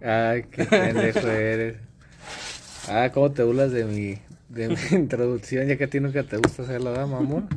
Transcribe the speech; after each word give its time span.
Ay, 0.00 0.44
qué 0.50 0.64
pendejo 0.64 1.26
eres. 1.28 1.76
Ah, 2.88 3.10
cómo 3.12 3.32
te 3.32 3.42
burlas 3.42 3.72
de 3.72 3.84
mi, 3.84 4.18
de 4.48 4.68
mi 4.68 4.76
introducción, 4.96 5.66
ya 5.66 5.76
que 5.76 5.84
a 5.84 5.88
ti 5.88 6.00
nunca 6.00 6.22
te 6.22 6.36
gusta 6.36 6.62
hacerlo, 6.62 6.90
¿verdad, 6.90 7.06
mamón? 7.06 7.48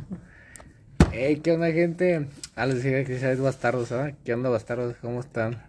Ey, 1.12 1.38
¿qué 1.38 1.52
onda, 1.52 1.72
gente? 1.72 2.28
Ah, 2.56 2.66
les 2.66 2.84
decía 2.84 3.04
que 3.04 3.20
seáis 3.20 3.40
bastardos, 3.40 3.92
¿ah? 3.92 4.14
¿Qué 4.24 4.34
onda, 4.34 4.50
bastardos? 4.50 4.96
¿Cómo 5.02 5.20
están? 5.20 5.62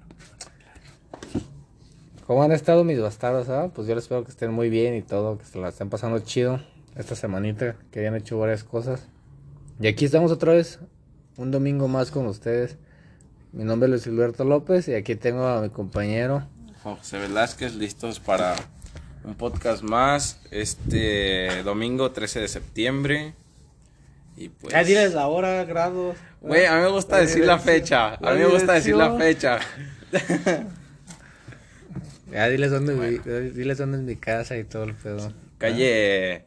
¿Cómo 2.26 2.42
han 2.42 2.52
estado 2.52 2.84
mis 2.84 3.00
bastardos, 3.00 3.48
ah? 3.48 3.70
Pues 3.74 3.88
yo 3.88 3.94
les 3.94 4.04
espero 4.04 4.24
que 4.24 4.30
estén 4.30 4.52
muy 4.52 4.70
bien 4.70 4.94
y 4.94 5.02
todo, 5.02 5.38
que 5.38 5.44
se 5.44 5.58
la 5.58 5.70
estén 5.70 5.90
pasando 5.90 6.18
chido 6.20 6.60
esta 6.96 7.14
semanita, 7.14 7.76
que 7.90 8.00
hayan 8.00 8.16
hecho 8.16 8.38
varias 8.38 8.64
cosas. 8.64 9.06
Y 9.80 9.86
aquí 9.86 10.04
estamos 10.04 10.30
otra 10.30 10.52
vez, 10.52 10.78
un 11.36 11.50
domingo 11.50 11.88
más 11.88 12.10
con 12.10 12.26
ustedes. 12.26 12.76
Mi 13.52 13.64
nombre 13.64 13.86
es 13.86 13.90
Luis 13.90 14.06
Alberto 14.06 14.44
López 14.44 14.88
y 14.88 14.94
aquí 14.94 15.16
tengo 15.16 15.46
a 15.46 15.60
mi 15.60 15.70
compañero. 15.70 16.46
José 16.82 17.18
Velázquez, 17.18 17.74
listos 17.74 18.20
para 18.20 18.54
un 19.24 19.34
podcast 19.34 19.82
más. 19.82 20.40
Este 20.50 21.62
domingo 21.62 22.12
13 22.12 22.40
de 22.40 22.48
septiembre. 22.48 23.34
Y 24.36 24.48
pues. 24.50 24.72
Ya 24.72 24.84
diles 24.84 25.14
la 25.14 25.26
hora, 25.26 25.64
grados. 25.64 26.16
Güey, 26.40 26.64
a 26.66 26.76
mí 26.76 26.82
me 26.82 26.88
gusta 26.88 27.18
decir 27.18 27.44
la 27.44 27.58
fecha. 27.58 28.14
A 28.14 28.32
mí 28.32 28.38
me 28.38 28.46
gusta 28.46 28.74
decir 28.74 28.94
la 28.96 29.16
fecha. 29.16 29.58
Ya 32.32 32.48
diles 32.48 32.70
dónde, 32.70 32.94
vi- 32.94 33.50
diles 33.50 33.76
dónde 33.78 33.98
es 33.98 34.04
mi 34.04 34.14
casa 34.14 34.56
y 34.56 34.62
todo 34.62 34.84
el 34.84 34.94
pedo. 34.94 35.32
Calle. 35.58 36.44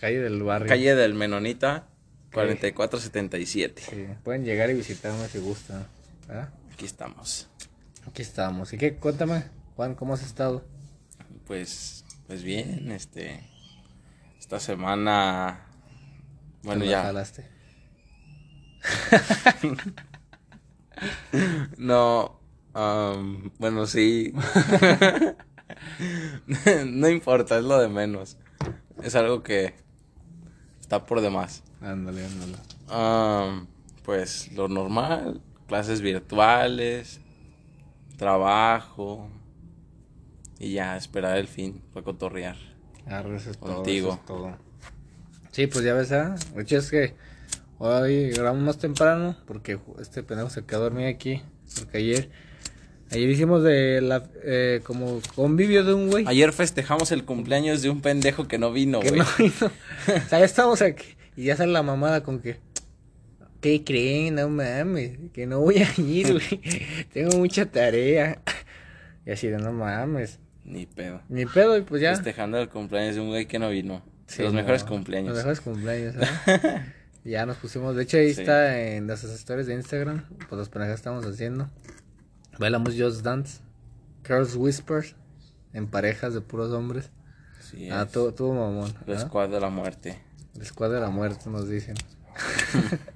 Calle 0.00 0.18
del 0.18 0.42
barrio. 0.42 0.66
Calle 0.68 0.96
del 0.96 1.14
Menonita, 1.14 1.86
4477. 2.34 3.82
Sí, 3.88 4.06
pueden 4.24 4.44
llegar 4.44 4.68
y 4.70 4.74
visitarme 4.74 5.28
si 5.28 5.38
gustan. 5.38 5.86
¿Verdad? 6.32 6.52
Aquí 6.72 6.86
estamos. 6.86 7.48
Aquí 8.06 8.22
estamos. 8.22 8.72
¿Y 8.72 8.78
qué? 8.78 8.96
Cuéntame, 8.96 9.44
Juan, 9.76 9.94
¿cómo 9.94 10.14
has 10.14 10.22
estado? 10.22 10.64
Pues, 11.46 12.04
pues 12.26 12.42
bien, 12.42 12.90
este. 12.90 13.46
Esta 14.38 14.58
semana. 14.58 15.66
Bueno, 16.62 16.80
¿Te 16.80 16.86
la 16.86 16.92
ya. 16.92 17.02
jalaste? 17.02 17.48
No, 21.78 22.38
am, 22.74 23.50
bueno, 23.58 23.86
sí. 23.86 24.32
no 26.86 27.08
importa, 27.08 27.58
es 27.58 27.64
lo 27.64 27.78
de 27.80 27.88
menos. 27.88 28.36
Es 29.02 29.16
algo 29.16 29.42
que 29.42 29.74
está 30.80 31.04
por 31.04 31.20
demás. 31.20 31.64
Ándale, 31.80 32.24
ándale. 32.24 32.56
Am, 32.88 33.66
pues 34.04 34.52
lo 34.52 34.68
normal, 34.68 35.42
clases 35.72 36.02
virtuales, 36.02 37.18
trabajo 38.18 39.30
y 40.58 40.74
ya 40.74 40.98
esperar 40.98 41.38
el 41.38 41.48
fin 41.48 41.80
para 41.94 42.04
cotorrear. 42.04 42.56
Arre, 43.06 43.36
eso 43.36 43.52
es 43.52 43.56
todo, 43.56 43.76
Contigo. 43.76 44.08
eso 44.08 44.18
es 44.18 44.26
todo. 44.26 44.56
Sí, 45.50 45.66
pues 45.68 45.82
ya 45.82 45.94
ves, 45.94 46.12
¿ah? 46.12 46.34
De 46.54 46.62
hecho 46.62 46.76
es 46.76 46.90
que 46.90 47.14
hoy 47.78 48.32
grabamos 48.32 48.62
más 48.62 48.76
temprano 48.76 49.34
porque 49.46 49.78
este 49.98 50.22
pendejo 50.22 50.50
se 50.50 50.62
quedó 50.66 50.80
dormido 50.80 51.08
aquí. 51.08 51.40
Porque 51.78 51.96
ayer, 51.96 52.28
ayer 53.10 53.30
hicimos 53.30 53.62
de 53.62 54.02
la, 54.02 54.28
eh, 54.44 54.82
como 54.84 55.22
convivio 55.34 55.84
de 55.84 55.94
un 55.94 56.10
güey. 56.10 56.26
Ayer 56.28 56.52
festejamos 56.52 57.12
el 57.12 57.24
cumpleaños 57.24 57.80
de 57.80 57.88
un 57.88 58.02
pendejo 58.02 58.46
que 58.46 58.58
no 58.58 58.72
vino, 58.74 59.00
que 59.00 59.08
güey. 59.08 59.20
no 59.20 59.26
vino. 59.38 59.54
o 60.26 60.28
sea, 60.28 60.38
ya 60.38 60.44
estamos 60.44 60.82
aquí 60.82 61.16
y 61.34 61.44
ya 61.44 61.56
sale 61.56 61.72
la 61.72 61.82
mamada 61.82 62.22
con 62.22 62.40
que, 62.40 62.60
¿qué 63.62 63.82
creen? 63.82 64.34
No 64.34 64.50
mames, 64.50 65.18
que 65.32 65.46
no 65.46 65.60
voy 65.60 65.78
a 65.78 65.88
ir, 65.98 66.32
güey. 66.32 67.06
Tengo 67.12 67.38
mucha 67.38 67.64
tarea. 67.64 68.42
Y 69.24 69.30
así 69.30 69.46
de, 69.48 69.56
no 69.56 69.72
mames. 69.72 70.38
Ni 70.64 70.84
pedo. 70.86 71.22
Ni 71.30 71.46
pedo, 71.46 71.78
y 71.78 71.82
pues 71.82 72.02
ya. 72.02 72.14
Festejando 72.14 72.58
el 72.58 72.68
cumpleaños 72.68 73.14
de 73.14 73.20
un 73.22 73.28
güey 73.28 73.46
que 73.46 73.58
no 73.58 73.70
vino. 73.70 74.02
Sí, 74.26 74.42
los 74.42 74.52
no, 74.52 74.58
mejores 74.60 74.84
cumpleaños. 74.84 75.28
Los 75.30 75.38
mejores 75.38 75.60
cumpleaños, 75.60 76.14
¿eh? 76.16 76.82
ya 77.24 77.46
nos 77.46 77.56
pusimos, 77.56 77.96
de 77.96 78.02
hecho 78.02 78.16
ahí 78.18 78.32
Sí. 78.34 78.40
está 78.42 78.78
en 78.80 79.06
las 79.06 79.24
historias 79.24 79.66
de 79.66 79.74
Instagram, 79.74 80.24
pues 80.48 80.52
los 80.58 80.68
pendejas 80.68 80.96
estamos 80.96 81.24
haciendo. 81.26 81.68
Bailamos 82.58 82.94
Just 82.98 83.22
Dance, 83.22 83.60
Girls 84.26 84.54
Whispers, 84.56 85.16
en 85.72 85.86
parejas 85.86 86.34
de 86.34 86.40
puros 86.40 86.70
hombres. 86.72 87.10
Sí, 87.60 87.88
Ah, 87.90 88.06
tuvo 88.06 88.54
mamón. 88.54 88.92
El 89.06 89.14
¿no? 89.14 89.20
squad 89.20 89.48
de 89.50 89.60
la 89.60 89.70
muerte. 89.70 90.18
El 90.54 90.64
squad 90.66 90.90
de 90.92 91.00
la 91.00 91.10
muerte 91.10 91.48
nos 91.50 91.68
dicen. 91.68 91.94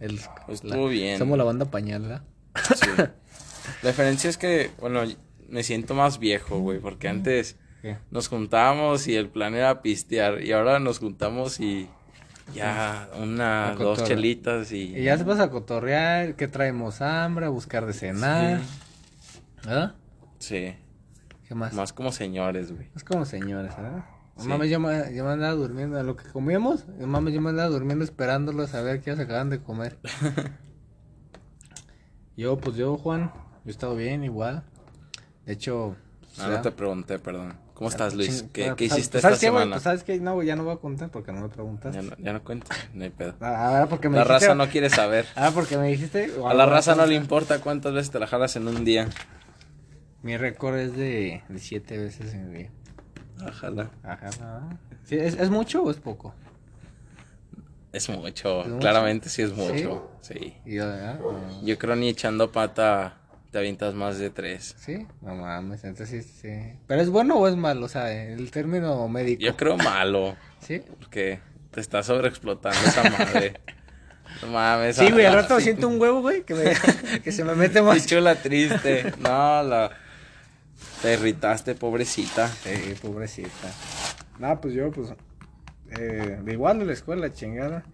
El, 0.00 0.16
la- 0.16 0.44
estuvo 0.48 0.88
bien. 0.88 1.18
Somos 1.18 1.38
la 1.38 1.44
banda 1.44 1.64
pañal, 1.66 2.02
¿verdad? 2.02 2.22
Sí. 2.74 2.90
La 3.82 3.90
diferencia 3.90 4.30
es 4.30 4.38
que, 4.38 4.70
bueno, 4.80 5.02
me 5.48 5.62
siento 5.64 5.94
más 5.94 6.18
viejo, 6.20 6.58
güey, 6.60 6.78
porque 6.78 7.08
antes 7.08 7.56
¿Qué? 7.82 7.96
nos 8.12 8.28
juntábamos 8.28 9.08
y 9.08 9.16
el 9.16 9.28
plan 9.28 9.54
era 9.56 9.82
pistear 9.82 10.40
y 10.42 10.52
ahora 10.52 10.78
nos 10.78 11.00
juntamos 11.00 11.58
y 11.58 11.88
ya 12.54 13.08
una, 13.20 13.74
dos 13.76 14.04
chelitas 14.04 14.70
y... 14.70 14.96
Y 14.96 15.02
ya 15.02 15.18
se 15.18 15.24
vas 15.24 15.40
a 15.40 15.50
cotorrear, 15.50 16.36
que 16.36 16.46
traemos 16.46 17.00
hambre, 17.02 17.46
a 17.46 17.48
buscar 17.48 17.86
de 17.86 17.92
cenar. 17.92 18.60
¿Verdad? 19.64 19.96
Sí, 20.38 20.74
¿Qué 21.48 21.54
más? 21.56 21.72
más 21.74 21.92
como 21.92 22.12
señores, 22.12 22.70
güey. 22.72 22.88
Es 22.94 23.02
como 23.02 23.24
señores, 23.24 23.76
¿verdad? 23.76 24.04
Sí. 24.38 24.48
Mames, 24.48 24.70
yo 24.70 24.78
me, 24.80 25.14
yo 25.14 25.24
me 25.24 25.30
andaba 25.32 25.52
durmiendo. 25.54 26.02
Lo 26.02 26.14
que 26.16 26.28
comíamos, 26.30 26.84
mames, 27.00 27.32
yo 27.32 27.40
me 27.40 27.50
andaba 27.50 27.68
durmiendo 27.70 28.04
esperándolos 28.04 28.74
a 28.74 28.82
ver 28.82 29.00
qué 29.00 29.12
ya 29.12 29.16
se 29.16 29.22
acaban 29.22 29.48
de 29.50 29.60
comer. 29.62 29.98
yo, 32.36 32.58
pues 32.58 32.76
yo, 32.76 32.96
Juan, 32.98 33.32
yo 33.64 33.68
he 33.68 33.70
estado 33.70 33.96
bien, 33.96 34.24
igual. 34.24 34.62
De 35.46 35.54
hecho, 35.54 35.96
pues, 36.20 36.38
Ah, 36.38 36.48
ya- 36.50 36.56
no 36.56 36.60
te 36.62 36.70
pregunté, 36.70 37.18
perdón. 37.18 37.54
¿Cómo 37.72 37.90
estás, 37.90 38.14
Luis? 38.14 38.42
¿Qué, 38.54 38.62
qué 38.62 38.74
pues, 38.74 38.82
hiciste 38.92 38.94
pues, 38.94 39.00
esta 39.16 39.20
¿sabes 39.20 39.38
qué, 39.40 39.50
güey? 39.50 39.60
semana? 39.62 39.76
Pues, 39.76 39.82
¿sabes 39.82 40.02
qué? 40.02 40.18
No, 40.18 40.32
güey, 40.34 40.46
ya 40.46 40.56
no 40.56 40.64
voy 40.64 40.72
a 40.74 40.78
contar 40.78 41.10
porque 41.10 41.30
no 41.30 41.42
me 41.42 41.48
preguntaste. 41.50 42.00
Ya 42.02 42.08
no, 42.10 42.16
ya 42.18 42.32
no 42.32 42.42
cuento, 42.42 42.66
no 42.94 43.04
hay 43.04 43.10
pedo. 43.10 43.34
Ah, 43.40 43.68
Ahora 43.68 43.86
porque 43.86 44.08
me 44.08 44.16
La 44.16 44.24
dijiste... 44.24 44.46
raza 44.46 44.54
no 44.54 44.68
quiere 44.70 44.88
saber. 44.88 45.26
Ah, 45.36 45.50
porque 45.54 45.76
me 45.76 45.88
dijiste... 45.88 46.32
A 46.46 46.54
la 46.54 46.64
raza 46.64 46.94
no 46.94 47.04
le 47.04 47.14
importa 47.14 47.60
cuántas 47.60 47.92
veces 47.92 48.10
te 48.10 48.18
la 48.18 48.26
jalas 48.26 48.56
en 48.56 48.66
un 48.66 48.82
día. 48.84 49.08
Mi 50.22 50.38
récord 50.38 50.76
es 50.76 50.96
de, 50.96 51.42
de 51.50 51.58
siete 51.58 51.98
veces 51.98 52.32
en 52.32 52.40
el 52.46 52.54
día. 52.54 52.70
Ajala. 53.44 53.90
Sí, 55.04 55.16
¿es, 55.16 55.34
¿Es 55.34 55.50
mucho 55.50 55.82
o 55.82 55.90
es 55.90 55.96
poco? 55.98 56.34
Es 57.92 58.08
mucho, 58.08 58.62
¿Es 58.62 58.66
mucho? 58.68 58.78
claramente 58.80 59.28
sí 59.28 59.42
es 59.42 59.52
mucho. 59.52 60.10
Sí. 60.20 60.54
Y 60.66 60.74
yo, 60.76 60.84
ah. 60.86 61.18
Yo 61.62 61.78
creo 61.78 61.96
ni 61.96 62.08
echando 62.08 62.52
pata 62.52 63.14
te 63.50 63.58
avientas 63.58 63.94
más 63.94 64.18
de 64.18 64.28
tres. 64.30 64.74
Sí, 64.78 65.06
no 65.22 65.34
mames, 65.34 65.84
entonces 65.84 66.26
sí, 66.26 66.32
sí. 66.42 66.78
¿Pero 66.86 67.00
es 67.00 67.08
bueno 67.08 67.36
o 67.36 67.48
es 67.48 67.56
malo? 67.56 67.86
O 67.86 67.88
sea, 67.88 68.12
el 68.12 68.50
término 68.50 69.08
médico. 69.08 69.42
Yo 69.42 69.56
creo 69.56 69.76
malo, 69.78 70.36
¿Sí? 70.60 70.82
porque 70.98 71.40
te 71.70 71.80
está 71.80 72.02
sobreexplotando 72.02 72.78
esa 72.80 73.02
madre. 73.10 73.54
No 74.42 74.48
mames. 74.48 74.96
Sí, 74.96 75.10
güey, 75.10 75.24
al 75.24 75.32
ah, 75.32 75.42
rato 75.42 75.58
siento 75.60 75.88
un 75.88 75.98
huevo, 75.98 76.20
güey, 76.20 76.42
que, 76.42 76.54
me- 76.54 77.20
que 77.24 77.32
se 77.32 77.42
me 77.42 77.54
mete 77.54 77.80
más. 77.80 78.02
Qué 78.02 78.06
chula 78.16 78.34
triste. 78.34 79.10
No, 79.18 79.62
la. 79.62 79.90
Te 81.02 81.14
irritaste, 81.14 81.74
pobrecita. 81.74 82.48
Sí, 82.48 82.94
pobrecita. 83.00 83.70
No, 84.38 84.60
pues 84.60 84.74
yo, 84.74 84.90
pues, 84.90 85.14
eh, 85.98 86.40
de 86.42 86.52
igual 86.52 86.78
de 86.78 86.86
la 86.86 86.92
escuela, 86.92 87.32
chingada. 87.32 87.84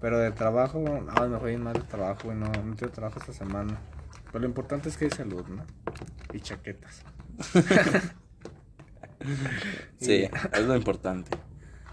Pero 0.00 0.18
de 0.18 0.30
trabajo, 0.30 0.78
no, 0.78 1.28
me 1.28 1.38
fue 1.38 1.56
mal 1.56 1.76
el 1.76 1.84
trabajo, 1.84 2.24
güey, 2.24 2.36
no, 2.36 2.46
no 2.50 2.76
tuve 2.76 2.90
trabajo 2.90 3.18
esta 3.18 3.32
semana. 3.32 3.78
Pero 4.26 4.40
lo 4.40 4.46
importante 4.46 4.88
es 4.88 4.96
que 4.96 5.06
hay 5.06 5.10
salud, 5.10 5.46
¿no? 5.46 5.64
Y 6.32 6.40
chaquetas. 6.40 7.02
Sí, 9.98 10.28
es 10.52 10.66
lo 10.66 10.76
importante. 10.76 11.36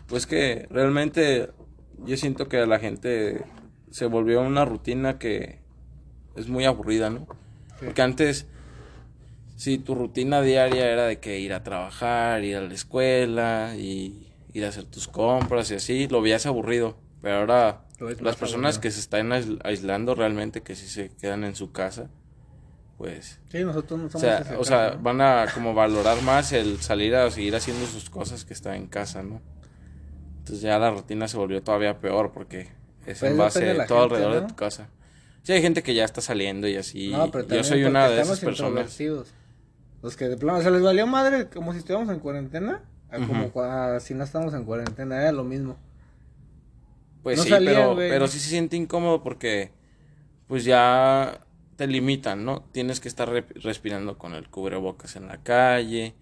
Pues 0.08 0.28
que 0.28 0.68
realmente 0.70 1.52
yo 2.06 2.18
siento 2.18 2.48
que 2.48 2.66
la 2.66 2.80
gente 2.80 3.44
se 3.90 4.06
volvió 4.06 4.42
una 4.42 4.66
rutina 4.66 5.18
que 5.18 5.60
es 6.36 6.48
muy 6.48 6.66
aburrida, 6.66 7.10
¿no? 7.10 7.28
Sí. 7.80 7.86
Porque 7.86 8.02
antes, 8.02 8.48
si 9.56 9.78
tu 9.78 9.96
rutina 9.96 10.42
diaria 10.42 10.90
era 10.92 11.06
de 11.08 11.20
que 11.20 11.40
ir 11.40 11.54
a 11.54 11.64
trabajar, 11.64 12.44
ir 12.44 12.58
a 12.58 12.62
la 12.62 12.74
escuela 12.74 13.76
y 13.78 14.28
ir 14.54 14.66
a 14.66 14.70
hacer 14.70 14.86
tus 14.86 15.08
compras 15.08 15.72
y 15.72 15.76
así, 15.76 16.08
lo 16.08 16.22
veías 16.22 16.46
aburrido. 16.46 16.98
Pero 17.22 17.38
ahora 17.38 17.82
las 18.20 18.36
personas 18.36 18.76
aburrido. 18.76 18.82
que 18.82 18.92
se 18.92 19.00
están 19.00 19.32
ais- 19.32 19.60
aislando 19.64 20.16
realmente, 20.16 20.62
que 20.62 20.76
sí 20.76 20.88
se 20.88 21.10
quedan 21.18 21.44
en 21.44 21.56
su 21.56 21.72
casa, 21.72 22.10
pues 22.98 23.40
Sí, 23.50 23.64
nosotros 23.64 24.00
no 24.00 24.08
o 24.08 24.10
somos 24.10 24.22
sea, 24.22 24.38
ese 24.40 24.58
o 24.58 24.64
sea, 24.66 24.78
caso, 24.90 24.98
¿no? 24.98 25.04
van 25.04 25.22
a 25.22 25.48
como 25.54 25.74
valorar 25.74 26.22
más 26.24 26.52
el 26.54 26.80
salir 26.82 27.16
a 27.16 27.30
seguir 27.32 27.56
haciendo 27.56 27.86
sus 27.88 28.10
cosas 28.10 28.46
que 28.46 28.54
estar 28.54 28.76
en 28.76 28.88
casa, 28.88 29.24
¿no? 29.24 29.42
Entonces 30.40 30.62
ya 30.62 30.78
la 30.80 30.92
rutina 30.92 31.28
se 31.28 31.38
volvió 31.38 31.62
todavía 31.64 32.00
peor 32.00 32.32
porque 32.34 32.68
es 33.06 33.20
Pues 33.20 33.32
en 33.32 33.38
base 33.38 33.60
todo 33.60 34.02
gente, 34.02 34.16
alrededor 34.16 34.34
¿no? 34.36 34.42
de 34.42 34.48
tu 34.48 34.56
casa. 34.56 34.90
Sí, 35.44 35.54
hay 35.54 35.62
gente 35.62 35.84
que 35.84 35.94
ya 35.94 36.06
está 36.06 36.22
saliendo 36.22 36.68
y 36.68 36.76
así. 36.78 37.10
No, 37.12 37.32
pero 37.32 37.48
Yo 37.48 37.64
soy 37.64 37.84
una 37.84 38.10
de 38.10 38.22
esas 38.22 38.40
personas. 38.40 38.98
Los 40.04 40.16
que 40.18 40.26
de 40.28 40.38
plano 40.38 40.62
se 40.62 40.70
les 40.70 40.82
valió 40.84 41.08
madre 41.08 41.48
como 41.50 41.72
si 41.74 41.80
estuviéramos 41.80 42.14
en 42.14 42.20
cuarentena. 42.20 42.82
a 43.10 43.18
Como 43.18 43.52
cua- 43.54 44.00
si 44.00 44.14
no 44.16 44.24
estamos 44.24 44.54
en 44.54 44.66
cuarentena, 44.66 45.22
era 45.22 45.32
lo 45.32 45.44
mismo. 45.44 45.78
Pues 47.22 47.38
No 47.38 47.44
sí, 47.44 47.50
salían, 47.52 47.74
pero, 47.76 47.94
güey. 47.96 48.10
pero 48.10 48.28
sí 48.28 48.40
se 48.40 48.50
siente 48.50 48.76
incómodo 48.76 49.22
porque 49.24 49.72
pues 50.48 50.66
ya 50.66 51.46
te 51.78 51.88
limitan, 51.88 52.44
¿no? 52.44 52.64
Tienes 52.72 53.00
que 53.00 53.08
estar 53.08 53.30
re- 53.30 53.46
respirando 53.56 54.18
con 54.18 54.34
el 54.34 54.50
cubrebocas 54.50 55.16
en 55.16 55.28
la 55.28 55.38
calle 55.44 56.16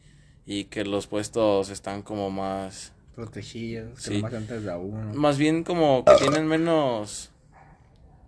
y 0.46 0.66
que 0.66 0.84
los 0.86 1.08
puestos 1.08 1.70
están 1.70 2.02
como 2.04 2.30
más, 2.30 2.94
Protegidos, 3.16 3.96
que 4.00 4.02
Sí. 4.02 4.16
nomás 4.18 4.34
antes 4.34 4.64
de 4.64 4.72
a 4.72 4.78
uno. 4.78 5.14
más 5.14 5.38
bien 5.38 5.64
como 5.64 6.04
que 6.06 6.14
tienen 6.16 6.46
menos... 6.48 7.32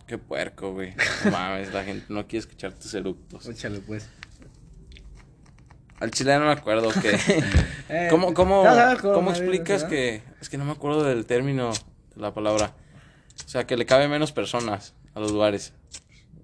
Qué 0.08 0.18
puerco, 0.18 0.74
güey. 0.74 0.94
No 1.26 1.32
mames, 1.32 1.74
la 1.74 1.84
gente 1.84 2.06
no 2.10 2.24
quiere 2.28 2.40
escuchar 2.40 2.74
tus 2.74 2.94
eructos. 2.94 3.46
Échale 3.48 3.80
pues. 3.80 4.10
Al 6.04 6.12
chile 6.12 6.38
no 6.38 6.46
me 6.46 6.52
acuerdo 6.52 6.90
que... 7.02 7.18
Eh, 7.90 8.08
¿Cómo, 8.10 8.34
cómo, 8.34 8.64
cómo 9.02 9.22
me 9.24 9.30
explicas 9.38 9.84
que... 9.84 10.22
Es 10.42 10.50
que 10.50 10.58
no 10.58 10.66
me 10.66 10.72
acuerdo 10.72 11.04
del 11.04 11.26
término, 11.26 11.72
de 12.16 12.22
la 12.22 12.34
palabra. 12.34 12.74
O 13.46 13.48
sea, 13.48 13.68
que 13.68 13.78
le 13.78 13.86
cabe 13.86 14.08
menos 14.08 14.32
personas 14.32 14.96
a 15.14 15.20
los 15.20 15.32
lugares. 15.32 15.74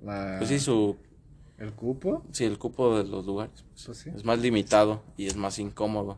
La- 0.04 0.36
Pues 0.38 0.50
sí, 0.50 0.60
su... 0.60 0.96
El 1.58 1.74
cupo. 1.74 2.24
Sí, 2.32 2.46
el 2.46 2.58
cupo 2.58 2.98
de 2.98 3.04
los 3.10 3.26
lugares. 3.26 3.66
pues, 3.86 3.98
sí. 3.98 4.12
Es 4.16 4.24
más 4.24 4.40
limitado 4.40 5.02
y 5.18 5.28
es 5.28 5.36
más 5.36 5.60
incómodo. 5.60 6.18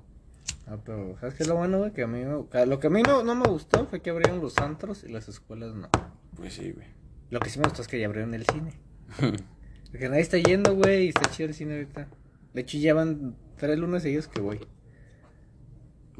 Ah, 0.67 0.77
pero 0.85 1.17
¿sabes 1.19 1.33
qué 1.35 1.43
es 1.43 1.49
lo 1.49 1.55
bueno, 1.55 1.79
güey? 1.79 1.91
Que 1.93 2.03
a 2.03 2.07
mí 2.07 2.19
que 2.51 2.65
lo 2.65 2.79
que 2.79 2.87
a 2.87 2.89
mí 2.91 3.01
no, 3.01 3.23
no 3.23 3.33
me 3.33 3.47
gustó 3.47 3.87
fue 3.87 4.01
que 4.01 4.09
abrieron 4.11 4.39
los 4.41 4.57
antros 4.59 5.03
y 5.03 5.09
las 5.11 5.27
escuelas 5.29 5.73
no. 5.73 5.89
Pues 6.35 6.53
sí, 6.53 6.71
güey. 6.71 6.87
Lo 7.31 7.39
que 7.39 7.49
sí 7.49 7.57
me 7.57 7.65
gustó 7.65 7.81
es 7.81 7.87
que 7.87 7.99
ya 7.99 8.05
abrieron 8.07 8.33
el 8.35 8.45
cine. 8.45 8.73
Porque 9.91 10.09
nadie 10.09 10.21
está 10.21 10.37
yendo, 10.37 10.75
güey, 10.75 11.05
y 11.05 11.09
está 11.09 11.29
chido 11.31 11.49
el 11.49 11.55
cine 11.55 11.73
ahorita. 11.75 12.07
De 12.53 12.61
hecho, 12.61 12.77
ya 12.77 12.93
van 12.93 13.35
tres 13.57 13.77
lunes 13.77 14.03
seguidos 14.03 14.27
que 14.27 14.41
voy. 14.41 14.59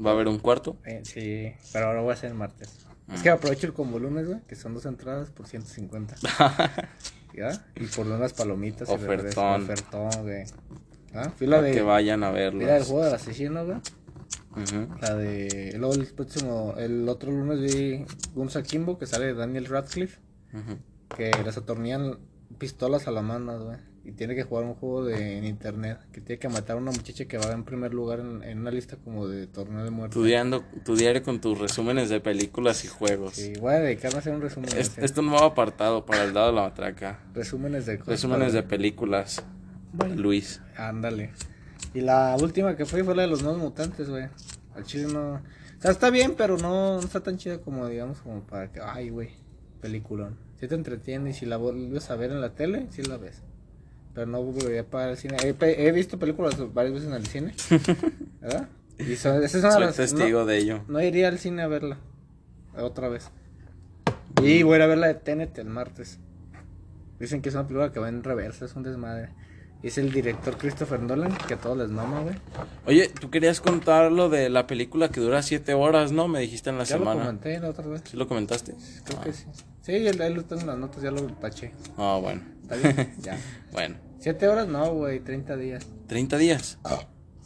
Va 0.04 0.10
a 0.10 0.12
haber 0.14 0.28
un 0.28 0.38
cuarto. 0.38 0.76
Eh, 0.84 1.02
sí, 1.04 1.52
pero 1.72 1.86
ahora 1.86 2.00
voy 2.00 2.10
a 2.10 2.14
hacer 2.14 2.30
el 2.30 2.36
martes. 2.36 2.86
Es 3.12 3.22
que 3.22 3.30
aprovecho 3.30 3.66
el 3.66 3.72
combo 3.72 3.98
lunes, 3.98 4.26
güey, 4.26 4.40
que 4.46 4.56
son 4.56 4.74
dos 4.74 4.86
entradas 4.86 5.30
por 5.30 5.46
150. 5.46 6.16
¿Ya? 7.34 7.66
Y 7.76 7.86
por 7.86 8.06
unas 8.06 8.32
palomitas. 8.32 8.88
Ofertón. 8.88 9.62
Ofertón, 9.62 10.10
güey. 10.22 10.44
¿Ah? 11.14 11.30
Fui 11.36 11.46
la 11.46 11.56
Para 11.58 11.68
de... 11.68 11.74
que 11.74 11.82
vayan 11.82 12.22
a 12.24 12.30
fui 12.30 12.64
la 12.64 12.74
del 12.74 12.84
juego 12.84 13.04
del 13.04 13.14
asesino, 13.14 13.66
güey. 13.66 13.78
La 15.00 15.14
de... 15.14 15.74
Luego 15.78 15.94
el 15.94 16.06
próximo... 16.06 16.74
El 16.78 17.08
otro 17.08 17.30
lunes 17.30 17.60
vi 17.60 18.04
Guns 18.34 18.56
Akimbo, 18.56 18.98
que 18.98 19.06
sale 19.06 19.26
de 19.26 19.34
Daniel 19.34 19.66
Radcliffe. 19.66 20.20
Que 21.14 21.30
les 21.44 21.56
atornillan 21.56 22.18
pistolas 22.58 23.08
a 23.08 23.10
la 23.10 23.22
mano, 23.22 23.64
güey. 23.64 23.78
Y 24.04 24.12
tiene 24.12 24.34
que 24.34 24.42
jugar 24.42 24.64
un 24.64 24.74
juego 24.74 25.04
de, 25.04 25.38
en 25.38 25.44
internet. 25.44 25.98
Que 26.10 26.20
tiene 26.20 26.40
que 26.40 26.48
matar 26.48 26.76
a 26.76 26.80
una 26.80 26.90
muchacha 26.90 27.24
que 27.26 27.38
va 27.38 27.52
en 27.52 27.62
primer 27.62 27.94
lugar 27.94 28.18
en, 28.18 28.42
en 28.42 28.58
una 28.58 28.72
lista 28.72 28.96
como 28.96 29.28
de 29.28 29.46
torneo 29.46 29.84
de 29.84 29.90
muerte. 29.90 30.14
Tu, 30.14 30.24
diario, 30.24 30.64
tu 30.84 30.96
diario 30.96 31.22
con 31.22 31.40
tus 31.40 31.56
resúmenes 31.58 32.08
de 32.08 32.20
películas 32.20 32.84
y 32.84 32.88
juegos. 32.88 33.34
Sí, 33.34 33.52
voy 33.60 33.74
a 33.74 33.78
dedicarme 33.78 34.16
a 34.16 34.18
hacer 34.18 34.34
un 34.34 34.40
resumen. 34.42 34.70
de 34.70 34.80
Es, 34.80 34.88
ese. 34.88 35.04
este 35.04 35.20
es 35.20 35.24
un 35.24 35.26
nuevo 35.30 35.44
apartado 35.44 36.04
para 36.04 36.24
el 36.24 36.34
lado 36.34 36.48
de 36.48 36.52
la 36.54 36.62
matraca. 36.62 37.20
Resúmenes 37.32 37.86
de 37.86 37.98
cosas. 37.98 38.14
Resúmenes 38.14 38.52
de 38.52 38.62
películas. 38.64 39.44
Bueno. 39.92 40.16
Luis. 40.16 40.60
Ándale. 40.76 41.30
Y 41.94 42.00
la 42.00 42.36
última 42.40 42.74
que 42.76 42.86
fui 42.86 43.02
fue 43.02 43.14
la 43.14 43.22
de 43.22 43.28
los 43.28 43.42
nuevos 43.42 43.60
mutantes, 43.60 44.08
güey. 44.08 44.26
Al 44.74 44.82
chile 44.84 45.12
no. 45.12 45.34
O 45.34 45.40
sea, 45.82 45.90
está 45.92 46.10
bien, 46.10 46.34
pero 46.36 46.56
no, 46.58 46.94
no 46.96 47.00
está 47.00 47.20
tan 47.22 47.36
chida 47.36 47.58
como, 47.58 47.86
digamos, 47.86 48.18
como 48.20 48.42
para 48.42 48.72
que. 48.72 48.80
Ay, 48.80 49.10
güey. 49.10 49.30
Peliculón. 49.80 50.38
Si 50.58 50.66
te 50.68 50.74
entretiene 50.74 51.30
y 51.30 51.32
si 51.34 51.44
la 51.44 51.56
vuelves 51.56 52.10
a 52.10 52.16
ver 52.16 52.30
en 52.30 52.40
la 52.40 52.54
tele, 52.54 52.86
sí 52.90 53.02
la 53.02 53.16
ves. 53.16 53.42
Pero 54.14 54.26
no 54.26 54.42
volvería 54.42 54.84
para 54.84 55.10
el 55.12 55.16
cine. 55.16 55.36
He, 55.42 55.92
visto 55.92 56.18
películas 56.18 56.54
varias 56.74 56.94
veces 56.94 57.08
en 57.08 57.14
el 57.14 57.26
cine. 57.26 57.54
¿Verdad? 58.40 58.68
Y 58.98 59.16
son, 59.16 59.42
esa 59.42 59.58
es 59.58 59.64
una 59.64 59.68
de 59.68 59.72
Soy 59.74 59.84
las- 59.86 59.96
testigo 59.96 60.40
no, 60.40 60.46
de 60.46 60.58
ello. 60.58 60.84
no 60.88 61.00
iría 61.00 61.28
al 61.28 61.38
cine 61.38 61.62
a 61.62 61.66
verla. 61.68 61.98
Otra 62.76 63.08
vez. 63.08 63.30
Y 64.42 64.62
voy 64.62 64.74
a 64.74 64.76
ir 64.76 64.82
a 64.82 64.86
ver 64.86 64.98
la 64.98 65.06
de 65.08 65.14
Tenet 65.14 65.56
el 65.58 65.68
martes. 65.68 66.18
Dicen 67.18 67.40
que 67.42 67.48
es 67.48 67.54
una 67.54 67.66
película 67.66 67.92
que 67.92 68.00
va 68.00 68.08
en 68.08 68.22
reversa, 68.22 68.64
es 68.64 68.74
un 68.74 68.82
desmadre. 68.82 69.30
Es 69.82 69.98
el 69.98 70.12
director 70.12 70.56
Christopher 70.58 71.00
Nolan, 71.00 71.36
que 71.48 71.54
a 71.54 71.56
todos 71.56 71.76
les 71.76 71.88
mama, 71.88 72.20
güey. 72.20 72.36
Oye, 72.86 73.08
tú 73.08 73.30
querías 73.30 73.60
contar 73.60 74.12
lo 74.12 74.28
de 74.28 74.48
la 74.48 74.66
película 74.68 75.08
que 75.08 75.20
dura 75.20 75.42
siete 75.42 75.74
horas, 75.74 76.12
¿no? 76.12 76.28
Me 76.28 76.38
dijiste 76.40 76.70
en 76.70 76.78
la 76.78 76.84
Ya 76.84 76.96
lo 76.98 77.02
semana. 77.04 77.24
comenté 77.24 77.58
la 77.58 77.70
otra 77.70 77.86
vez. 77.88 78.02
¿Sí 78.08 78.16
lo 78.16 78.28
comentaste? 78.28 78.74
Creo 79.04 79.20
que 79.22 79.32
sí. 79.32 79.46
Sí, 79.80 79.92
él, 79.92 80.20
él 80.20 80.34
lo 80.34 80.44
tengo 80.44 80.62
en 80.62 80.68
las 80.68 80.78
notas, 80.78 81.02
ya 81.02 81.10
lo 81.10 81.22
taché. 81.34 81.72
Ah, 81.96 82.18
bueno. 82.22 82.42
Está 82.74 82.92
bien, 82.92 83.14
ya. 83.20 83.38
Bueno. 83.72 83.96
Siete 84.18 84.46
horas 84.48 84.68
no, 84.68 84.92
güey, 84.94 85.20
30 85.20 85.56
días. 85.56 85.86
30 86.06 86.38
días. 86.38 86.78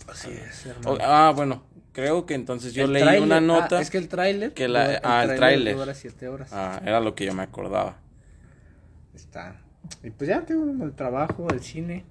Así 0.09 0.31
es, 0.31 0.69
O- 0.85 0.99
ah, 1.01 1.33
bueno. 1.35 1.65
Creo 1.93 2.27
que 2.27 2.35
entonces 2.35 2.75
yo 2.75 2.85
El 2.85 2.93
leí 2.93 3.19
una 3.19 3.39
ah, 3.39 3.41
nota. 3.41 3.81
es 3.81 3.89
que 3.89 3.97
el 3.97 4.09
tráiler. 4.09 4.53
que 4.53 4.69
la- 4.69 4.87
dura- 4.87 5.01
ah, 5.03 5.25
el 5.25 5.37
tráiler. 5.37 5.75
Dura 5.77 5.95
7 5.95 6.29
horas. 6.29 6.53
Ah, 6.53 6.79
era 6.85 7.01
lo 7.01 7.15
que 7.15 7.25
yo 7.25 7.33
me 7.33 7.43
acordaba. 7.43 7.97
Está. 9.15 9.63
Y 10.03 10.11
pues 10.11 10.29
ya 10.29 10.45
tengo 10.45 10.85
el 10.85 10.93
trabajo, 10.95 11.49
el 11.49 11.63
cine. 11.63 12.05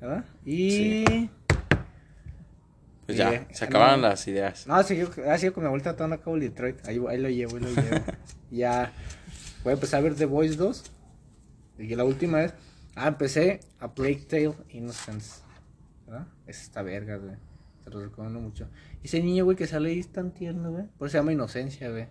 ¿Verdad? 0.00 0.24
Y. 0.46 1.28
Pues 3.04 3.18
ya, 3.18 3.34
eh, 3.34 3.46
se 3.50 3.66
acabaron 3.66 4.00
no. 4.00 4.08
las 4.08 4.26
ideas. 4.28 4.66
No, 4.66 4.82
sí, 4.82 4.98
ha 5.28 5.36
sido 5.36 5.52
con 5.52 5.64
mi 5.64 5.68
vuelta 5.68 5.90
tratando 5.90 6.16
a 6.16 6.20
cabo 6.20 6.36
el 6.36 6.42
Detroit. 6.42 6.86
Ahí, 6.86 6.98
ahí 7.08 7.18
lo 7.18 7.28
llevo, 7.28 7.56
ahí 7.56 7.62
lo 7.62 7.68
llevo. 7.68 8.04
ya. 8.50 8.92
Voy 9.62 9.72
a 9.72 9.74
empezar 9.74 10.00
a 10.00 10.02
ver 10.04 10.14
The 10.14 10.24
Boys 10.24 10.56
2. 10.56 10.84
Y 11.82 11.94
la 11.94 12.04
última 12.04 12.38
vez. 12.38 12.54
Ah, 12.94 13.08
empecé 13.08 13.60
a 13.80 13.94
Plague 13.94 14.26
Tale 14.28 14.54
Innocence. 14.70 15.40
¿Verdad? 16.06 16.26
Es 16.46 16.62
esta 16.62 16.82
verga, 16.82 17.16
güey. 17.16 17.36
Te 17.84 17.90
lo 17.90 18.00
recomiendo 18.04 18.38
mucho. 18.38 18.68
Y 19.02 19.06
ese 19.06 19.20
niño, 19.22 19.44
güey, 19.44 19.56
que 19.56 19.66
sale 19.66 19.90
ahí 19.90 19.98
es 19.98 20.12
tan 20.12 20.30
tierno, 20.32 20.70
güey. 20.70 20.84
Por 20.98 21.08
eso 21.08 21.12
se 21.12 21.18
llama 21.18 21.32
Inocencia, 21.32 21.90
güey. 21.90 22.06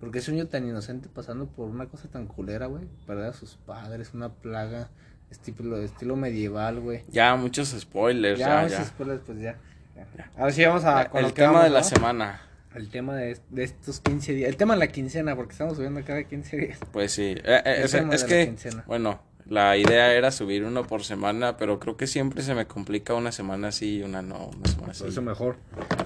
Porque 0.00 0.18
es 0.20 0.28
un 0.28 0.34
niño 0.34 0.46
tan 0.48 0.66
inocente 0.66 1.08
pasando 1.08 1.46
por 1.48 1.68
una 1.68 1.86
cosa 1.86 2.08
tan 2.08 2.26
culera, 2.26 2.66
güey. 2.66 2.84
Perder 3.06 3.26
a 3.26 3.32
sus 3.32 3.56
padres, 3.56 4.14
una 4.14 4.30
plaga. 4.32 4.90
Estilo, 5.30 5.76
estilo 5.76 6.16
medieval, 6.16 6.80
güey. 6.80 7.04
Ya, 7.08 7.36
muchos 7.36 7.68
spoilers, 7.78 8.38
Ya, 8.38 8.66
ya, 8.66 8.80
a 8.80 8.84
spoilers, 8.84 9.20
pues 9.26 9.40
ya. 9.40 9.58
ya. 9.94 10.30
Ahora 10.38 10.52
sí 10.52 10.64
vamos 10.64 10.84
a 10.84 11.10
con 11.10 11.22
El 11.22 11.34
tema 11.34 11.50
vamos, 11.52 11.64
de 11.64 11.70
la 11.70 11.80
¿no? 11.80 11.84
semana. 11.84 12.40
El 12.74 12.90
tema 12.90 13.16
de, 13.16 13.38
de 13.50 13.64
estos 13.64 14.00
15 14.00 14.34
días. 14.34 14.48
El 14.48 14.56
tema 14.56 14.74
de 14.74 14.80
la 14.80 14.88
quincena, 14.88 15.34
porque 15.34 15.52
estamos 15.52 15.76
subiendo 15.76 16.02
cada 16.04 16.22
15 16.24 16.56
días. 16.56 16.78
Pues 16.92 17.12
sí. 17.12 17.34
Eh, 17.36 17.42
eh, 17.44 17.62
El 17.78 17.84
es 17.84 17.90
tema 17.92 18.14
es 18.14 18.22
de 18.22 18.28
la 18.28 18.34
que, 18.34 18.46
quincena. 18.46 18.84
bueno, 18.86 19.20
la 19.46 19.76
idea 19.76 20.12
era 20.12 20.30
subir 20.30 20.64
uno 20.64 20.86
por 20.86 21.02
semana, 21.02 21.56
pero 21.56 21.80
creo 21.80 21.96
que 21.96 22.06
siempre 22.06 22.42
se 22.42 22.54
me 22.54 22.66
complica 22.66 23.14
una 23.14 23.32
semana 23.32 23.72
sí 23.72 23.98
y 23.98 24.02
una 24.02 24.20
no. 24.22 24.48
Una 24.48 24.68
semana 24.68 24.94
sí. 24.94 25.00
Por 25.00 25.08
eso 25.08 25.22
mejor. 25.22 25.56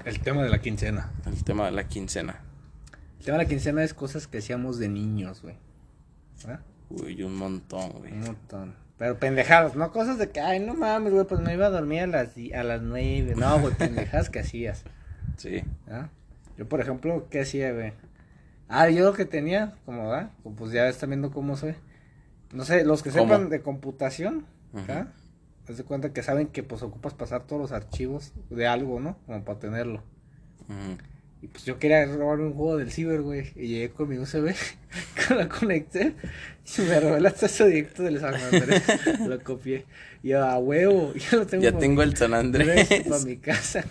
El 0.05 0.19
tema 0.21 0.43
de 0.43 0.49
la 0.49 0.59
quincena. 0.61 1.11
El 1.25 1.43
tema 1.43 1.65
de 1.65 1.71
la 1.71 1.87
quincena. 1.87 2.41
El 3.19 3.25
tema 3.25 3.37
de 3.37 3.43
la 3.43 3.49
quincena 3.49 3.83
es 3.83 3.93
cosas 3.93 4.27
que 4.27 4.37
hacíamos 4.39 4.79
de 4.79 4.87
niños, 4.89 5.41
güey. 5.41 5.55
¿verdad? 6.45 6.61
Uy, 6.89 7.23
un 7.23 7.35
montón, 7.35 7.91
güey. 7.91 8.11
Un 8.13 8.21
montón. 8.21 8.75
Pero 8.97 9.17
pendejadas, 9.17 9.75
no 9.75 9.91
cosas 9.91 10.17
de 10.17 10.29
que, 10.29 10.39
ay, 10.39 10.59
no 10.59 10.75
mames, 10.75 11.11
güey, 11.11 11.25
pues 11.25 11.41
me 11.41 11.53
iba 11.53 11.65
a 11.65 11.69
dormir 11.69 12.01
a 12.03 12.07
las, 12.07 12.29
a 12.55 12.63
las 12.63 12.81
9. 12.81 13.33
No, 13.35 13.59
güey, 13.59 13.73
pendejadas 13.77 14.29
que 14.29 14.39
hacías. 14.39 14.83
Sí. 15.37 15.63
¿verdad? 15.85 16.09
Yo, 16.57 16.67
por 16.67 16.81
ejemplo, 16.81 17.27
¿qué 17.29 17.41
hacía, 17.41 17.71
güey? 17.71 17.93
Ah, 18.67 18.89
yo 18.89 19.03
lo 19.05 19.13
que 19.13 19.25
tenía, 19.25 19.75
como, 19.85 20.09
¿verdad? 20.09 20.31
Pues 20.57 20.71
ya 20.71 20.87
están 20.87 21.09
viendo 21.09 21.31
cómo 21.31 21.57
soy. 21.57 21.75
No 22.53 22.65
sé, 22.65 22.85
los 22.85 23.03
que 23.03 23.09
¿Cómo? 23.09 23.23
sepan 23.23 23.49
de 23.49 23.61
computación. 23.61 24.45
¿verdad? 24.71 25.07
Haz 25.67 25.77
de 25.77 25.83
cuenta 25.83 26.11
que 26.11 26.23
saben 26.23 26.47
que 26.47 26.63
pues 26.63 26.81
ocupas 26.81 27.13
pasar 27.13 27.43
todos 27.43 27.61
los 27.61 27.71
archivos 27.71 28.33
de 28.49 28.67
algo, 28.67 28.99
¿no? 28.99 29.17
Como 29.25 29.43
para 29.43 29.59
tenerlo. 29.59 30.03
Y 31.41 31.47
pues 31.47 31.65
yo 31.65 31.77
quería 31.77 32.05
robar 32.05 32.39
un 32.39 32.53
juego 32.53 32.77
del 32.77 32.91
ciber, 32.91 33.21
güey. 33.21 33.51
Y 33.55 33.67
llegué 33.67 33.89
con 33.89 34.07
mi 34.09 34.17
USB, 34.17 34.53
que 35.27 35.35
la 35.35 35.49
conecté. 35.49 36.15
Y 36.77 36.81
me 36.81 36.99
robé 36.99 37.17
el 37.17 37.25
acceso 37.25 37.65
directo 37.65 38.03
del 38.03 38.19
San 38.19 38.35
Andrés. 38.35 38.83
lo 39.27 39.43
copié. 39.43 39.85
Y 40.21 40.29
yo, 40.29 40.43
a 40.43 40.57
huevo, 40.57 41.13
ya 41.31 41.37
lo 41.37 41.45
tengo. 41.45 41.63
Ya 41.63 41.77
tengo 41.77 42.01
el 42.01 42.15
San 42.15 42.31
para 42.31 42.39
Andrés. 42.41 43.25
mi 43.25 43.37
casa. 43.37 43.83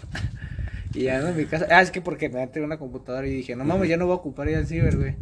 Y 0.95 1.05
ya 1.05 1.17
ando 1.19 1.29
en 1.31 1.37
mi 1.37 1.45
casa. 1.47 1.67
Ah, 1.71 1.81
es 1.83 1.91
que 1.91 2.01
porque 2.03 2.29
me 2.29 2.47
tengo 2.49 2.67
una 2.67 2.79
computadora 2.79 3.27
y 3.27 3.31
dije, 3.31 3.57
no 3.57 3.65
mames, 3.65 3.89
ya 3.89 3.97
no 3.97 4.07
voy 4.07 4.13
a 4.13 4.17
ocupar 4.17 4.49
ya 4.49 4.59
el 4.59 4.67
ciber, 4.67 4.97
güey. 4.97 5.17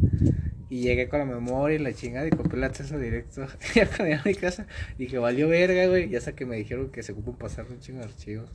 Y 0.69 0.81
llegué 0.81 1.07
con 1.09 1.19
la 1.19 1.25
memoria 1.25 1.75
y 1.75 1.79
la 1.79 1.93
chingada 1.93 2.27
y 2.27 2.29
copié 2.29 2.57
el 2.57 2.63
acceso 2.63 2.97
directo. 2.97 3.45
ya 3.75 3.85
cuando 3.87 4.05
llegué 4.05 4.15
a 4.15 4.21
mi 4.25 4.35
casa 4.35 4.65
dije, 4.97 5.17
valió 5.17 5.47
verga, 5.49 5.85
güey. 5.87 6.09
Ya 6.09 6.17
hasta 6.19 6.33
que 6.33 6.45
me 6.45 6.55
dijeron 6.57 6.89
que 6.91 7.03
se 7.03 7.11
ocupan 7.13 7.35
pasar 7.35 7.65
un 7.69 7.79
chingo 7.79 7.99
de 7.99 8.05
archivos. 8.05 8.49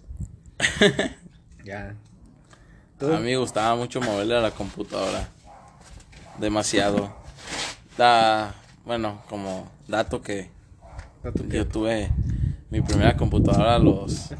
ya. 1.64 1.94
Tú- 2.98 3.12
A 3.12 3.18
mí 3.18 3.24
me 3.26 3.36
gustaba 3.36 3.76
mucho 3.76 4.00
moverle 4.00 4.36
a 4.36 4.40
la 4.40 4.50
computadora. 4.50 5.28
Demasiado. 6.38 7.14
Da, 7.98 8.54
bueno, 8.84 9.22
como 9.28 9.70
dato 9.88 10.22
que 10.22 10.48
Dato 11.22 11.46
que- 11.48 11.56
yo 11.56 11.66
tuve 11.66 12.10
mi 12.80 12.86
primera 12.86 13.16
computadora 13.16 13.74
a 13.76 13.78
los 13.78 14.30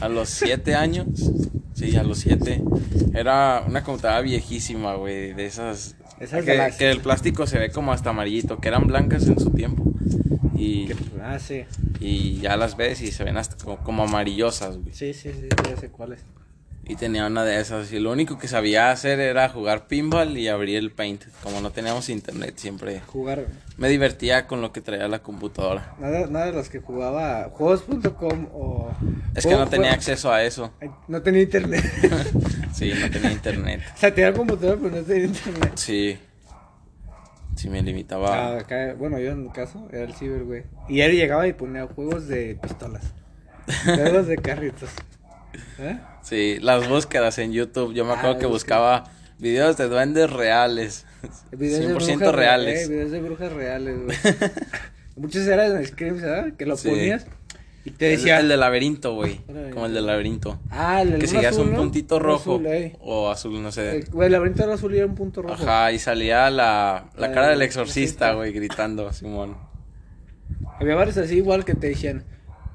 a 0.00 0.08
los 0.08 0.28
siete 0.28 0.74
años. 0.74 1.06
Sí, 1.74 1.96
a 1.96 2.02
los 2.02 2.18
siete. 2.18 2.62
Era 3.14 3.64
una 3.66 3.82
computadora 3.82 4.20
viejísima, 4.20 4.94
güey, 4.94 5.32
de 5.32 5.46
esas 5.46 5.96
Esas 6.20 6.44
que, 6.44 6.70
que 6.78 6.90
el 6.90 7.00
plástico 7.00 7.46
se 7.46 7.58
ve 7.58 7.70
como 7.70 7.92
hasta 7.92 8.10
amarillito, 8.10 8.58
que 8.60 8.68
eran 8.68 8.86
blancas 8.86 9.26
en 9.26 9.38
su 9.40 9.50
tiempo. 9.50 9.84
Y, 10.56 10.90
Ah, 11.20 11.38
sí. 11.38 11.64
y 12.00 12.38
ya 12.40 12.56
las 12.56 12.76
ves 12.76 13.00
y 13.00 13.10
se 13.10 13.24
ven 13.24 13.36
hasta 13.36 13.56
como, 13.62 13.78
como 13.78 14.02
amarillosas, 14.04 14.76
güey. 14.78 14.94
Sí, 14.94 15.12
sí, 15.14 15.30
sí, 15.32 15.48
ya 15.68 15.76
sé 15.76 15.88
cuál 15.88 16.12
es. 16.12 16.20
Y 16.84 16.96
tenía 16.96 17.26
una 17.28 17.44
de 17.44 17.60
esas. 17.60 17.92
Y 17.92 18.00
lo 18.00 18.10
único 18.10 18.38
que 18.38 18.48
sabía 18.48 18.90
hacer 18.90 19.20
era 19.20 19.48
jugar 19.48 19.86
pinball 19.86 20.36
y 20.36 20.48
abrir 20.48 20.76
el 20.78 20.90
paint. 20.90 21.22
Como 21.42 21.60
no 21.60 21.70
teníamos 21.70 22.08
internet, 22.08 22.54
siempre 22.56 23.00
Jugar. 23.06 23.46
me 23.76 23.88
divertía 23.88 24.48
con 24.48 24.60
lo 24.60 24.72
que 24.72 24.80
traía 24.80 25.06
la 25.06 25.20
computadora. 25.22 25.94
Nada, 26.00 26.26
nada 26.26 26.46
de 26.46 26.52
los 26.52 26.68
que 26.68 26.80
jugaba 26.80 27.50
juegos.com 27.52 28.48
o. 28.52 28.90
Es 29.34 29.46
que 29.46 29.52
no 29.54 29.68
tenía 29.68 29.90
juego- 29.90 29.94
acceso 29.94 30.32
a 30.32 30.42
eso. 30.42 30.72
No 31.08 31.22
tenía 31.22 31.42
internet. 31.42 31.84
Sí, 32.72 32.90
no 32.98 33.10
tenía 33.10 33.30
internet. 33.30 33.82
o 33.94 33.98
sea, 33.98 34.14
tenía 34.14 34.32
computadora, 34.32 34.78
pero 34.82 34.96
no 34.96 35.02
tenía 35.02 35.24
internet. 35.26 35.72
Sí. 35.76 36.18
Sí, 37.54 37.68
me 37.68 37.82
limitaba. 37.82 38.56
Ah, 38.58 38.94
bueno, 38.98 39.18
yo 39.18 39.30
en 39.32 39.42
mi 39.44 39.50
caso 39.50 39.86
era 39.92 40.04
el 40.04 40.14
ciber, 40.14 40.42
güey. 40.44 40.62
Y 40.88 41.02
él 41.02 41.12
llegaba 41.12 41.46
y 41.46 41.52
ponía 41.52 41.86
juegos 41.86 42.26
de 42.28 42.58
pistolas. 42.60 43.04
juegos 43.84 44.26
de 44.26 44.36
carritos. 44.38 44.88
¿Eh? 45.78 45.98
Sí, 46.22 46.58
las 46.60 46.88
búsquedas 46.88 47.38
en 47.38 47.52
YouTube. 47.52 47.92
Yo 47.94 48.04
me 48.04 48.12
Ah, 48.12 48.18
acuerdo 48.18 48.36
que 48.38 48.42
las 48.44 48.52
buscaba 48.52 49.04
videos 49.38 49.76
de 49.76 49.88
duendes 49.88 50.30
reales. 50.30 51.06
Videos 51.52 51.80
de 51.80 51.94
100% 51.94 52.16
brujas, 52.18 52.34
reales. 52.34 52.80
eh, 52.84 52.88
videos 52.88 53.10
de 53.12 53.20
brujas 53.20 53.52
reales, 53.52 53.96
güey. 54.04 54.16
Muchos 55.16 55.46
eran 55.46 55.76
en 55.76 55.86
scripts, 55.86 56.22
¿verdad? 56.22 56.52
Que 56.56 56.66
lo 56.66 56.76
Sí. 56.76 56.88
ponías 56.88 57.26
y 57.84 57.90
te 57.90 58.12
El, 58.12 58.16
decía. 58.18 58.40
el 58.40 58.48
de 58.48 58.56
laberinto, 58.56 59.14
güey. 59.14 59.40
Como 59.72 59.86
el 59.86 59.94
del 59.94 60.06
laberinto. 60.06 60.58
Ah, 60.70 61.02
el 61.02 61.18
Que 61.18 61.26
seguías 61.26 61.52
azul, 61.54 61.66
un 61.66 61.72
¿no? 61.72 61.78
puntito 61.78 62.18
rojo. 62.18 62.54
azul, 62.54 62.66
eh. 62.66 62.96
O 63.00 63.30
azul, 63.30 63.62
no 63.62 63.70
sé. 63.72 63.96
El, 63.98 64.04
güey, 64.10 64.26
el 64.26 64.32
laberinto 64.32 64.62
era 64.64 64.74
azul 64.74 64.94
y 64.94 64.98
era 64.98 65.06
un 65.06 65.14
punto 65.14 65.42
rojo. 65.42 65.54
Ajá, 65.54 65.92
y 65.92 65.98
salía 65.98 66.48
la, 66.50 67.06
la 67.16 67.28
La 67.28 67.34
cara 67.34 67.48
del 67.48 67.62
exorcista. 67.62 68.32
güey, 68.34 68.52
gritando, 68.52 69.12
Simón. 69.12 69.56
Había 70.80 70.94
varios 70.94 71.16
así 71.18 71.36
igual 71.36 71.64
que 71.64 71.74
te 71.74 71.88
decían. 71.88 72.24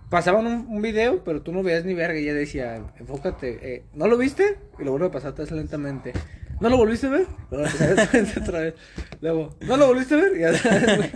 Pasaban 0.10 0.48
un, 0.48 0.68
un 0.70 0.82
video, 0.82 1.24
pero 1.24 1.42
tú 1.42 1.52
no 1.52 1.64
veías 1.64 1.84
ni 1.84 1.94
verga. 1.94 2.18
Y 2.20 2.26
ya 2.26 2.34
decía, 2.34 2.82
enfócate. 2.98 3.60
eh, 3.62 3.86
¿No 3.94 4.08
lo 4.08 4.18
viste? 4.18 4.58
Y 4.80 4.84
lo 4.84 4.92
vuelvo 4.92 5.08
a 5.08 5.12
pasar 5.12 5.32
atrás 5.32 5.52
lentamente. 5.52 6.14
¿No 6.60 6.70
lo 6.70 6.78
volviste 6.78 7.08
a 7.08 7.12
ver? 7.12 7.28
Lo 7.52 7.64
a 7.66 8.42
otra 8.42 8.60
vez. 8.62 8.74
Luego, 9.22 9.56
¿no 9.62 9.78
lo 9.78 9.88
volviste 9.88 10.16
a 10.16 10.18
ver? 10.18 10.38
Y, 10.38 10.40
ya, 10.40 10.96
güey. 10.96 11.12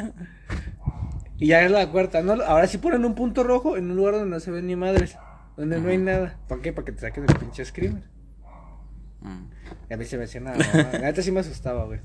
y 1.40 1.48
ya 1.48 1.64
es 1.64 1.72
la 1.72 1.90
cuarta. 1.90 2.22
¿no? 2.22 2.34
Ahora 2.44 2.68
sí 2.68 2.78
ponen 2.78 3.06
un 3.06 3.16
punto 3.16 3.44
rojo 3.44 3.76
en 3.76 3.90
un 3.90 3.96
lugar 3.98 4.14
donde 4.16 4.30
no 4.30 4.40
se 4.40 4.52
ven 4.52 4.68
ni 4.68 4.76
madres. 4.76 5.18
Donde 5.58 5.80
no 5.80 5.90
hay 5.90 5.98
nada. 5.98 6.38
¿Para 6.48 6.62
qué? 6.62 6.74
Para 6.74 6.86
que 6.86 6.92
te 6.92 7.00
saquen 7.02 7.26
el 7.28 7.36
pinche 7.38 7.66
screamer. 7.66 8.04
Mm. 9.22 9.46
Y 9.90 9.94
a 9.94 9.98
mí 9.98 10.06
se 10.06 10.18
me 10.18 10.26
hacía 10.26 10.42
nada. 10.42 10.58
La 10.94 11.00
neta 11.00 11.22
sí 11.22 11.32
me 11.32 11.40
asustaba, 11.40 11.86
güey. 11.86 12.00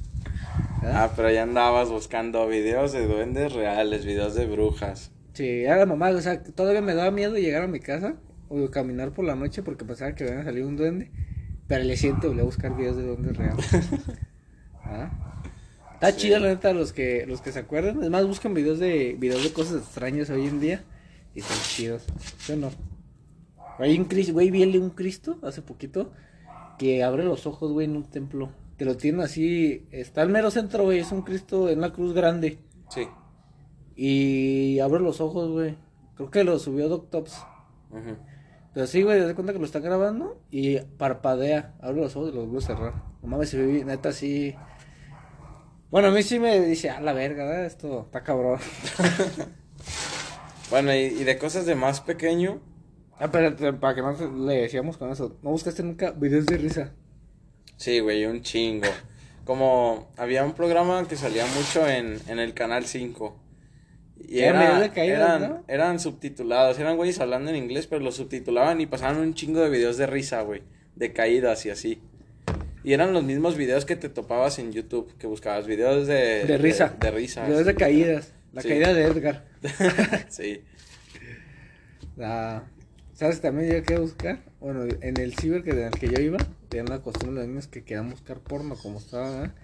¿Verdad? 0.82 1.04
Ah, 1.04 1.12
pero 1.14 1.30
ya 1.30 1.42
andabas 1.42 1.90
buscando 1.90 2.46
videos 2.48 2.92
de 2.92 3.06
duendes 3.06 3.52
reales, 3.52 4.06
videos 4.06 4.34
de 4.34 4.46
brujas. 4.46 5.12
Sí, 5.36 5.46
era 5.64 5.76
la 5.76 5.84
mamá, 5.84 6.08
o 6.08 6.20
sea, 6.22 6.42
todavía 6.42 6.80
me 6.80 6.94
daba 6.94 7.10
miedo 7.10 7.36
llegar 7.36 7.62
a 7.62 7.66
mi 7.66 7.78
casa 7.78 8.16
o 8.48 8.70
caminar 8.70 9.12
por 9.12 9.26
la 9.26 9.34
noche 9.34 9.62
porque 9.62 9.84
pensaba 9.84 10.14
que 10.14 10.24
iba 10.24 10.40
a 10.40 10.44
salir 10.44 10.64
un 10.64 10.76
duende. 10.76 11.10
Pero 11.68 11.84
le 11.84 11.94
siento, 11.98 12.28
volví 12.28 12.40
a 12.40 12.44
buscar 12.44 12.74
videos 12.74 12.96
de 12.96 13.02
duendes 13.02 13.36
reales. 13.36 13.66
¿Ah? 14.82 15.10
Está 15.92 16.12
Sí. 16.12 16.16
chido 16.18 16.38
la 16.38 16.48
neta 16.48 16.72
los 16.72 16.94
que 16.94 17.26
los 17.26 17.42
que 17.42 17.52
se 17.52 17.58
acuerdan. 17.58 18.02
Es 18.02 18.08
más, 18.08 18.26
buscan 18.26 18.54
videos 18.54 18.78
de 18.78 19.14
videos 19.18 19.42
de 19.44 19.52
cosas 19.52 19.82
extrañas 19.82 20.30
hoy 20.30 20.46
en 20.46 20.58
día 20.58 20.84
y 21.34 21.40
están 21.40 21.58
chidos. 21.58 22.04
¿Sí 22.38 22.52
o 22.52 22.56
no? 22.56 22.70
Hay 23.78 23.98
un 23.98 24.06
Cristo, 24.06 24.32
güey, 24.32 24.50
vi 24.50 24.64
un 24.78 24.88
Cristo 24.90 25.38
hace 25.42 25.60
poquito 25.60 26.12
que 26.78 27.04
abre 27.04 27.24
los 27.24 27.46
ojos, 27.46 27.72
güey, 27.72 27.86
en 27.86 27.96
un 27.96 28.04
templo. 28.04 28.50
Que 28.78 28.86
lo 28.86 28.96
tiene 28.96 29.22
así, 29.22 29.86
está 29.90 30.22
al 30.22 30.30
mero 30.30 30.50
centro, 30.50 30.84
güey, 30.84 31.00
es 31.00 31.12
un 31.12 31.20
Cristo 31.22 31.68
en 31.68 31.78
una 31.78 31.92
cruz 31.92 32.14
grande. 32.14 32.58
Sí. 32.88 33.06
Y 33.96 34.78
abre 34.80 35.00
los 35.00 35.20
ojos, 35.20 35.50
güey. 35.50 35.76
Creo 36.16 36.30
que 36.30 36.44
lo 36.44 36.58
subió 36.58 36.88
Doctops. 36.88 37.42
Ujú. 37.90 38.16
Pero 38.74 38.86
sí, 38.86 39.02
güey, 39.02 39.18
te 39.18 39.24
das 39.24 39.34
cuenta 39.34 39.52
que 39.52 39.58
lo 39.58 39.64
está 39.64 39.80
grabando 39.80 40.38
y 40.50 40.78
parpadea. 40.78 41.74
Abre 41.80 42.02
los 42.02 42.14
ojos 42.14 42.30
y 42.32 42.36
los 42.36 42.46
vuelve 42.46 42.64
a 42.64 42.66
cerrar. 42.66 42.94
No 43.22 43.28
mames, 43.28 43.48
se 43.48 43.64
bien, 43.64 43.86
neta, 43.86 44.12
sí. 44.12 44.54
Bueno, 45.90 46.08
a 46.08 46.10
mí 46.10 46.22
sí 46.22 46.38
me 46.38 46.60
dice, 46.60 46.90
a 46.90 47.00
la 47.00 47.12
verga, 47.14 47.44
¿verdad? 47.44 47.64
esto 47.64 48.02
está 48.02 48.22
cabrón. 48.22 48.58
Bueno, 50.68 50.92
y, 50.92 50.98
y 50.98 51.22
de 51.22 51.38
cosas 51.38 51.64
de 51.64 51.76
más 51.76 52.00
pequeño, 52.00 52.60
Ah, 53.18 53.30
pero 53.30 53.54
para 53.80 53.94
que 53.94 54.02
no 54.02 54.46
le 54.46 54.62
decíamos 54.62 54.98
con 54.98 55.10
eso. 55.10 55.38
¿No 55.42 55.50
buscaste 55.50 55.82
nunca 55.82 56.10
videos 56.10 56.44
de 56.46 56.58
risa? 56.58 56.92
sí, 57.76 58.00
güey, 58.00 58.26
un 58.26 58.42
chingo. 58.42 58.88
Como 59.44 60.08
había 60.16 60.44
un 60.44 60.52
programa 60.52 61.06
que 61.06 61.16
salía 61.16 61.46
mucho 61.46 61.86
en, 61.88 62.18
en 62.28 62.38
el 62.38 62.52
Canal 62.52 62.84
5. 62.84 63.36
Y 64.18 64.40
Eran 64.40 64.62
era- 64.62 64.80
de 64.80 64.90
caídas, 64.90 65.18
eran, 65.40 65.50
¿no? 65.50 65.64
eran 65.68 66.00
subtitulados, 66.00 66.78
eran 66.78 66.96
güeyes 66.96 67.20
hablando 67.20 67.50
en 67.50 67.56
inglés, 67.56 67.86
pero 67.86 68.02
los 68.02 68.16
subtitulaban 68.16 68.80
y 68.80 68.86
pasaban 68.86 69.18
un 69.18 69.34
chingo 69.34 69.60
de 69.60 69.68
videos 69.70 69.96
de 69.98 70.06
risa, 70.06 70.40
güey, 70.42 70.62
de 70.96 71.12
caídas 71.12 71.64
y 71.66 71.70
así. 71.70 72.00
Y 72.82 72.92
eran 72.92 73.12
los 73.12 73.24
mismos 73.24 73.56
videos 73.56 73.84
que 73.84 73.96
te 73.96 74.08
topabas 74.08 74.58
en 74.58 74.72
YouTube, 74.72 75.12
que 75.18 75.26
buscabas 75.26 75.66
videos 75.66 76.06
de... 76.06 76.44
De 76.44 76.56
risa. 76.56 76.94
De, 77.00 77.10
risa. 77.10 77.44
Videos 77.44 77.66
de 77.66 77.74
caídas. 77.74 78.32
La 78.52 78.62
Sí. 78.62 78.68
caída 78.68 78.94
de 78.94 79.04
Edgar. 79.04 79.44
sí. 80.28 80.62
La... 82.16 82.64
¿Sabes 83.12 83.40
también 83.40 83.70
yo 83.72 83.82
qué 83.82 83.98
buscar? 83.98 84.40
Bueno, 84.60 84.84
en 85.00 85.16
el 85.18 85.34
ciber 85.34 85.62
que, 85.64 85.70
en 85.70 85.78
el 85.84 85.90
que 85.92 86.08
yo 86.08 86.20
iba, 86.20 86.38
tenían 86.68 86.86
la 86.88 87.00
costumbre 87.00 87.40
los 87.40 87.48
niños 87.48 87.66
que 87.66 87.82
querían 87.82 88.10
buscar 88.10 88.38
porno 88.40 88.76
como 88.76 88.98
estaba, 88.98 89.30
¿verdad? 89.30 89.54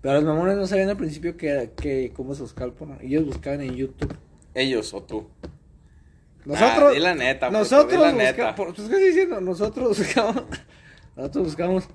Pero 0.00 0.14
los 0.14 0.24
mamones 0.24 0.56
no 0.56 0.66
sabían 0.66 0.88
al 0.90 0.96
principio 0.96 1.36
que, 1.36 1.72
que 1.76 2.12
cómo 2.14 2.34
se 2.34 2.42
buscaba 2.42 2.66
el 2.66 2.72
porno. 2.72 2.96
Ellos 3.00 3.26
buscaban 3.26 3.60
en 3.62 3.74
YouTube. 3.74 4.14
Ellos 4.54 4.92
o 4.94 5.02
tú. 5.02 5.28
Nosotros, 6.44 6.90
Ah, 6.90 6.94
di 6.94 7.00
la 7.00 7.14
neta, 7.14 7.48
puto, 7.48 7.58
nosotros 7.58 7.92
di 7.92 7.98
la 7.98 8.12
busca- 8.12 8.24
neta. 8.24 8.54
por- 8.54 8.74
pues, 8.74 8.88
¿qué 8.88 8.94
estoy 8.94 9.08
diciendo? 9.08 9.40
Nosotros 9.40 9.88
buscamos, 9.98 10.44
nosotros 11.16 11.44
buscamos 11.46 11.88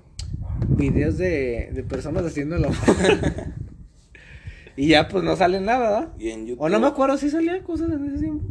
videos 0.68 1.16
de, 1.18 1.70
de 1.72 1.82
personas 1.82 2.24
haciendo 2.24 2.56
el 2.56 2.64
amor. 2.66 2.76
y 4.76 4.88
ya 4.88 5.08
pues 5.08 5.24
no 5.24 5.36
sale 5.36 5.60
nada, 5.60 5.78
¿verdad? 5.90 6.12
Y 6.18 6.30
en 6.30 6.46
YouTube. 6.46 6.62
O 6.62 6.68
no 6.68 6.80
me 6.80 6.86
acuerdo 6.86 7.16
si 7.16 7.30
salían 7.30 7.62
cosas 7.62 7.90
en 7.90 8.04
ese 8.06 8.18
tiempo. 8.18 8.44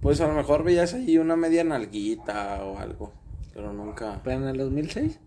Pues 0.00 0.20
a 0.20 0.26
lo 0.26 0.34
mejor 0.34 0.64
veías 0.64 0.94
ahí 0.94 1.18
una 1.18 1.36
media 1.36 1.64
nalguita 1.64 2.64
o 2.64 2.78
algo. 2.78 3.12
Pero 3.52 3.72
nunca. 3.72 4.20
Pero 4.24 4.38
en 4.42 4.48
el 4.48 4.56
2006, 4.56 5.18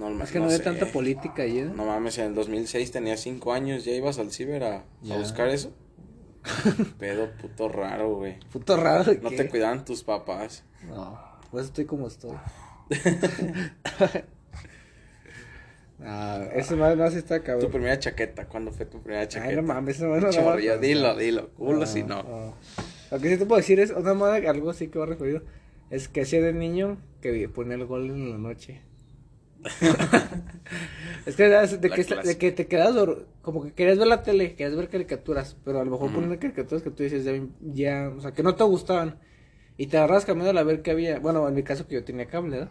No, 0.00 0.24
es 0.24 0.30
que 0.30 0.38
no 0.38 0.46
no, 0.46 0.50
había 0.50 0.64
tanta 0.64 0.86
política 0.86 1.42
ahí, 1.42 1.58
¿eh? 1.58 1.70
No 1.76 1.84
mames, 1.84 2.16
en 2.16 2.28
el 2.28 2.34
2006 2.34 2.90
tenía 2.90 3.18
5 3.18 3.52
años, 3.52 3.84
ya 3.84 3.92
ibas 3.92 4.18
al 4.18 4.32
ciber 4.32 4.64
a, 4.64 4.86
buscar 5.02 5.48
eso. 5.48 5.74
Pedo 6.98 7.30
puto 7.32 7.68
raro, 7.68 8.14
güey. 8.14 8.40
Puto 8.50 8.78
raro. 8.78 9.12
No 9.20 9.28
te 9.28 9.46
cuidaban 9.50 9.84
tus 9.84 10.02
papás. 10.02 10.64
No, 10.88 11.20
pues 11.50 11.66
estoy 11.66 11.84
como 11.84 12.08
estoy. 12.08 12.34
ah, 16.02 16.46
ese 16.54 16.76
más, 16.76 16.96
más 16.96 17.14
está 17.14 17.40
Tu 17.40 17.44
cabrón. 17.44 17.70
primera 17.70 17.98
chaqueta, 17.98 18.46
¿cuándo 18.46 18.72
fue 18.72 18.86
tu 18.86 19.02
primera 19.02 19.28
chaqueta? 19.28 19.50
Ay, 19.50 19.56
no 19.56 19.62
mames, 19.64 20.00
no, 20.00 20.08
no, 20.08 20.18
no, 20.18 20.30
Chorrillo, 20.30 20.76
no, 20.76 20.80
dilo, 20.80 21.08
no. 21.08 21.16
dilo, 21.18 21.50
culo 21.50 21.84
si 21.84 22.04
no. 22.04 22.24
Ah, 22.26 22.54
Lo 23.10 23.20
que 23.20 23.28
sí 23.28 23.36
te 23.36 23.44
puedo 23.44 23.58
decir 23.58 23.78
es, 23.80 23.90
una 23.90 24.14
moda, 24.14 24.36
algo 24.36 24.70
así 24.70 24.88
que 24.88 24.98
va 24.98 25.04
referido, 25.04 25.42
es 25.90 26.08
que 26.08 26.22
hacía 26.22 26.40
de 26.40 26.54
niño 26.54 26.96
que 27.20 27.50
ponía 27.50 27.74
el 27.74 27.84
gol 27.84 28.08
en 28.08 28.30
la 28.30 28.38
noche. 28.38 28.80
es 31.26 31.36
que, 31.36 31.50
¿sabes? 31.50 31.80
de, 31.80 31.90
que, 31.90 32.04
clásica. 32.04 32.22
de 32.22 32.38
que 32.38 32.52
te 32.52 32.66
quedas 32.66 32.94
como 33.42 33.62
que 33.64 33.72
querías 33.72 33.98
ver 33.98 34.06
la 34.08 34.22
tele, 34.22 34.54
querías 34.54 34.76
ver 34.76 34.88
caricaturas, 34.88 35.56
pero 35.64 35.80
a 35.80 35.84
lo 35.84 35.90
mejor 35.90 36.06
Ujú. 36.10 36.20
ponían 36.20 36.38
caricaturas 36.38 36.82
que 36.82 36.90
tú 36.90 37.02
dices 37.02 37.24
ya, 37.24 37.32
ya, 37.60 38.08
o 38.16 38.20
sea, 38.20 38.32
que 38.32 38.42
no 38.42 38.54
te 38.54 38.64
gustaban. 38.64 39.18
Y 39.76 39.86
te 39.86 39.96
agarras 39.96 40.26
cambiando 40.26 40.58
a 40.60 40.62
ver 40.62 40.82
qué 40.82 40.90
había. 40.90 41.18
Bueno, 41.20 41.48
en 41.48 41.54
mi 41.54 41.62
caso 41.62 41.86
que 41.88 41.94
yo 41.94 42.04
tenía 42.04 42.26
cable, 42.26 42.58
¿verdad? 42.58 42.70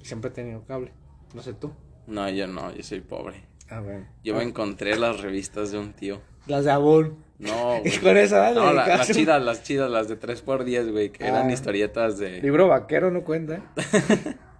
Y 0.00 0.04
siempre 0.04 0.30
he 0.30 0.34
tenido 0.34 0.62
cable. 0.66 0.92
No 1.34 1.40
sé 1.42 1.54
tú. 1.54 1.72
No, 2.06 2.28
yo 2.28 2.46
no, 2.46 2.70
yo 2.74 2.82
soy 2.82 3.00
pobre. 3.00 3.44
Ah, 3.70 3.80
bueno. 3.80 4.06
Yo 4.22 4.34
me 4.34 4.42
encontré 4.42 4.94
las 4.98 5.20
revistas 5.22 5.72
de 5.72 5.78
un 5.78 5.94
tío. 5.94 6.20
Las 6.46 6.66
de 6.66 6.70
Avon. 6.70 7.16
No, 7.38 7.78
güey. 7.80 7.98
con 7.98 8.18
esa, 8.18 8.52
No, 8.52 8.74
la- 8.74 8.86
las 8.86 9.10
chidas, 9.10 9.42
las 9.42 9.62
chidas, 9.62 9.90
las 9.90 10.08
de 10.08 10.20
3x10, 10.20 10.92
güey, 10.92 11.10
que 11.10 11.24
eran 11.26 11.48
Ah. 11.48 11.52
historietas 11.52 12.18
de... 12.18 12.42
Libro 12.42 12.68
vaquero 12.68 13.10
no 13.10 13.24
cuenta. 13.24 13.62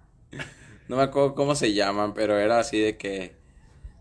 No 0.89 0.97
me 0.97 1.03
acuerdo 1.03 1.35
cómo 1.35 1.55
se 1.55 1.73
llaman, 1.73 2.15
pero 2.15 2.39
era 2.39 2.59
así 2.59 2.79
de 2.81 2.97
que... 2.97 3.33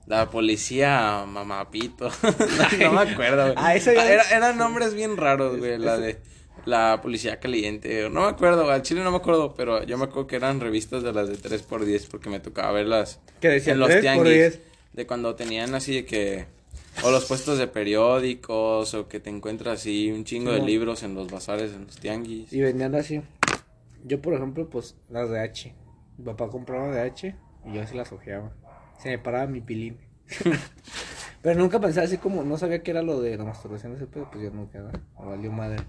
La 0.05 0.29
policía 0.29 1.23
mamapito. 1.25 2.09
no, 2.09 2.77
no 2.91 2.91
me 2.91 3.11
acuerdo, 3.11 3.43
güey. 3.43 3.55
Ah, 3.57 3.73
eso 3.75 3.93
ya- 3.93 4.11
Era- 4.11 4.29
eran 4.35 4.57
nombres 4.57 4.93
bien 4.93 5.15
raros, 5.17 5.57
güey, 5.57 5.77
la 5.77 5.97
de... 5.97 6.19
La 6.65 6.99
policía 7.01 7.39
caliente, 7.41 8.09
no 8.09 8.21
me 8.21 8.27
acuerdo, 8.27 8.69
al 8.71 8.83
chile 8.83 9.01
no 9.03 9.11
me 9.11 9.17
acuerdo, 9.17 9.53
pero 9.53 9.83
yo 9.83 9.97
me 9.97 10.05
acuerdo 10.05 10.27
que 10.27 10.35
eran 10.37 10.61
revistas 10.61 11.03
de 11.03 11.11
las 11.11 11.27
de 11.27 11.35
3x10 11.37 12.07
porque 12.09 12.29
me 12.29 12.39
tocaba 12.39 12.71
verlas 12.71 13.19
Que 13.41 13.49
decía 13.49 13.73
en 13.73 13.79
los 13.79 13.89
3 13.89 13.97
por 13.97 14.01
tianguis. 14.03 14.33
10. 14.33 14.59
De 14.93 15.05
cuando 15.07 15.35
tenían 15.35 15.75
así 15.75 15.93
de 15.93 16.05
que. 16.05 16.45
O 17.03 17.11
los 17.11 17.25
puestos 17.25 17.57
de 17.57 17.67
periódicos, 17.67 18.93
o 18.93 19.07
que 19.09 19.19
te 19.19 19.29
encuentras 19.29 19.79
así 19.81 20.09
un 20.11 20.23
chingo 20.23 20.51
de 20.53 20.59
libros 20.61 21.03
en 21.03 21.15
los 21.15 21.29
bazares, 21.29 21.73
en 21.73 21.85
los 21.85 21.97
tianguis. 21.97 22.53
Y 22.53 22.61
vendían 22.61 22.95
así. 22.95 23.21
Yo, 24.05 24.21
por 24.21 24.33
ejemplo, 24.35 24.69
pues 24.69 24.95
las 25.09 25.29
de 25.31 25.39
H. 25.41 25.73
Mi 26.23 26.31
papá 26.31 26.47
compraba 26.47 26.87
de 26.87 27.01
H 27.01 27.35
y 27.65 27.73
yo 27.73 27.81
así 27.81 27.97
las 27.97 28.13
ojeaba. 28.13 28.53
Se 28.97 29.09
me 29.09 29.19
paraba 29.19 29.45
mi 29.45 29.59
pilín. 29.59 29.97
Pero 31.41 31.59
nunca 31.59 31.81
pensaba 31.81 32.05
así 32.05 32.17
como, 32.17 32.43
no 32.43 32.57
sabía 32.57 32.81
que 32.81 32.91
era 32.91 33.01
lo 33.01 33.19
de 33.19 33.35
la 33.35 33.43
masturbación 33.43 33.93
ese 33.93 34.07
pedo, 34.07 34.29
pues 34.31 34.41
yo 34.41 34.49
nunca, 34.51 34.81
¿verdad? 34.81 35.01
me 35.19 35.25
valió 35.25 35.51
madre. 35.51 35.83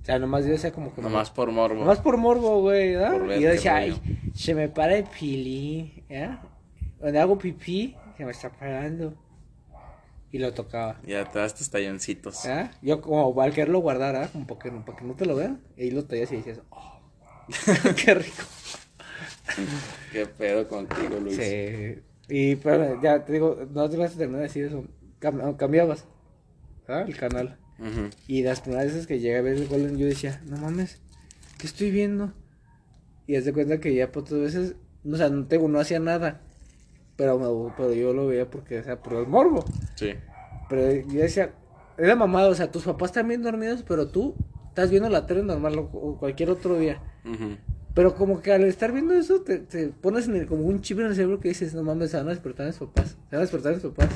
O 0.00 0.04
sea, 0.04 0.20
nomás 0.20 0.44
yo 0.44 0.52
decía 0.52 0.70
como 0.70 0.94
que... 0.94 1.02
Nomás 1.02 1.32
por 1.32 1.50
morbo. 1.50 1.80
Nomás 1.80 1.98
por 1.98 2.16
morbo, 2.18 2.60
güey, 2.60 2.94
¿verdad? 2.94 3.36
Y 3.36 3.40
yo 3.40 3.50
decía, 3.50 3.74
ay, 3.74 4.00
se 4.32 4.54
me 4.54 4.68
para 4.68 4.96
el 4.96 5.04
pili, 5.04 6.04
¿ya? 6.08 6.40
Donde 7.00 7.18
hago 7.18 7.36
pipí, 7.36 7.96
se 8.16 8.24
me 8.24 8.30
está 8.30 8.50
parando. 8.50 9.14
Y 10.30 10.38
lo 10.38 10.54
tocaba. 10.54 11.00
Ya 11.04 11.24
te 11.24 11.40
das 11.40 11.56
tus 11.56 11.68
talloncitos. 11.68 12.44
Yo 12.80 13.00
como 13.00 13.42
al 13.42 13.52
quererlo 13.52 13.80
guardar, 13.80 14.14
¿ah? 14.14 14.28
Como 14.32 14.46
para 14.46 14.60
que, 14.60 14.70
para 14.70 14.96
que 14.96 15.04
no 15.04 15.14
te 15.14 15.26
lo 15.26 15.34
vean. 15.34 15.60
Y 15.76 15.82
ahí 15.82 15.90
lo 15.90 16.04
tallas 16.04 16.30
y 16.30 16.36
dices, 16.36 16.60
oh, 16.70 17.00
qué 18.04 18.14
rico. 18.14 18.44
Qué 20.12 20.26
pedo 20.26 20.66
contigo, 20.68 21.18
Luis. 21.22 21.36
Sí. 21.36 22.00
Y 22.28 22.56
pero 22.56 23.00
ya 23.02 23.24
te 23.24 23.32
digo, 23.32 23.58
no 23.72 23.88
te 23.88 23.96
vas 23.96 24.14
a 24.14 24.18
terminar 24.18 24.40
de 24.42 24.48
decir 24.48 24.64
eso. 24.66 24.84
Cam- 25.20 25.56
cambiabas, 25.56 26.06
¿ah? 26.88 27.04
El 27.06 27.16
canal. 27.16 27.58
Y 28.26 28.42
las 28.42 28.60
primeras 28.60 28.86
veces 28.86 29.06
que 29.06 29.20
llegué 29.20 29.36
a 29.38 29.42
ver 29.42 29.54
el 29.56 29.68
Golden, 29.68 29.96
yo 29.96 30.06
decía, 30.06 30.40
no 30.46 30.56
mames, 30.56 31.00
¿qué 31.58 31.66
estoy 31.66 31.90
viendo? 31.90 32.32
Y 33.26 33.36
haz 33.36 33.44
de 33.44 33.52
cuenta 33.52 33.78
que 33.80 33.94
ya 33.94 34.10
por 34.10 34.22
otras 34.24 34.40
veces, 34.40 34.74
o 35.08 35.16
sea, 35.16 35.28
no, 35.28 35.46
te, 35.46 35.58
no 35.58 35.78
hacía 35.78 36.00
nada. 36.00 36.40
Pero, 37.16 37.38
me- 37.38 37.72
pero 37.76 37.92
yo 37.92 38.12
lo 38.12 38.26
veía 38.26 38.48
porque, 38.50 38.78
o 38.80 38.84
sea, 38.84 39.00
por 39.00 39.14
el 39.14 39.26
morbo. 39.26 39.64
Sí. 39.96 40.14
Pero 40.68 40.90
yo 41.08 41.20
decía, 41.20 41.52
era 41.96 42.14
mamado, 42.16 42.50
o 42.50 42.54
sea, 42.54 42.70
tus 42.70 42.84
papás 42.84 43.10
están 43.10 43.28
bien 43.28 43.42
dormidos, 43.42 43.84
pero 43.86 44.08
tú 44.08 44.34
estás 44.68 44.90
viendo 44.90 45.08
la 45.08 45.26
tele 45.26 45.42
normal 45.42 45.78
o, 45.78 46.16
cualquier 46.18 46.50
otro 46.50 46.78
día. 46.78 47.00
Ujú. 47.24 47.56
Pero 47.98 48.14
como 48.14 48.40
que 48.40 48.52
al 48.52 48.62
estar 48.62 48.92
viendo 48.92 49.12
eso, 49.12 49.40
te, 49.40 49.58
te 49.58 49.88
pones 49.88 50.28
en 50.28 50.36
el- 50.36 50.46
como 50.46 50.62
un 50.62 50.80
chip 50.82 51.00
en 51.00 51.06
el 51.06 51.16
cerebro 51.16 51.40
que 51.40 51.48
dices, 51.48 51.74
no 51.74 51.82
mames, 51.82 52.12
se 52.12 52.16
van 52.16 52.28
a 52.28 52.30
despertar 52.30 52.68
mis 52.68 52.76
papás, 52.76 53.08
se 53.08 53.34
van 53.34 53.38
a 53.38 53.40
despertar 53.40 53.74
mis 53.74 53.82
papás. 53.82 54.08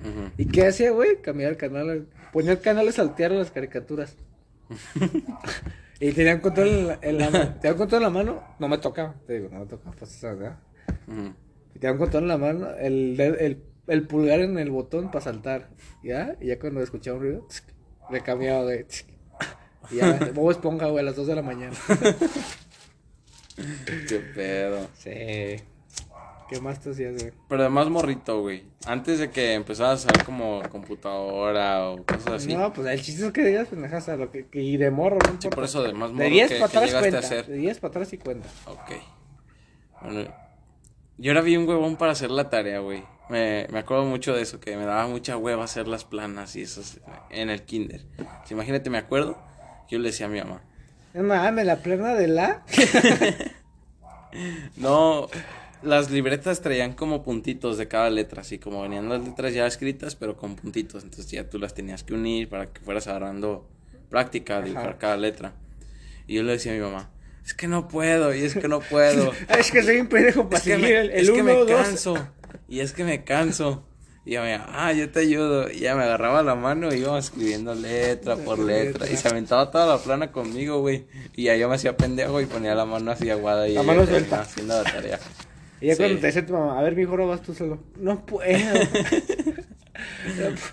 Ujú. 0.00 0.30
¿Y 0.38 0.46
qué 0.46 0.66
hacía, 0.66 0.90
güey? 0.90 1.20
Cambiar 1.20 1.50
el 1.50 1.58
canal, 1.58 2.06
ponía 2.32 2.52
el 2.52 2.60
canal 2.60 2.86
y 2.88 2.92
saltear 2.92 3.32
las 3.32 3.50
caricaturas. 3.50 4.16
y 6.00 6.12
tenían 6.12 6.40
control 6.40 6.68
en 6.68 6.86
la, 6.86 6.98
en 7.02 7.18
la 7.18 7.28
mano, 7.30 7.54
tenían 7.60 7.76
control 7.76 7.98
en 7.98 8.04
la 8.04 8.10
mano, 8.10 8.42
no 8.58 8.68
me 8.68 8.78
tocaba, 8.78 9.14
te 9.26 9.34
digo, 9.34 9.50
no 9.52 9.60
me 9.60 9.66
tocaba, 9.66 9.94
pues, 9.98 10.18
¿verdad? 10.22 10.58
Ujú. 11.06 11.34
Y 11.74 11.78
tenían 11.78 11.98
control 11.98 12.22
en 12.22 12.28
la 12.28 12.38
mano, 12.38 12.70
el, 12.78 13.20
el, 13.20 13.62
el 13.86 14.06
pulgar 14.06 14.40
en 14.40 14.58
el 14.58 14.70
botón 14.70 15.10
para 15.10 15.20
saltar, 15.20 15.68
¿ya? 16.02 16.38
Y 16.40 16.46
ya 16.46 16.58
cuando 16.58 16.80
escuchaba 16.80 17.18
un 17.18 17.22
ruido, 17.22 17.46
le 18.10 18.22
cambiaba, 18.22 18.62
güey. 18.62 18.86
Y 19.90 19.96
ya, 19.96 20.18
Bob 20.34 20.52
Esponja, 20.52 20.86
güey, 20.86 21.00
a 21.00 21.02
las 21.02 21.16
2 21.16 21.26
de 21.26 21.34
la 21.34 21.42
mañana. 21.42 21.76
Qué 24.08 24.18
pedo. 24.34 24.88
Sí. 24.94 25.62
¿Qué 26.48 26.60
más 26.60 26.80
te 26.80 26.90
hacías, 26.90 27.14
güey? 27.14 27.32
Pero 27.48 27.62
además 27.62 27.88
morrito, 27.90 28.40
güey. 28.40 28.64
Antes 28.84 29.20
de 29.20 29.30
que 29.30 29.54
empezaras 29.54 30.04
a 30.04 30.08
usar 30.08 30.24
como 30.24 30.60
computadora 30.68 31.90
o 31.90 32.04
cosas 32.04 32.42
así. 32.42 32.54
No, 32.56 32.72
pues 32.72 32.88
el 32.88 33.00
chiste 33.00 33.24
es 33.26 33.32
que 33.32 33.44
digas 33.44 33.68
pendejas 33.68 34.08
a 34.08 34.16
lo 34.16 34.32
que, 34.32 34.48
que 34.48 34.60
y 34.60 34.76
de 34.76 34.90
morro, 34.90 35.18
no 35.18 35.40
Sí, 35.40 35.48
por 35.48 35.62
eso 35.62 35.82
de 35.84 35.92
más 35.92 36.10
morro 36.10 36.24
De 36.24 36.30
10 36.30 36.48
que, 36.50 36.58
para 36.58 36.70
que 36.72 36.78
atrás 36.78 36.90
llegaste 36.90 37.08
a 37.08 37.10
cuenta. 37.12 37.26
hacer. 37.26 37.46
De 37.46 37.56
10 37.56 37.78
para 37.78 37.90
atrás 37.90 38.12
y 38.12 38.18
cuenta. 38.18 38.48
Ok. 38.66 38.90
Bueno, 40.02 40.34
yo 41.18 41.30
era 41.30 41.40
bien 41.40 41.68
huevón 41.68 41.96
para 41.96 42.12
hacer 42.12 42.32
la 42.32 42.50
tarea, 42.50 42.80
güey. 42.80 43.04
Me, 43.28 43.68
me 43.70 43.78
acuerdo 43.78 44.04
mucho 44.06 44.34
de 44.34 44.42
eso, 44.42 44.58
que 44.58 44.76
me 44.76 44.84
daba 44.84 45.06
mucha 45.06 45.36
hueva 45.36 45.62
hacer 45.62 45.86
las 45.86 46.04
planas 46.04 46.56
y 46.56 46.62
eso 46.62 46.82
en 47.30 47.48
el 47.50 47.62
kinder. 47.62 48.06
Imagínate, 48.50 48.90
me 48.90 48.98
acuerdo, 48.98 49.38
yo 49.88 50.00
le 50.00 50.08
decía 50.08 50.26
a 50.26 50.28
mi 50.30 50.40
mamá, 50.40 50.64
No 51.14 51.22
mames, 51.22 51.66
la 51.66 51.76
plena 51.76 52.14
de 52.14 52.28
la. 52.28 52.62
no, 54.76 55.28
las 55.82 56.10
libretas 56.10 56.60
traían 56.60 56.92
como 56.92 57.22
puntitos 57.22 57.78
de 57.78 57.88
cada 57.88 58.10
letra, 58.10 58.42
así 58.42 58.58
como 58.58 58.82
venían 58.82 59.08
las 59.08 59.24
letras 59.24 59.54
ya 59.54 59.66
escritas, 59.66 60.14
pero 60.14 60.36
con 60.36 60.56
puntitos. 60.56 61.02
Entonces 61.02 61.30
ya 61.30 61.48
tú 61.48 61.58
las 61.58 61.74
tenías 61.74 62.04
que 62.04 62.14
unir 62.14 62.48
para 62.48 62.66
que 62.66 62.80
fueras 62.80 63.06
agarrando 63.08 63.68
práctica 64.08 64.58
a 64.58 64.62
dibujar 64.62 64.98
cada 64.98 65.16
letra. 65.16 65.54
Y 66.26 66.34
yo 66.34 66.42
le 66.42 66.52
decía 66.52 66.72
a 66.72 66.74
mi 66.76 66.80
mamá, 66.80 67.10
es 67.44 67.54
que 67.54 67.66
no 67.66 67.88
puedo, 67.88 68.34
y 68.34 68.44
es 68.44 68.54
que 68.54 68.68
no 68.68 68.80
puedo. 68.80 69.32
es 69.58 69.72
que 69.72 69.82
soy 69.82 70.00
un 70.00 70.06
pendejo 70.06 70.48
para 70.48 70.58
es 70.58 70.64
que 70.64 70.78
me, 70.78 70.96
el, 70.96 71.10
es 71.10 71.30
que 71.30 71.42
1 71.42 71.44
me 71.44 71.52
2. 71.52 71.70
canso. 71.70 72.28
Y 72.68 72.80
es 72.80 72.92
que 72.92 73.04
me 73.04 73.24
canso. 73.24 73.84
Y 74.24 74.32
ya 74.32 74.42
me 74.42 74.54
ah, 74.54 74.92
yo 74.92 75.10
te 75.10 75.20
ayudo. 75.20 75.70
Y 75.70 75.80
ya 75.80 75.94
me 75.96 76.02
agarraba 76.04 76.42
la 76.42 76.54
mano 76.54 76.92
y 76.94 76.98
íbamos 76.98 77.24
escribiendo 77.24 77.74
letra 77.74 78.36
por 78.36 78.58
letra. 78.58 79.08
Y 79.10 79.16
se 79.16 79.28
aventaba 79.28 79.70
toda 79.70 79.86
la 79.86 79.98
plana 80.02 80.30
conmigo, 80.30 80.80
güey. 80.80 81.06
Y 81.34 81.44
ya 81.44 81.56
yo 81.56 81.68
me 81.68 81.76
hacía 81.76 81.96
pendejo 81.96 82.40
y 82.40 82.46
ponía 82.46 82.74
la 82.74 82.84
mano 82.84 83.10
así 83.10 83.30
aguada 83.30 83.66
y 83.68 83.74
La 83.74 83.82
mano 83.82 84.06
suelta. 84.06 84.40
haciendo 84.42 84.82
la 84.82 84.90
tarea. 84.90 85.18
Y 85.80 85.86
ya 85.86 85.94
Sí. 85.94 86.02
cuando 86.02 86.20
te 86.20 86.26
decía 86.26 86.44
tu 86.44 86.52
mamá, 86.52 86.78
a 86.78 86.82
ver, 86.82 86.94
mijo, 86.94 87.12
ahora 87.12 87.24
vas 87.24 87.42
tú 87.42 87.54
solo. 87.54 87.82
No 87.96 88.26
puedo. 88.26 88.44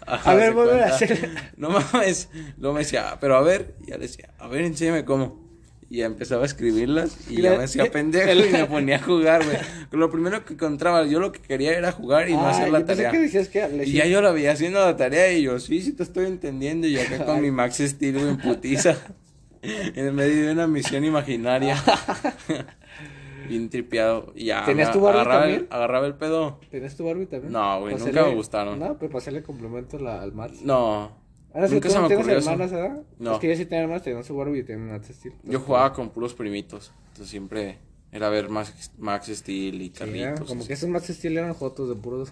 Ajá, 0.06 0.32
a 0.32 0.36
ver, 0.36 0.54
vuelve 0.54 0.84
a 0.84 0.88
hacer. 0.88 1.30
No 1.56 1.70
mames. 1.70 2.30
Luego 2.58 2.74
me 2.74 2.82
decía, 2.82 3.12
"Ah, 3.12 3.18
pero 3.20 3.38
a 3.38 3.42
ver. 3.42 3.76
Y 3.86 3.92
ya 3.92 3.96
le 3.98 4.04
decía, 4.04 4.30
a 4.40 4.48
ver, 4.48 4.62
enséñame 4.64 5.06
cómo. 5.06 5.47
Y 5.90 6.02
empezaba 6.02 6.44
a 6.44 6.46
escribirlas 6.46 7.30
y 7.30 7.40
Y 7.40 7.42
ya 7.44 7.58
me 7.58 7.64
hacía 7.64 7.90
pendejo 7.90 8.30
y 8.46 8.52
me 8.52 8.66
ponía 8.66 8.98
a 8.98 9.02
jugar, 9.02 9.46
güey. 9.46 9.58
Lo 9.92 10.12
primero 10.12 10.44
que 10.44 10.54
encontraba, 10.56 11.06
yo 11.06 11.20
lo 11.22 11.32
que 11.32 11.40
quería 11.40 11.78
era 11.78 11.94
jugar 11.94 12.28
y 12.30 12.34
no 12.34 12.42
Ah, 12.46 12.50
hacer 12.50 12.70
la 12.72 12.86
tarea. 12.86 13.10
que 13.12 13.20
decías 13.20 13.48
que 13.48 13.66
le 13.70 13.86
Y 13.86 13.94
ya 13.94 14.06
yo 14.06 14.22
la 14.22 14.32
veía 14.32 14.52
haciendo 14.52 14.80
la 14.80 14.98
tarea 14.98 15.32
y 15.32 15.44
yo, 15.44 15.60
sí, 15.60 15.82
sí 15.82 15.94
te 15.94 16.04
estoy 16.04 16.26
entendiendo. 16.26 16.88
Y 16.88 16.98
acá 17.00 17.24
con 17.24 17.42
mi 17.42 17.52
Max 17.52 17.78
Steel, 17.78 18.18
en 18.18 18.38
putiza. 18.38 18.98
en 19.62 20.14
medio 20.14 20.48
de 20.48 20.52
una 20.52 20.68
misión 20.68 21.06
imaginaria. 21.06 21.82
Bien 23.48 23.70
tripeado. 23.70 24.34
Y 24.36 24.46
ya. 24.46 24.66
¿Tenías 24.66 24.92
tu 24.92 25.00
Barbie 25.00 25.20
agarraba 25.22 25.42
también? 25.42 25.62
El, 25.62 25.68
agarraba 25.74 26.08
el 26.08 26.16
pedo. 26.16 26.60
¿Tenías 26.70 26.98
tu 26.98 27.06
Barbie 27.06 27.28
también? 27.28 27.54
No, 27.54 27.80
güey, 27.80 27.96
nunca 27.96 28.24
me 28.26 28.36
gustaron. 28.36 28.78
No, 28.78 28.98
pero 28.98 29.10
para 29.10 29.20
hacerle 29.20 29.42
complemento 29.44 29.98
la- 30.00 30.22
al 30.22 30.34
Max. 30.34 30.62
No. 30.64 31.17
Ahora 31.54 31.68
nunca 31.70 31.90
se 31.90 32.00
me 32.00 32.06
ocurrió 32.06 32.38
eso. 32.38 32.52
hermanas, 32.52 32.72
¿verdad? 32.72 33.02
No. 33.20 33.34
Es 33.36 33.40
que 33.40 33.50
yo 33.50 33.56
sí 33.56 33.66
tenía 33.66 33.84
hermanas, 33.84 34.04
tenía 34.04 34.24
su 34.24 34.36
Barbie 34.36 34.60
y 34.60 34.64
tenía 34.64 34.84
un 34.86 34.92
Max 34.92 35.08
Steel. 35.12 35.34
Yo 35.44 35.60
jugaba 35.60 35.94
con 35.94 36.10
puros 36.10 36.34
primitos. 36.34 36.92
Entonces 37.10 37.30
siempre 37.30 37.80
era 38.12 38.30
ver 38.30 38.50
Max, 38.50 38.92
Max 38.98 39.28
Steel 39.28 39.82
y 39.82 39.86
Sí, 39.88 39.92
Carlitos. 39.92 40.22
era 40.28 40.46
como 40.46 40.60
así. 40.62 40.68
que 40.68 40.74
esos 40.74 40.90
Max 40.90 41.08
Steel 41.08 41.38
eran 41.38 41.56
fotos 41.56 41.90
de 41.90 41.96
puros. 41.96 42.32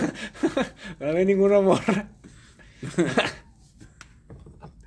no 1.00 1.06
había 1.08 1.24
ninguna 1.24 1.60
morra. 1.60 2.08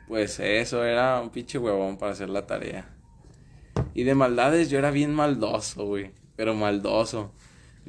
Pues 0.08 0.40
eso 0.40 0.84
era 0.84 1.22
un 1.22 1.30
pinche 1.30 1.60
huevón 1.60 1.98
para 1.98 2.14
hacer 2.14 2.30
la 2.30 2.48
tarea. 2.48 2.90
Y 3.94 4.04
de 4.04 4.16
maldades 4.16 4.70
yo 4.72 4.80
era 4.80 4.90
bien 4.90 5.14
maldoso, 5.14 5.86
güey. 5.86 6.12
Pero 6.36 6.56
maldoso. 6.56 7.32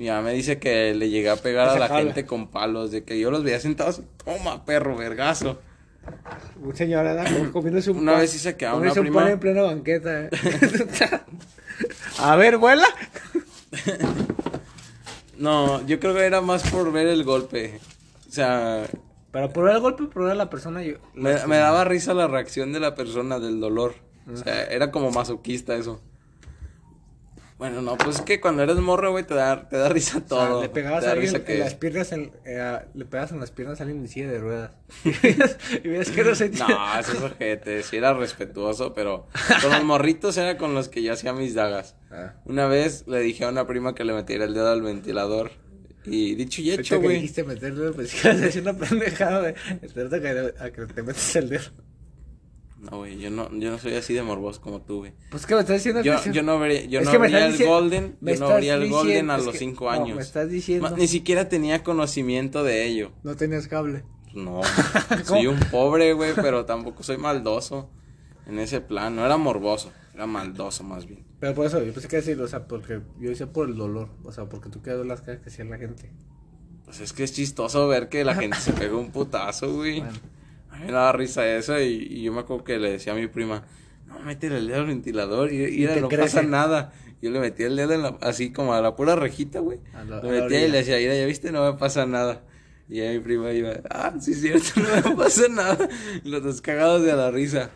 Mi 0.00 0.08
mamá 0.08 0.22
me 0.22 0.32
dice 0.32 0.58
que 0.58 0.94
le 0.94 1.10
llegué 1.10 1.28
a 1.28 1.36
pegar 1.36 1.68
a 1.68 1.78
la 1.78 1.86
gente 1.86 2.24
con 2.24 2.48
palos. 2.48 2.90
De 2.90 3.04
que 3.04 3.20
yo 3.20 3.30
los 3.30 3.44
veía 3.44 3.60
sentados. 3.60 4.00
Toma, 4.24 4.64
perro, 4.64 4.96
vergazo. 4.96 5.60
Un 6.58 6.74
señor, 6.74 7.06
comiéndose 7.52 7.90
un 7.90 7.98
Una 7.98 8.12
pan. 8.12 8.20
vez 8.22 8.30
sí 8.30 8.38
se 8.38 8.56
quedaba 8.56 8.78
una 8.78 8.94
un 8.94 9.12
pan 9.12 9.28
en 9.28 9.38
plena 9.38 9.60
banqueta. 9.60 10.22
¿eh? 10.22 10.30
a 12.18 12.34
ver, 12.36 12.56
vuela. 12.56 12.86
No, 15.36 15.86
yo 15.86 16.00
creo 16.00 16.14
que 16.14 16.24
era 16.24 16.40
más 16.40 16.62
por 16.70 16.92
ver 16.92 17.06
el 17.06 17.24
golpe. 17.24 17.80
O 18.28 18.32
sea, 18.32 18.84
Pero 19.32 19.50
por 19.50 19.70
el 19.70 19.80
golpe, 19.80 20.04
por 20.04 20.22
ver 20.24 20.32
a 20.32 20.34
la 20.34 20.50
persona, 20.50 20.82
yo. 20.82 20.96
me, 21.14 21.46
me 21.46 21.56
daba 21.56 21.84
risa 21.84 22.12
la 22.14 22.26
reacción 22.26 22.72
de 22.74 22.80
la 22.80 22.94
persona 22.94 23.38
del 23.38 23.58
dolor. 23.60 23.94
O 24.30 24.36
sea, 24.36 24.64
era 24.64 24.90
como 24.90 25.10
masoquista 25.10 25.76
eso. 25.76 26.02
Bueno, 27.60 27.82
no, 27.82 27.96
pues 27.98 28.16
es 28.16 28.22
que 28.22 28.40
cuando 28.40 28.62
eres 28.62 28.76
morro, 28.76 29.10
güey, 29.12 29.22
te 29.24 29.34
da, 29.34 29.68
te 29.68 29.76
da 29.76 29.90
risa 29.90 30.16
O 30.16 30.20
sea, 30.20 30.26
todo. 30.28 30.62
le 30.62 30.70
pegabas 30.70 31.04
a 31.04 31.12
alguien 31.12 31.44
que- 31.44 31.52
en 31.54 31.60
las 31.60 31.74
piernas, 31.74 32.10
en- 32.12 32.32
eh, 32.46 32.78
le 32.94 33.04
pegabas 33.04 33.32
en 33.32 33.38
las 33.40 33.50
piernas 33.50 33.78
a 33.80 33.82
alguien 33.84 34.00
en 34.00 34.08
silla 34.08 34.28
de 34.30 34.38
ruedas. 34.38 34.70
y 35.04 35.88
veías, 35.88 36.10
que 36.10 36.24
no 36.24 36.34
sentía. 36.34 36.66
No, 36.66 36.98
eso 36.98 37.12
es 37.12 37.20
ojete, 37.22 37.82
sí 37.82 37.98
era 37.98 38.14
respetuoso, 38.14 38.94
pero 38.94 39.26
con 39.60 39.70
los 39.72 39.84
morritos 39.84 40.38
era 40.38 40.56
con 40.56 40.74
los 40.74 40.88
que 40.88 41.02
yo 41.02 41.12
hacía 41.12 41.34
mis 41.34 41.54
dagas. 41.54 41.96
Ah. 42.10 42.32
Una 42.46 42.66
vez 42.66 43.04
le 43.06 43.20
dije 43.20 43.44
a 43.44 43.50
una 43.50 43.66
prima 43.66 43.94
que 43.94 44.04
le 44.04 44.14
metiera 44.14 44.46
el 44.46 44.54
dedo 44.54 44.70
al 44.70 44.80
ventilador. 44.80 45.50
Y 46.06 46.34
dicho 46.36 46.62
y 46.62 46.70
hecho, 46.72 46.96
que 46.96 47.02
güey. 47.04 47.16
dijiste 47.16 47.44
pues 47.44 47.60
que 47.60 48.58
una 48.60 48.72
pendejada, 48.72 49.52
que, 49.52 50.54
a 50.58 50.70
que 50.70 50.86
te 50.86 51.02
metes 51.02 51.36
el 51.36 51.50
dedo. 51.50 51.64
No, 52.80 52.96
güey, 52.98 53.18
yo 53.18 53.30
no, 53.30 53.50
yo 53.58 53.70
no 53.70 53.78
soy 53.78 53.94
así 53.94 54.14
de 54.14 54.22
morboso 54.22 54.60
como 54.62 54.80
tú, 54.80 55.00
güey. 55.00 55.12
Pues 55.30 55.44
que 55.44 55.54
me 55.54 55.60
estás 55.60 55.76
diciendo 55.76 56.00
Yo, 56.00 56.14
que. 56.22 56.32
yo 56.32 56.42
no 56.42 56.58
vería, 56.58 56.84
yo 56.86 57.00
Es 57.00 57.12
no 57.12 57.18
vería 57.18 57.44
el 57.44 57.52
diciendo- 57.52 57.74
Golden, 57.74 58.16
yo 58.22 58.36
no 58.38 58.48
vería 58.48 58.74
el 58.74 58.88
Golden 58.88 59.30
a 59.30 59.36
los 59.36 59.48
que- 59.50 59.58
5 59.58 59.84
no, 59.84 59.90
años. 59.90 60.16
me 60.16 60.22
estás 60.22 60.48
diciendo. 60.48 60.88
Ma- 60.90 60.96
Ni 60.96 61.06
siquiera 61.06 61.48
tenía 61.50 61.82
conocimiento 61.84 62.64
de 62.64 62.86
ello. 62.86 63.12
No 63.22 63.36
tenías 63.36 63.68
cable. 63.68 64.04
No, 64.32 64.60
soy 65.24 65.46
un 65.46 65.58
pobre, 65.70 66.12
güey, 66.14 66.32
pero 66.34 66.64
tampoco 66.64 67.02
soy 67.02 67.18
maldoso 67.18 67.90
en 68.46 68.58
ese 68.58 68.80
plan. 68.80 69.14
No 69.14 69.26
era 69.26 69.36
morboso, 69.36 69.92
era 70.14 70.26
maldoso 70.26 70.82
más 70.82 71.04
bien. 71.06 71.26
Pero 71.38 71.54
por 71.54 71.66
eso, 71.66 71.82
yo 71.84 71.92
pensé 71.92 72.08
que 72.08 72.16
decir, 72.16 72.40
o 72.40 72.48
sea, 72.48 72.66
porque 72.66 73.00
yo 73.18 73.28
decía 73.28 73.52
por 73.52 73.68
el 73.68 73.76
dolor. 73.76 74.08
O 74.24 74.32
sea, 74.32 74.44
porque 74.48 74.70
tú 74.70 74.80
quedas 74.82 75.04
las 75.04 75.20
caras 75.20 75.40
que 75.42 75.50
hacía 75.50 75.64
la 75.66 75.76
gente. 75.78 76.10
Pues 76.84 77.00
es 77.00 77.12
que 77.12 77.24
es 77.24 77.32
chistoso 77.34 77.86
ver 77.88 78.08
que 78.08 78.24
la 78.24 78.34
gente 78.34 78.56
se 78.58 78.72
pegó 78.72 78.98
un 78.98 79.10
putazo, 79.10 79.74
güey. 79.74 80.00
Bueno. 80.00 80.18
Mí 80.80 80.86
me 80.86 80.92
daba 80.92 81.12
risa 81.12 81.46
eso 81.56 81.78
y, 81.80 82.06
y 82.10 82.22
yo 82.22 82.32
me 82.32 82.40
acuerdo 82.40 82.64
que 82.64 82.78
le 82.78 82.90
decía 82.92 83.12
a 83.12 83.16
mi 83.16 83.26
prima, 83.26 83.64
no, 84.06 84.18
métele 84.20 84.58
el 84.58 84.66
dedo 84.68 84.80
al 84.80 84.86
ventilador 84.86 85.52
y, 85.52 85.64
y 85.64 85.86
no 86.00 86.08
crece. 86.08 86.22
pasa 86.22 86.42
nada. 86.42 86.92
Yo 87.22 87.30
le 87.30 87.38
metía 87.38 87.66
el 87.66 87.76
dedo 87.76 87.92
en 87.92 88.02
la- 88.02 88.18
así 88.22 88.50
como 88.52 88.72
a 88.74 88.80
la 88.80 88.96
pura 88.96 89.14
rejita, 89.14 89.60
güey. 89.60 89.78
Lo 90.22 90.30
metía 90.44 90.58
y 90.66 90.70
le 90.72 90.78
decía, 90.78 90.96
mira, 90.98 91.14
ya 91.14 91.26
viste, 91.26 91.52
no 91.52 91.70
me 91.72 91.78
pasa 91.78 92.06
nada. 92.06 92.42
Y 92.88 93.00
ahí 93.00 93.18
mi 93.18 93.22
prima 93.22 93.52
iba, 93.52 93.72
ah, 93.90 94.14
sí 94.20 94.32
es 94.32 94.40
cierto, 94.40 94.68
no 95.04 95.10
me 95.10 95.16
pasa 95.16 95.42
nada. 95.48 95.88
Los 96.24 96.42
dos 96.42 96.60
cagados 96.60 97.02
de 97.04 97.12
la 97.14 97.30
risa. 97.30 97.70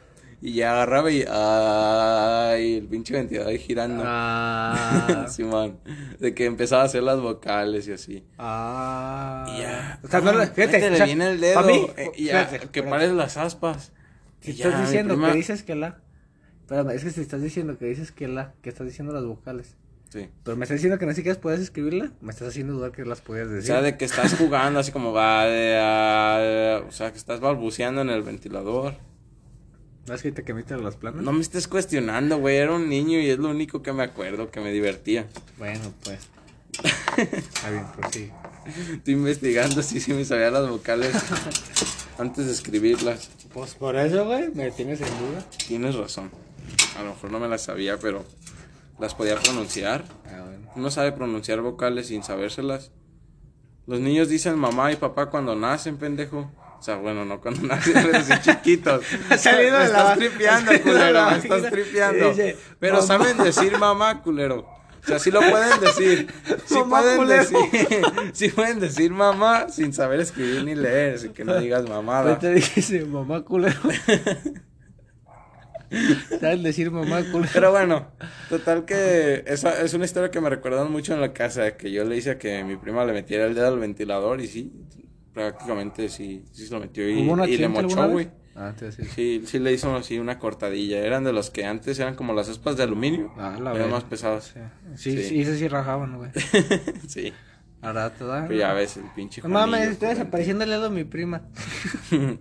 Y 0.46 0.52
ya 0.56 0.72
agarraba 0.72 1.10
y. 1.10 1.24
¡Ay! 1.26 2.74
El 2.76 2.86
pinche 2.86 3.14
ventilador 3.14 3.48
ahí 3.50 3.58
girando. 3.58 4.02
Ah. 4.06 5.24
Simón. 5.30 5.78
De 6.20 6.34
que 6.34 6.44
empezaba 6.44 6.82
a 6.82 6.84
hacer 6.84 7.02
las 7.02 7.18
vocales 7.18 7.88
y 7.88 7.92
así. 7.92 8.24
ah. 8.38 9.46
Y 9.56 9.62
ya. 9.62 10.00
O 10.02 10.08
sea, 10.08 10.20
no, 10.20 10.32
fíjate. 10.32 10.66
Métele 10.66 10.90
o 10.92 10.96
sea, 10.96 11.06
bien 11.06 11.22
el 11.22 11.40
dedo. 11.40 11.62
mí, 11.62 11.86
eh, 11.96 12.10
y 12.16 12.24
ya, 12.26 12.44
fíjate, 12.44 12.68
que 12.68 12.82
pares 12.82 13.12
las 13.12 13.38
aspas. 13.38 13.92
Si 14.40 14.50
Y 14.50 14.54
ya, 14.54 14.66
estás 14.68 14.82
diciendo 14.82 15.14
prima- 15.14 15.30
que 15.30 15.36
dices 15.38 15.62
que 15.62 15.74
la. 15.76 16.00
Espérame, 16.60 16.90
es 16.90 17.04
que 17.04 17.10
si 17.10 17.20
estás 17.22 17.40
diciendo 17.40 17.78
que 17.78 17.86
dices 17.86 18.12
que 18.12 18.28
la, 18.28 18.52
que 18.60 18.68
estás 18.68 18.86
diciendo 18.86 19.14
las 19.14 19.24
vocales. 19.24 19.76
Sí. 20.10 20.28
Pero 20.44 20.58
me 20.58 20.64
estás 20.64 20.76
diciendo 20.76 20.98
que 20.98 21.06
no 21.06 21.14
siquiera 21.14 21.40
puedes 21.40 21.60
escribirla, 21.60 22.12
me 22.20 22.30
estás 22.32 22.48
haciendo 22.48 22.74
dudar 22.74 22.92
que 22.92 23.04
las 23.06 23.22
podías 23.22 23.48
O 23.48 23.50
decir. 23.50 23.66
sea, 23.68 23.80
de 23.82 23.96
que 23.96 24.04
estás 24.04 24.34
jugando 24.36 24.78
así 24.78 24.92
como 24.92 25.12
va. 25.14 25.46
de, 25.46 25.78
ah, 25.80 26.82
o 26.86 26.92
sea, 26.92 27.10
que 27.12 27.16
estás 27.18 27.40
balbuceando 27.40 28.02
en 28.02 28.10
el 28.10 28.22
ventilador. 28.22 28.94
¿No 30.06 30.14
es 30.14 30.22
que 30.22 30.32
te 30.32 30.44
quemiste 30.44 30.76
las 30.76 30.96
planas? 30.96 31.22
No 31.22 31.32
me 31.32 31.40
estés 31.40 31.66
cuestionando, 31.66 32.38
güey. 32.38 32.56
Era 32.56 32.72
un 32.74 32.88
niño 32.88 33.18
y 33.18 33.30
es 33.30 33.38
lo 33.38 33.48
único 33.48 33.82
que 33.82 33.92
me 33.92 34.02
acuerdo, 34.02 34.50
que 34.50 34.60
me 34.60 34.70
divertía. 34.70 35.26
Bueno, 35.58 35.94
pues. 36.04 36.28
Está 37.16 37.70
bien, 37.70 37.86
pues 37.98 38.12
sí. 38.12 38.30
Estoy 38.92 39.14
investigando 39.14 39.82
si 39.82 40.00
sí 40.00 40.12
me 40.12 40.24
sabía 40.24 40.50
las 40.50 40.68
vocales 40.68 41.14
antes 42.18 42.46
de 42.46 42.52
escribirlas. 42.52 43.30
Pues 43.52 43.74
por 43.74 43.96
eso, 43.96 44.26
güey, 44.26 44.50
me 44.54 44.70
tienes 44.72 45.00
en 45.00 45.08
duda. 45.08 45.48
Tienes 45.66 45.94
razón. 45.94 46.30
A 46.98 47.02
lo 47.02 47.10
mejor 47.10 47.30
no 47.30 47.40
me 47.40 47.48
las 47.48 47.62
sabía, 47.62 47.98
pero 47.98 48.24
las 48.98 49.14
podía 49.14 49.38
pronunciar. 49.38 50.04
Ah, 50.26 50.42
bueno. 50.44 50.70
Uno 50.76 50.90
sabe 50.90 51.12
pronunciar 51.12 51.60
vocales 51.60 52.08
sin 52.08 52.22
sabérselas. 52.22 52.90
Los 53.86 54.00
niños 54.00 54.28
dicen 54.28 54.58
mamá 54.58 54.92
y 54.92 54.96
papá 54.96 55.30
cuando 55.30 55.54
nacen, 55.54 55.96
pendejo. 55.96 56.50
O 56.84 56.86
sea, 56.86 56.96
bueno, 56.96 57.24
no 57.24 57.40
cuando 57.40 57.62
nacen, 57.66 57.94
pero 57.94 58.22
sí 58.22 58.32
chiquitos. 58.42 59.02
Ha 59.30 59.38
salido 59.38 59.78
me 59.78 59.84
de 59.86 59.90
la- 59.90 60.00
estás 60.00 60.18
tripeando, 60.18 60.72
culero, 60.82 61.30
me 61.30 61.36
estás 61.38 61.70
tripeando. 61.70 62.28
Dice, 62.28 62.56
Pero 62.78 62.94
mamá. 62.96 63.06
saben 63.06 63.38
decir 63.38 63.78
mamá, 63.78 64.20
culero. 64.22 64.58
O 65.02 65.06
sea, 65.06 65.18
sí 65.18 65.30
lo 65.30 65.40
pueden 65.40 65.80
decir. 65.80 66.26
Sí 66.66 66.74
Mamá, 66.74 67.00
pueden 67.00 67.16
culero. 67.16 67.42
decir. 67.42 68.02
Sí 68.34 68.48
pueden 68.50 68.80
decir 68.80 69.10
mamá 69.12 69.70
sin 69.70 69.94
saber 69.94 70.20
escribir 70.20 70.62
ni 70.64 70.74
leer, 70.74 71.14
así 71.14 71.30
que 71.30 71.42
no 71.46 71.58
digas 71.58 71.88
mamada. 71.88 72.28
Ahorita 72.32 72.50
dijiste 72.50 73.02
mamá 73.06 73.42
culero. 73.44 73.80
¿Sabes 76.40 76.62
decir 76.62 76.90
mamá 76.90 77.22
culero? 77.32 77.50
Pero 77.54 77.70
bueno, 77.70 78.08
total 78.50 78.84
que 78.84 79.42
esa 79.46 79.80
es 79.80 79.94
una 79.94 80.04
historia 80.04 80.30
que 80.30 80.40
me 80.42 80.50
recuerdan 80.50 80.92
mucho 80.92 81.14
en 81.14 81.22
la 81.22 81.32
casa, 81.32 81.78
que 81.78 81.90
yo 81.92 82.04
le 82.04 82.16
hice 82.18 82.32
a 82.32 82.38
que 82.38 82.62
mi 82.62 82.76
prima 82.76 83.06
le 83.06 83.14
metiera 83.14 83.46
el 83.46 83.54
dedo 83.54 83.68
al 83.68 83.78
ventilador 83.78 84.40
y 84.42 84.48
sí, 84.48 84.72
prácticamente 85.34 86.08
sí, 86.08 86.44
sí 86.52 86.66
se 86.66 86.72
lo 86.72 86.80
metió 86.80 87.08
y, 87.08 87.22
¿Hubo 87.22 87.32
un 87.32 87.48
y 87.48 87.56
le 87.58 87.68
mochó, 87.68 88.08
güey. 88.08 88.30
Ah. 88.56 88.72
Sí, 89.14 89.42
sí 89.44 89.58
le 89.58 89.72
hizo 89.72 89.94
así 89.96 90.18
una 90.18 90.38
cortadilla. 90.38 91.00
Eran 91.00 91.24
de 91.24 91.32
los 91.32 91.50
que 91.50 91.64
antes 91.64 91.98
eran 91.98 92.14
como 92.14 92.32
las 92.32 92.48
aspas 92.48 92.76
de 92.76 92.84
aluminio. 92.84 93.34
Ah, 93.36 93.58
la 93.60 93.74
eran 93.74 93.90
más 93.90 94.04
pesados. 94.04 94.54
Sí, 94.94 95.16
sí, 95.16 95.44
Sí. 95.44 95.58
sí, 95.58 95.68
rajaban, 95.68 96.16
güey. 96.16 96.30
sí. 97.08 97.32
Da. 97.82 98.10
Pero 98.16 98.54
ya 98.54 98.72
ves, 98.72 98.96
el 98.96 99.04
pinche 99.14 99.42
No 99.42 99.48
mames, 99.50 99.90
estoy 99.90 100.08
desapareciendo 100.10 100.64
el 100.64 100.70
dedo 100.70 100.84
de 100.84 100.90
mi 100.90 101.04
prima. 101.04 101.42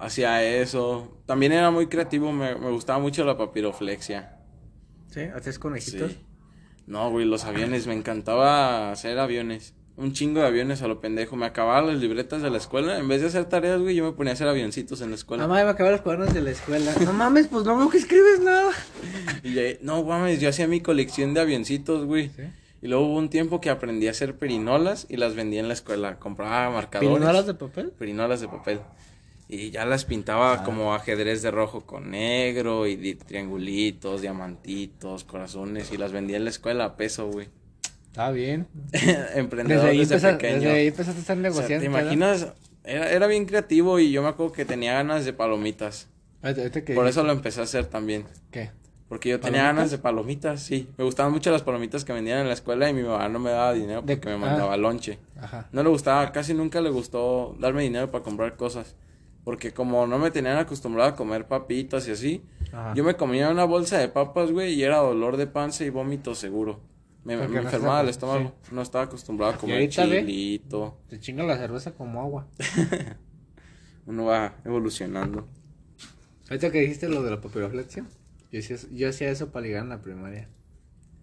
Hacía 0.00 0.42
eso. 0.42 1.22
También 1.26 1.52
era 1.52 1.70
muy 1.70 1.86
creativo, 1.86 2.32
me, 2.32 2.56
me 2.56 2.70
gustaba 2.70 2.98
mucho 2.98 3.24
la 3.24 3.36
papiroflexia. 3.36 4.38
¿Sí? 5.08 5.20
¿Haces 5.20 5.58
conejitos? 5.58 6.12
Sí. 6.12 6.18
No, 6.86 7.10
güey, 7.10 7.24
los 7.24 7.44
aviones, 7.44 7.86
me 7.86 7.94
encantaba 7.94 8.90
hacer 8.90 9.18
aviones. 9.18 9.74
Un 10.00 10.12
chingo 10.14 10.40
de 10.40 10.46
aviones 10.46 10.80
a 10.82 10.88
lo 10.88 11.00
pendejo. 11.00 11.36
Me 11.36 11.46
acababa 11.46 11.82
las 11.92 12.00
libretas 12.00 12.40
de 12.42 12.48
la 12.50 12.56
escuela. 12.56 12.98
En 12.98 13.06
vez 13.06 13.20
de 13.20 13.26
hacer 13.28 13.44
tareas, 13.44 13.80
güey, 13.80 13.94
yo 13.94 14.04
me 14.04 14.12
ponía 14.12 14.32
a 14.32 14.34
hacer 14.34 14.48
avioncitos 14.48 15.00
en 15.02 15.10
la 15.10 15.16
escuela. 15.16 15.46
Mamá, 15.46 15.62
me 15.62 15.70
acaban 15.70 15.92
los 15.92 16.00
cuadernos 16.00 16.32
de 16.32 16.40
la 16.40 16.50
escuela. 16.50 16.92
No 17.04 17.12
mames, 17.12 17.48
pues 17.48 17.64
no 17.66 17.76
veo 17.76 17.90
que 17.90 17.98
escribes 17.98 18.40
nada. 18.40 18.70
Y 19.42 19.52
ya- 19.54 19.78
no, 19.82 20.02
mames, 20.02 20.40
yo 20.40 20.48
hacía 20.48 20.66
mi 20.66 20.80
colección 20.80 21.34
de 21.34 21.40
avioncitos, 21.40 22.04
güey. 22.06 22.28
¿Sí? 22.34 22.42
Y 22.82 22.88
luego 22.88 23.06
hubo 23.06 23.18
un 23.18 23.28
tiempo 23.28 23.60
que 23.60 23.68
aprendí 23.68 24.08
a 24.08 24.12
hacer 24.12 24.36
perinolas 24.36 25.06
y 25.10 25.16
las 25.18 25.34
vendía 25.34 25.60
en 25.60 25.68
la 25.68 25.74
escuela. 25.74 26.18
Compraba 26.18 26.70
marcadores. 26.70 27.10
¿Pirinolas 27.18 27.46
de 27.46 27.54
papel? 27.54 27.90
Perinolas 27.98 28.40
de 28.40 28.48
papel. 28.48 28.80
Y 29.48 29.70
ya 29.70 29.84
las 29.84 30.04
pintaba 30.06 30.54
Ah. 30.54 30.64
como 30.64 30.94
ajedrez 30.94 31.42
de 31.42 31.50
rojo 31.50 31.82
con 31.82 32.10
negro 32.12 32.86
y 32.86 33.16
triangulitos, 33.16 34.22
diamantitos, 34.22 35.24
corazones. 35.24 35.92
Y 35.92 35.98
las 35.98 36.12
vendía 36.12 36.36
en 36.38 36.44
la 36.44 36.50
escuela 36.50 36.84
a 36.86 36.96
peso, 36.96 37.28
güey. 37.28 37.48
Está 38.10 38.30
bien. 38.30 38.66
Emprendedor 39.34 39.82
Desde 39.84 39.90
ahí, 39.90 39.98
desde, 39.98 40.14
empeza- 40.16 40.32
pequeño. 40.38 40.54
desde 40.56 40.70
ahí 40.72 40.86
empezaste 40.88 41.18
a 41.18 41.20
estar 41.20 41.36
O 41.36 41.40
sea, 41.40 41.50
negociando. 41.50 41.80
¿Te 41.80 41.86
imaginas? 41.86 42.52
Era, 42.84 43.10
era 43.10 43.26
bien 43.26 43.44
creativo 43.46 43.98
y 43.98 44.10
yo 44.10 44.22
me 44.22 44.28
acuerdo 44.28 44.52
que 44.52 44.64
tenía 44.64 44.94
ganas 44.94 45.24
de 45.24 45.32
palomitas. 45.32 46.08
Que 46.42 46.94
Por 46.94 47.06
eso 47.06 47.22
lo 47.22 47.32
empecé 47.32 47.60
a 47.60 47.64
hacer 47.64 47.86
también. 47.86 48.24
¿Qué? 48.50 48.70
Porque 49.08 49.28
yo 49.28 49.38
tenía 49.40 49.60
¿Palomitas? 49.62 49.76
ganas 49.76 49.90
de 49.90 49.98
palomitas, 49.98 50.62
sí. 50.62 50.88
Me 50.96 51.04
gustaban 51.04 51.32
mucho 51.32 51.50
las 51.50 51.62
palomitas 51.62 52.04
que 52.04 52.12
vendían 52.12 52.38
en 52.38 52.46
la 52.48 52.54
escuela 52.54 52.88
y 52.88 52.94
mi 52.94 53.02
mamá 53.02 53.28
no 53.28 53.38
me 53.38 53.50
daba 53.50 53.72
dinero 53.74 54.02
De- 54.02 54.16
porque 54.16 54.28
me 54.30 54.34
ah. 54.36 54.38
mandaba 54.38 54.76
lonche. 54.76 55.18
Ajá. 55.40 55.68
No 55.72 55.82
le 55.82 55.88
gustaba, 55.90 56.32
casi 56.32 56.54
nunca 56.54 56.80
le 56.80 56.90
gustó 56.90 57.54
darme 57.58 57.82
dinero 57.82 58.10
para 58.10 58.24
comprar 58.24 58.56
cosas. 58.56 58.96
Porque 59.44 59.72
como 59.72 60.06
no 60.06 60.18
me 60.18 60.30
tenían 60.30 60.56
acostumbrado 60.58 61.10
a 61.10 61.16
comer 61.16 61.46
papitas 61.46 62.06
y 62.08 62.12
así, 62.12 62.42
Ajá. 62.72 62.94
yo 62.94 63.04
me 63.04 63.14
comía 63.14 63.50
una 63.50 63.64
bolsa 63.64 63.98
de 63.98 64.08
papas, 64.08 64.52
güey, 64.52 64.74
y 64.74 64.82
era 64.82 64.98
dolor 64.98 65.36
de 65.36 65.46
panza 65.46 65.84
y 65.84 65.90
vómito 65.90 66.34
seguro. 66.34 66.80
Me, 67.24 67.34
enfermaba 67.34 68.00
el 68.00 68.08
estómago. 68.08 68.54
No 68.72 68.82
estaba 68.82 69.04
acostumbrado 69.04 69.52
a 69.52 69.56
comer 69.58 69.78
ve. 69.80 69.88
chilito. 69.88 70.98
Te 71.08 71.20
chinga 71.20 71.42
la 71.44 71.58
cerveza 71.58 71.92
como 71.92 72.20
agua. 72.22 72.48
Uno 74.06 74.24
va 74.24 74.56
evolucionando. 74.64 75.48
Ahorita 76.48 76.70
que 76.72 76.80
dijiste 76.80 77.08
lo 77.08 77.22
de 77.22 77.30
la 77.30 77.40
papiroflexia, 77.40 78.04
yo 78.50 78.58
hacía, 78.58 78.76
yo 78.90 79.08
hacía 79.08 79.30
eso 79.30 79.52
para 79.52 79.66
ligar 79.66 79.82
en 79.84 79.90
la 79.90 80.00
primaria. 80.02 80.48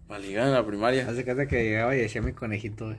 Para 0.06 0.20
ligar 0.20 0.46
en 0.46 0.54
la 0.54 0.64
primaria. 0.64 1.06
Haz 1.08 1.16
de 1.16 1.24
cuenta 1.24 1.46
que 1.48 1.64
llegaba 1.64 1.94
y 1.94 1.98
decía 2.00 2.22
mi 2.22 2.32
conejito, 2.32 2.86
güey. 2.86 2.98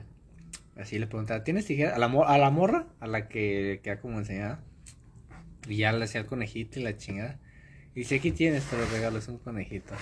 Así 0.76 0.98
le 0.98 1.06
preguntaba, 1.06 1.42
¿tienes 1.42 1.66
tijera? 1.66 1.96
A 1.96 1.98
la, 1.98 2.08
mo- 2.08 2.24
a 2.24 2.38
la 2.38 2.50
morra, 2.50 2.86
a 3.00 3.06
la 3.06 3.28
que 3.28 3.80
queda 3.82 4.00
como 4.00 4.18
enseñada. 4.18 4.62
Y 5.68 5.76
ya 5.76 5.92
le 5.92 6.04
hacía 6.04 6.20
el 6.20 6.26
conejito 6.26 6.78
y 6.78 6.82
la 6.84 6.96
chingada. 6.96 7.40
Y 7.94 8.00
dice, 8.00 8.16
aquí 8.16 8.30
tienes, 8.30 8.64
te 8.64 8.76
lo 8.78 8.86
regalo, 8.86 9.18
es 9.18 9.26
un 9.28 9.38
conejito. 9.38 9.94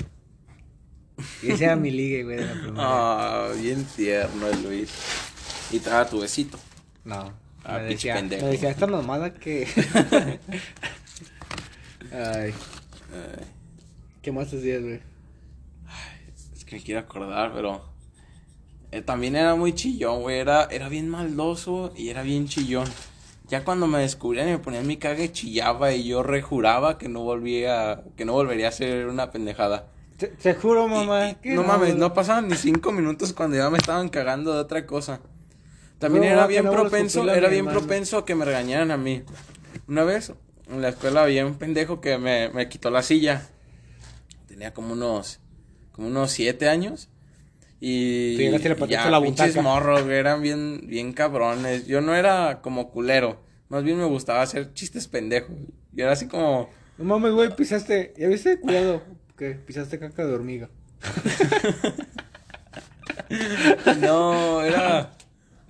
Y 1.43 1.51
ese 1.53 1.65
era 1.65 1.77
mi 1.77 1.91
ligue, 1.91 2.25
güey, 2.25 2.37
de 2.37 2.47
la 2.47 2.53
primaria. 2.53 2.75
Ah, 2.79 3.49
bien 3.61 3.85
tierno 3.97 4.47
el 4.49 4.63
Luis. 4.63 4.91
Y 5.71 5.79
te 5.81 5.91
daba 5.91 6.09
tu 6.09 6.21
besito. 6.21 6.59
No. 7.05 7.33
Ah, 7.65 7.79
me, 7.79 7.89
pinche 7.89 7.95
decía, 7.95 8.15
pendejo. 8.15 8.45
me 8.47 8.53
decía 8.53 8.71
esta 8.71 8.87
mamada 8.87 9.35
que... 9.35 9.67
Ay, 12.13 12.55
Ay, 13.13 13.47
¿qué 14.23 14.33
más 14.33 14.49
hacías, 14.53 14.83
güey? 14.83 15.01
es 16.55 16.65
que 16.65 16.77
me 16.77 16.83
quiero 16.83 17.01
acordar, 17.01 17.53
pero... 17.53 17.83
eh, 18.93 19.03
también 19.03 19.37
era 19.37 19.55
muy 19.55 19.75
chillón, 19.75 20.23
güey. 20.23 20.39
Era, 20.39 20.65
era 20.71 20.89
bien 20.89 21.09
maldoso 21.09 21.93
y 21.97 22.09
era 22.09 22.23
bien 22.23 22.47
chillón. 22.49 22.89
Ya 23.49 23.65
cuando 23.65 23.87
me 23.87 23.99
descubrían 24.01 24.49
y 24.49 24.53
me 24.53 24.59
ponían 24.59 24.87
mi 24.87 24.99
cague, 24.99 25.33
chillaba 25.33 25.93
y 25.93 26.05
yo 26.07 26.23
rejuraba 26.23 26.99
que 26.99 27.09
no 27.09 27.21
volvía, 27.21 28.03
que 28.17 28.25
no 28.25 28.35
volvería 28.35 28.67
a 28.67 28.71
hacer 28.71 29.07
una 29.09 29.31
pendejada. 29.31 29.89
Te, 30.19 30.27
te 30.29 30.55
juro, 30.55 30.89
mamá. 30.89 31.31
y- 31.31 31.35
que 31.37 31.55
no 31.55 31.63
mames, 31.63 31.95
no 31.97 32.13
pasaban 32.13 32.49
ni 32.49 32.57
cinco 32.57 32.93
minutos 32.93 33.33
cuando 33.33 33.57
ya 33.57 33.71
me 33.71 33.79
estaban 33.79 34.09
cagando 34.09 34.53
de 34.53 34.61
otra 34.61 34.85
cosa. 34.85 35.21
También 35.99 36.25
No, 36.25 36.31
era 36.31 36.47
bien 36.47 36.65
no 36.65 36.73
propenso, 36.73 37.23
era 37.31 37.49
bien 37.49 37.61
hermano. 37.67 37.79
propenso 37.81 38.19
a 38.19 38.25
que 38.27 38.35
me 38.35 38.45
regañaran 38.45 38.91
a 38.91 38.97
mí. 38.97 39.23
Una 39.87 40.05
vez 40.05 40.33
en 40.71 40.83
la 40.83 40.91
escuela 40.91 41.23
había 41.23 41.47
un 41.47 41.55
pendejo 41.55 42.01
que 42.01 42.19
me, 42.19 42.51
me 42.51 42.69
quitó 42.69 42.91
la 42.91 43.03
silla. 43.03 43.49
Tenía 44.47 44.75
como 44.75 44.93
unos, 44.93 45.41
como 45.93 46.09
unos 46.09 46.31
siete 46.31 46.69
años. 46.69 47.09
Y, 47.81 48.37
y 48.43 48.87
ya, 48.89 49.09
la 49.09 49.23
pinches 49.23 49.55
morros, 49.57 50.03
eran 50.09 50.43
bien, 50.43 50.83
bien 50.87 51.13
cabrones. 51.13 51.87
Yo 51.87 52.01
no 52.01 52.15
era 52.15 52.61
como 52.61 52.91
culero. 52.91 53.41
Más 53.69 53.85
bien 53.85 53.99
me 53.99 54.05
gustaba 54.05 54.43
hacer 54.43 54.73
chistes 54.75 55.07
pendejos. 55.07 55.55
Y 55.95 56.01
era 56.03 56.13
así 56.13 56.27
como, 56.27 56.71
No 56.97 57.05
mames, 57.05 57.33
güey, 57.33 57.55
pisaste. 57.55 58.15
¿Ya 58.17 58.27
viste? 58.29 58.59
Cuidado. 58.59 59.03
Que 59.39 59.51
pisaste 59.55 59.99
caca 59.99 60.27
de 60.27 60.35
hormiga. 60.35 60.69
No, 64.01 64.63
era. 64.63 65.13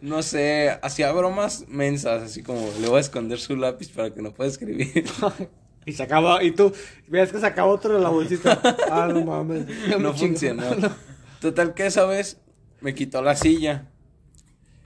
No 0.01 0.23
sé, 0.23 0.79
hacía 0.83 1.11
bromas 1.11 1.67
mensas, 1.69 2.23
así 2.23 2.43
como 2.43 2.71
le 2.81 2.89
voy 2.89 2.99
a 2.99 3.01
esconder 3.01 3.41
su 3.41 3.57
lápiz 3.57 3.91
para 3.91 4.15
que 4.15 4.23
no 4.23 4.33
pueda 4.33 4.49
escribir. 4.49 5.05
y 5.87 5.93
se 5.93 6.03
acaba. 6.05 6.43
Y 6.45 6.53
tú, 6.53 6.73
veas 7.09 7.33
que 7.33 7.41
sacaba 7.41 7.69
otro 7.69 7.95
de 7.95 8.01
la 8.01 8.09
bolsita. 8.09 8.61
ah, 8.91 9.09
no 9.13 9.25
mames. 9.25 9.67
No 9.99 10.15
funcionó. 10.15 10.63
Total 11.41 11.75
que 11.75 11.87
esa 11.87 12.05
vez 12.05 12.41
me 12.81 12.95
quitó 12.95 13.23
la 13.23 13.35
silla. 13.35 13.91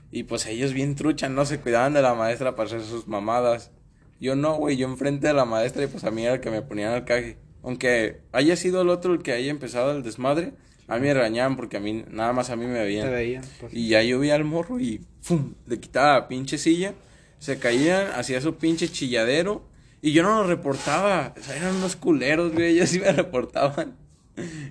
Y 0.09 0.23
pues 0.23 0.45
ellos 0.47 0.73
bien 0.73 0.95
truchas, 0.95 1.29
no 1.29 1.45
se 1.45 1.59
cuidaban 1.59 1.93
de 1.93 2.01
la 2.01 2.15
maestra 2.15 2.55
para 2.55 2.67
hacer 2.67 2.81
sus 2.81 3.07
mamadas. 3.07 3.71
Yo 4.19 4.35
no, 4.35 4.55
güey, 4.55 4.77
yo 4.77 4.87
enfrente 4.87 5.27
de 5.27 5.33
la 5.33 5.45
maestra 5.45 5.83
y 5.83 5.87
pues 5.87 6.03
a 6.03 6.11
mí 6.11 6.23
era 6.23 6.35
el 6.35 6.39
que 6.39 6.49
me 6.49 6.61
ponían 6.61 6.93
al 6.93 7.05
caje. 7.05 7.37
Aunque 7.63 8.21
haya 8.31 8.55
sido 8.55 8.81
el 8.81 8.89
otro 8.89 9.13
el 9.13 9.21
que 9.23 9.31
haya 9.31 9.49
empezado 9.49 9.91
el 9.95 10.03
desmadre, 10.03 10.53
a 10.87 10.95
mí 10.95 11.01
me 11.07 11.13
regañaban 11.13 11.55
porque 11.55 11.77
a 11.77 11.79
mí, 11.79 12.03
nada 12.09 12.33
más 12.33 12.49
a 12.49 12.55
mí 12.55 12.65
me 12.65 12.73
Te 12.79 12.83
veían. 12.83 13.11
veían. 13.11 13.43
pues. 13.59 13.73
Y 13.73 13.87
ya 13.87 14.03
yo 14.03 14.19
vi 14.19 14.29
al 14.31 14.43
morro 14.43 14.79
y 14.79 15.01
¡fum! 15.21 15.53
le 15.65 15.79
quitaba 15.79 16.13
la 16.19 16.27
pinche 16.27 16.57
silla, 16.57 16.93
se 17.39 17.57
caían, 17.59 18.07
hacía 18.15 18.41
su 18.41 18.55
pinche 18.55 18.89
chilladero 18.89 19.65
Y 20.01 20.11
yo 20.11 20.21
no 20.23 20.41
lo 20.41 20.47
reportaba. 20.47 21.33
O 21.39 21.41
sea, 21.41 21.55
eran 21.55 21.75
unos 21.75 21.95
culeros, 21.95 22.51
güey. 22.51 22.75
Ellos 22.75 22.89
sí 22.89 22.99
me 22.99 23.11
reportaban. 23.13 23.95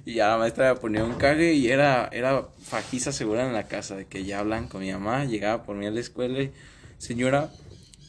Y 0.05 0.15
ya 0.15 0.29
la 0.29 0.37
maestra 0.39 0.75
me 0.75 0.81
ponía 0.81 1.05
un 1.05 1.15
cague 1.15 1.55
y 1.55 1.69
era, 1.69 2.11
era 2.13 2.49
fajiza 2.63 3.13
segura 3.13 3.47
en 3.47 3.55
la 3.55 3.67
casa 3.67 3.97
de 3.97 4.05
que 4.07 4.25
ya 4.25 4.41
hablan 4.41 4.69
con 4.69 4.83
mi 4.83 4.93
mamá. 4.93 5.25
Llegaba 5.25 5.63
por 5.63 5.75
mí 5.77 5.87
a 5.87 5.91
la 5.91 6.01
escuela 6.01 6.43
y, 6.43 6.53
señora, 6.99 7.51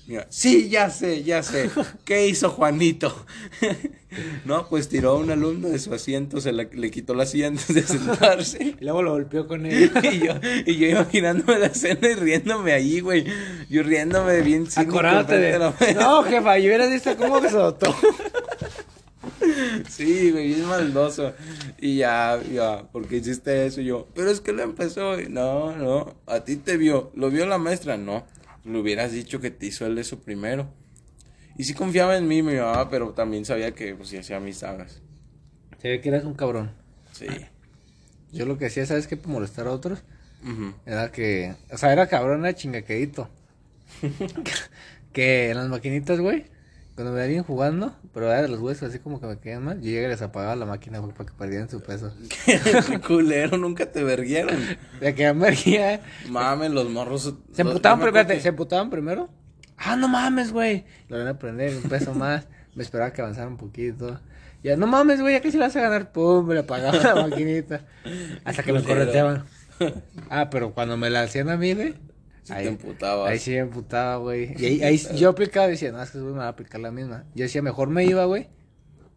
mira, 0.08 0.28
sí, 0.30 0.70
ya 0.70 0.90
sé, 0.90 1.24
ya 1.24 1.44
sé. 1.44 1.70
¿Qué 2.06 2.28
hizo 2.28 2.50
Juanito? 2.50 3.16
no, 4.46 4.68
pues 4.70 4.90
tiró 4.90 5.12
a 5.12 5.18
un 5.18 5.32
alumno 5.32 5.70
de 5.70 5.80
su 5.80 5.94
asiento, 5.94 6.40
se 6.42 6.52
la- 6.52 6.68
le 6.72 6.92
quitó 6.92 7.14
la 7.16 7.26
silla 7.26 7.48
antes 7.48 7.74
de 7.74 7.82
sentarse. 7.84 8.76
Y 8.80 8.84
luego 8.84 9.02
lo 9.02 9.12
golpeó 9.14 9.48
con 9.48 9.66
él. 9.66 9.92
y, 10.12 10.20
yo, 10.20 10.34
y 10.66 10.78
yo 10.78 10.88
imaginándome 10.88 11.60
la 11.60 11.68
escena 11.68 12.10
y 12.10 12.16
riéndome 12.16 12.74
ahí, 12.74 13.00
güey. 13.00 13.26
Yo 13.70 13.84
riéndome 13.84 14.42
bien 14.42 14.68
cínico 14.70 15.02
de. 15.02 15.60
No, 15.96 16.24
jefa, 16.24 16.58
yo 16.58 16.66
hubiera 16.68 16.88
visto 16.88 17.16
cómo 17.18 17.40
me 17.42 17.50
soltó. 17.50 17.96
Sí, 19.90 20.32
güey, 20.32 20.48
bien 20.48 20.66
maldoso. 20.66 21.34
Y 21.80 21.98
ya, 21.98 22.42
ya, 22.52 22.84
¿por 22.92 23.08
qué 23.08 23.18
hiciste 23.18 23.66
eso? 23.66 23.82
Y 23.82 23.86
yo, 23.86 24.08
pero 24.16 24.30
es 24.30 24.42
que 24.42 24.52
lo 24.54 24.64
empezó. 24.64 25.18
No, 25.30 25.76
no, 25.76 26.14
a 26.28 26.42
ti 26.42 26.56
te 26.58 26.78
vio. 26.78 27.12
¿Lo 27.16 27.30
vio 27.30 27.46
la 27.46 27.58
maestra? 27.58 27.98
No. 27.98 28.26
Le 28.66 28.80
hubieras 28.80 29.12
dicho 29.12 29.40
que 29.40 29.52
te 29.52 29.68
hizo 29.68 29.86
él 29.86 29.98
eso 29.98 30.20
primero. 30.22 30.74
Y 31.58 31.66
sí 31.66 31.74
confiaba 31.74 32.18
en 32.18 32.28
mí, 32.28 32.42
mi 32.42 32.56
mamá, 32.56 32.90
pero 32.90 33.12
también 33.12 33.46
sabía 33.46 33.74
que, 33.74 33.96
pues, 33.96 34.10
sí 34.10 34.18
hacía 34.18 34.40
mis 34.40 34.58
sagas. 34.58 35.02
Se 35.82 35.90
ve 35.90 36.02
que 36.02 36.10
eras 36.10 36.24
un 36.24 36.34
cabrón. 36.34 36.72
Sí. 37.12 37.28
Yo 38.32 38.46
lo 38.46 38.58
que 38.58 38.66
hacía, 38.66 38.86
¿sabes 38.86 39.06
qué? 39.06 39.18
Para 39.18 39.34
molestar 39.34 39.68
a 39.68 39.72
otros. 39.72 40.04
Ujú. 40.44 40.74
Era 40.86 41.12
que. 41.12 41.56
O 41.72 41.78
sea, 41.78 41.94
era 41.94 42.08
cabrón, 42.08 42.46
era 42.46 42.56
chingaquedito. 42.56 43.30
que 45.14 45.52
en 45.52 45.58
las 45.58 45.70
maquinitas, 45.70 46.20
güey. 46.20 46.46
Cuando 46.96 47.12
me 47.12 47.26
veían 47.26 47.44
jugando, 47.44 47.96
pero 48.14 48.28
era 48.28 48.44
de 48.44 48.50
los 48.50 48.60
huesos, 48.60 48.90
así 48.90 49.00
como 49.00 49.20
que 49.20 49.26
me 49.26 49.40
quedan 49.40 49.64
mal. 49.64 49.82
Yo 49.82 49.90
llegaba 49.90 50.08
y 50.08 50.12
les 50.12 50.22
apagaba 50.22 50.56
la 50.56 50.66
máquina, 50.68 51.00
güey, 51.00 51.12
para 51.12 51.28
que 51.28 51.36
perdieran 51.36 51.68
su 51.68 51.82
peso. 51.82 52.14
Qué 52.46 53.00
culero, 53.08 53.58
nunca 53.58 53.92
te 53.92 54.04
verguieron. 54.04 54.56
De 55.00 55.16
que 55.16 55.34
me 55.34 55.48
erguía. 55.48 56.02
Mames, 56.30 56.70
los 56.70 56.90
morros. 56.90 57.34
Se 57.52 57.62
emputaban 57.64 58.00
primero. 58.00 58.40
Se 58.40 58.48
emputaban 58.48 58.92
primero. 58.92 59.30
Ah, 59.78 59.96
no 59.96 60.08
mames, 60.08 60.52
güey. 60.52 60.86
Lo 61.10 61.18
van 61.18 61.28
a 61.28 61.40
prender 61.40 61.76
un 61.76 61.90
peso 61.90 62.14
más. 62.14 62.48
Me 62.76 62.84
esperaba 62.84 63.12
que 63.12 63.22
avanzara 63.22 63.48
un 63.48 63.58
poquito. 63.58 64.20
Ya, 64.64 64.78
no 64.78 64.86
mames, 64.86 65.20
güey, 65.20 65.34
ya 65.34 65.42
que 65.42 65.52
si 65.52 65.58
la 65.58 65.66
vas 65.66 65.76
a 65.76 65.82
ganar, 65.82 66.12
pum, 66.12 66.46
me 66.48 66.54
la 66.54 66.62
apagaba 66.62 66.98
la 66.98 67.28
maquinita. 67.28 67.82
Hasta 68.46 68.62
que 68.62 68.72
me 68.72 68.84
correteaban. 68.84 69.46
Ah, 70.30 70.50
pero 70.50 70.74
cuando 70.74 70.96
me 70.96 71.10
la 71.10 71.24
hacían 71.24 71.50
a 71.50 71.58
mí, 71.58 71.74
güey. 71.74 71.96
Sí 72.44 72.54
te 72.54 72.68
emputabas. 72.68 73.32
Ahí 73.32 73.40
sí 73.40 73.52
me 73.52 73.60
emputaba, 73.60 74.18
güey. 74.18 74.54
Y 74.62 74.66
ahí, 74.66 74.84
ahí 74.84 75.02
yo 75.16 75.30
aplicaba 75.30 75.68
y 75.68 75.72
decía, 75.72 75.92
no, 75.92 76.02
es 76.02 76.12
que 76.12 76.20
güey 76.20 76.34
me 76.34 76.40
va 76.40 76.46
a 76.46 76.50
aplicar 76.50 76.82
la 76.82 76.92
misma. 76.92 77.26
Yo 77.36 77.44
decía, 77.44 77.62
mejor 77.62 77.90
me 77.90 78.06
iba, 78.06 78.26
güey. 78.26 78.50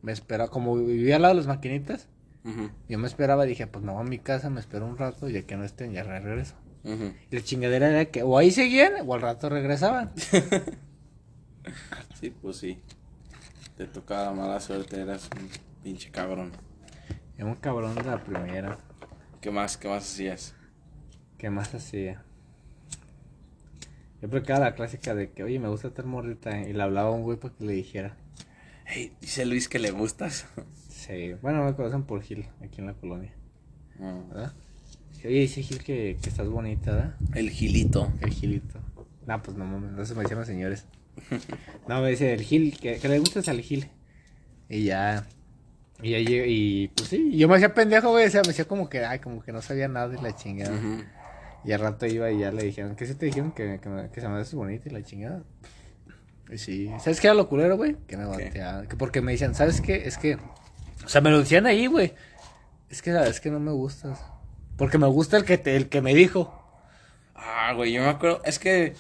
Me 0.03 0.13
esperaba, 0.13 0.49
como 0.51 0.77
vivía 0.77 1.17
al 1.17 1.23
lado 1.23 1.35
de 1.35 1.41
las 1.41 1.47
maquinitas, 1.49 2.09
yo 2.89 2.99
me 2.99 3.09
esperaba, 3.09 3.45
dije, 3.45 3.67
pues 3.67 3.85
me 3.85 3.91
voy 3.91 4.03
a 4.03 4.05
mi 4.05 4.21
casa, 4.21 4.51
me 4.51 4.61
espero 4.61 4.87
un 4.87 4.97
rato, 4.97 5.29
ya 5.29 5.43
que 5.43 5.57
no 5.57 5.65
estén, 5.65 5.93
ya 5.93 6.05
regreso. 6.05 6.55
Y 6.85 7.35
la 7.35 7.43
chingadera 7.43 7.89
era 7.89 8.05
que 8.05 8.23
o 8.23 8.39
ahí 8.39 8.53
seguían 8.53 8.93
o 9.05 9.15
al 9.15 9.21
rato 9.21 9.49
regresaban. 9.49 10.13
Sí, 12.21 12.31
pues 12.31 12.59
sí. 12.59 12.81
Te 13.77 13.87
tocaba 13.87 14.33
mala 14.33 14.61
suerte, 14.61 15.01
eras 15.01 15.29
un 15.37 15.49
pinche 15.83 16.11
cabrón. 16.11 16.53
Era 17.37 17.47
un 17.47 17.57
cabrón 17.57 17.95
de 17.95 18.05
la 18.05 18.23
primera. 18.23 18.79
¿Qué 19.41 19.51
más, 19.51 19.77
qué 19.77 19.89
más 19.89 20.05
hacías? 20.05 20.55
¿Qué 21.37 21.51
más 21.51 21.75
hacía? 21.75 22.25
Yo 24.21 24.29
aplicaba 24.29 24.61
la 24.61 24.75
clásica 24.75 25.15
de 25.15 25.31
que, 25.31 25.43
oye, 25.43 25.59
me 25.59 25.69
gusta 25.69 25.89
estar 25.89 26.05
morrita. 26.07 26.61
Y 26.61 26.73
le 26.73 26.83
hablaba 26.83 27.09
a 27.09 27.13
un 27.13 27.23
güey 27.23 27.39
para 27.39 27.55
que 27.55 27.65
le 27.65 27.73
dijera. 27.73 28.17
Hey, 28.87 29.13
dice 29.21 29.45
Luis 29.45 29.69
que 29.69 29.79
le 29.79 29.91
gustas. 29.91 30.47
Sí, 30.97 31.35
bueno, 31.41 31.63
me 31.63 31.75
conocen 31.75 32.03
por 32.03 32.21
Gil, 32.23 32.47
aquí 32.61 32.81
en 32.81 32.87
la 32.87 32.95
colonia. 32.95 33.33
Mm. 33.99 34.29
¿Verdad? 34.29 34.55
Oye, 35.25 35.41
dice 35.41 35.63
Gil 35.63 35.79
que, 35.85 36.19
que 36.21 36.29
estás 36.29 36.49
bonita, 36.49 36.91
¿verdad? 36.91 37.17
El 37.35 37.51
gilito. 37.51 38.13
El 38.21 38.31
Gilito. 38.31 38.81
No, 39.27 39.43
pues 39.43 39.57
no 39.57 39.65
mames, 39.65 39.93
no 39.93 40.05
se 40.05 40.15
me 40.15 40.23
decían 40.23 40.39
los 40.39 40.49
señores. 40.49 40.87
No, 41.89 42.01
me 42.01 42.11
dice 42.11 42.33
el 42.33 42.43
Gil, 42.43 42.77
que, 42.79 42.99
que 42.99 43.09
le 43.09 43.19
gustas 43.19 43.47
al 43.49 43.61
Gil. 43.61 43.89
Y 44.69 44.85
ya. 44.85 45.27
Y 46.03 46.11
ya 46.11 46.19
llegué, 46.19 46.49
y 46.49 46.89
pues 46.89 47.09
sí, 47.09 47.37
yo 47.37 47.49
me 47.49 47.57
hacía 47.57 47.73
pendejo, 47.73 48.11
güey. 48.11 48.27
O 48.27 48.31
sea, 48.31 48.43
me 48.43 48.49
decía 48.49 48.67
como 48.67 48.89
que, 48.89 49.05
ay, 49.05 49.19
como 49.21 49.43
que 49.43 49.53
no 49.53 49.63
sabía 49.63 49.89
nada 49.89 50.09
de 50.09 50.21
la 50.21 50.35
chingada. 50.35 50.75
Ujú. 50.75 51.05
Y 51.67 51.73
al 51.73 51.81
rato 51.81 52.07
iba 52.07 52.31
y 52.31 52.39
ya 52.39 52.53
le 52.53 52.63
dijeron, 52.65 52.95
¿qué 52.97 53.07
se 53.07 53.15
te 53.15 53.27
dijeron? 53.27 53.53
Que, 53.53 53.81
que, 53.83 53.89
me- 53.89 54.09
que 54.11 54.21
se 54.21 54.29
me 54.29 54.39
hace 54.41 54.55
bonita 54.57 54.89
y 54.89 54.93
la 54.93 55.03
chingada. 55.03 55.43
Y 56.51 56.59
sí, 56.59 56.91
¿sabes 57.01 57.21
qué 57.21 57.27
era 57.27 57.35
lo 57.35 57.49
culero, 57.49 57.77
güey? 57.77 57.97
Que 58.07 58.17
me 58.17 58.25
bateaban. 58.25 58.87
Que 58.87 58.97
porque 58.97 59.21
me 59.21 59.33
decían, 59.33 59.55
¿sabes 59.55 59.81
qué? 59.81 60.07
Es 60.07 60.17
que, 60.17 60.37
o 61.05 61.09
sea, 61.09 61.21
me 61.21 61.31
lo 61.31 61.41
decían 61.41 61.67
ahí, 61.67 61.87
güey. 61.89 62.15
Es 62.89 63.03
que, 63.03 63.11
es 63.29 63.41
que 63.41 63.51
no 63.51 63.59
me 63.59 63.73
gustas. 63.73 64.21
Porque 64.77 64.97
me 64.99 65.09
gusta 65.09 65.37
el 65.37 65.45
que, 65.45 65.59
te, 65.59 65.75
el 65.77 65.89
que 65.89 66.01
me 66.03 66.15
dijo. 66.15 66.63
Ah, 67.35 67.73
güey, 67.75 67.93
yo 67.93 68.03
me 68.03 68.09
acuerdo. 68.09 68.43
Es 68.45 68.59
que 68.61 68.95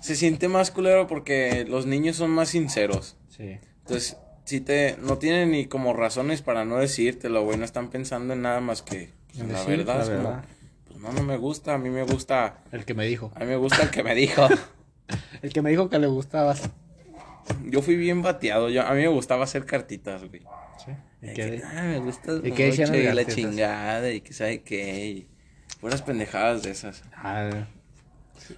se 0.00 0.14
siente 0.14 0.48
más 0.48 0.70
culero 0.70 1.06
porque 1.06 1.64
los 1.66 1.86
niños 1.86 2.16
son 2.16 2.30
más 2.30 2.50
sinceros. 2.50 3.16
Sí. 3.34 3.58
Entonces, 3.80 4.16
si 4.44 4.60
te. 4.60 4.96
No 5.00 5.16
tienen 5.16 5.52
ni 5.52 5.66
como 5.66 5.94
razones 5.94 6.42
para 6.42 6.64
no 6.66 6.76
decírtelo, 6.76 7.44
güey. 7.44 7.56
No 7.56 7.64
están 7.64 7.88
pensando 7.88 8.34
en 8.34 8.42
nada 8.42 8.60
más 8.60 8.82
que. 8.82 9.10
pues, 9.28 9.40
En 9.40 9.52
la 9.52 9.58
decir 9.60 9.76
verdad, 9.78 9.96
la 9.96 10.02
es 10.02 10.10
como. 10.10 10.42
No, 11.00 11.12
no 11.12 11.22
me 11.22 11.36
gusta. 11.36 11.74
A 11.74 11.78
mí 11.78 11.90
me 11.90 12.02
gusta. 12.02 12.62
El 12.72 12.84
que 12.84 12.94
me 12.94 13.06
dijo. 13.06 13.32
A 13.34 13.40
mí 13.40 13.46
me 13.46 13.56
gusta 13.56 13.82
el 13.82 13.90
que 13.90 14.02
me 14.02 14.14
dijo. 14.14 14.46
El 15.40 15.52
que 15.54 15.62
me 15.62 15.70
dijo 15.70 15.88
que 15.88 15.98
le 15.98 16.06
gustabas. 16.06 16.68
Yo 17.64 17.80
fui 17.80 17.96
bien 17.96 18.20
bateado. 18.20 18.68
Yo, 18.68 18.86
a 18.86 18.92
mí 18.92 19.00
me 19.00 19.08
gustaba 19.08 19.44
hacer 19.44 19.64
cartitas, 19.64 20.22
güey. 20.28 20.42
Sí. 20.84 20.92
¿Y 21.22 21.26
qué? 21.28 21.34
que, 21.34 21.62
ah, 21.64 21.82
me 21.82 21.98
gustas 21.98 22.40
¿Y 22.44 22.52
qué 22.52 23.14
la 23.14 23.26
chingada 23.26 24.10
y 24.12 24.20
que 24.20 24.32
sabe 24.34 24.62
qué. 24.62 25.06
Y 25.06 25.28
puras 25.80 26.02
pendejadas 26.02 26.62
de 26.62 26.70
esas. 26.72 27.04
Ah, 27.14 27.66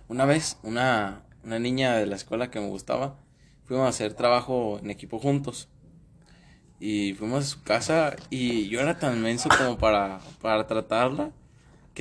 Una 0.09 0.25
vez, 0.25 0.59
una, 0.63 1.23
una 1.45 1.59
niña 1.59 1.97
de 1.97 2.07
la 2.07 2.17
escuela 2.17 2.51
que 2.51 2.61
me 2.61 2.67
gustaba, 2.67 3.17
fuimos 3.65 3.87
a 3.87 3.91
hacer 3.91 4.15
trabajo 4.15 4.79
en 4.83 4.91
equipo 4.91 5.19
juntos. 5.19 5.69
Y 6.81 7.13
fuimos 7.15 7.45
a 7.45 7.47
su 7.47 7.63
casa 7.63 8.17
y 8.31 8.69
yo 8.69 8.81
era 8.81 8.99
tan 8.99 9.21
menso 9.23 9.51
como 9.51 9.77
para, 9.77 10.21
para 10.41 10.67
tratarla, 10.67 11.31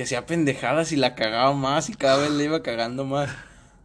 que 0.00 0.04
hacía 0.04 0.24
pendejadas 0.24 0.92
y 0.92 0.96
la 0.96 1.14
cagaba 1.14 1.52
más 1.52 1.90
y 1.90 1.94
cada 1.94 2.16
vez 2.16 2.30
le 2.30 2.44
iba 2.44 2.62
cagando 2.62 3.04
más. 3.04 3.28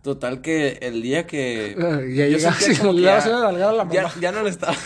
Total 0.02 0.40
que 0.40 0.78
el 0.82 1.02
día 1.02 1.28
que... 1.28 1.76
ya 2.16 2.26
yo 2.26 2.38
llegabas 2.38 2.58
sentía 2.64 2.74
y 2.74 2.88
como 2.88 3.00
ya- 3.00 3.18
a 3.18 3.52
la 3.52 3.90
ya, 3.92 4.10
ya 4.22 4.32
no 4.32 4.44
le 4.44 4.50
estaba... 4.50 4.78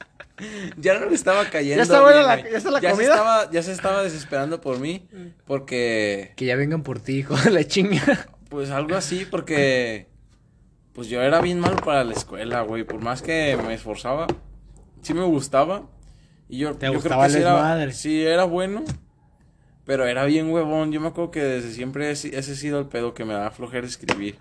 ya 0.78 0.98
no 0.98 1.10
le 1.10 1.14
estaba 1.14 1.44
cayendo. 1.50 1.76
Ya 1.76 1.82
está 1.82 2.00
buena 2.00 2.16
bien, 2.16 2.26
la- 2.44 2.50
ya 2.50 2.56
está 2.56 2.70
la 2.70 2.80
se 2.80 2.90
comida. 2.92 3.10
estaba, 3.12 3.50
ya 3.50 3.62
se 3.62 3.72
estaba 3.72 4.02
desesperando 4.02 4.62
por 4.62 4.80
mí 4.80 5.06
porque... 5.46 6.32
Que 6.34 6.46
ya 6.46 6.56
vengan 6.56 6.82
por 6.82 6.98
ti, 6.98 7.18
hijo 7.18 7.36
de 7.36 7.50
la 7.50 7.64
chinga. 7.64 8.26
Pues 8.48 8.70
algo 8.70 8.96
así, 8.96 9.26
porque 9.30 10.08
pues 10.94 11.08
yo 11.08 11.20
era 11.20 11.42
bien 11.42 11.60
malo 11.60 11.76
para 11.76 12.04
la 12.04 12.14
escuela, 12.14 12.62
güey. 12.62 12.84
Por 12.84 13.02
más 13.02 13.20
que 13.20 13.58
me 13.66 13.74
esforzaba, 13.74 14.28
sí 15.02 15.12
me 15.12 15.24
gustaba. 15.24 15.82
Y 16.48 16.56
yo, 16.56 16.72
Te 16.74 16.86
yo 16.86 16.94
gustaba 16.94 17.26
creo 17.26 17.34
que 17.34 17.38
sí 17.38 17.38
era, 17.42 17.92
sí 17.92 18.22
era 18.24 18.44
bueno, 18.44 18.82
pero 19.84 20.06
era 20.06 20.24
bien 20.24 20.50
huevón. 20.50 20.92
Yo 20.92 21.00
me 21.00 21.08
acuerdo 21.08 21.30
que 21.30 21.42
desde 21.42 21.72
siempre 21.72 22.10
ese, 22.10 22.36
ha 22.36 22.42
sido 22.42 22.78
el 22.78 22.86
pedo 22.86 23.14
que 23.14 23.24
me 23.24 23.34
da 23.34 23.50
flojera 23.50 23.86
escribir. 23.86 24.38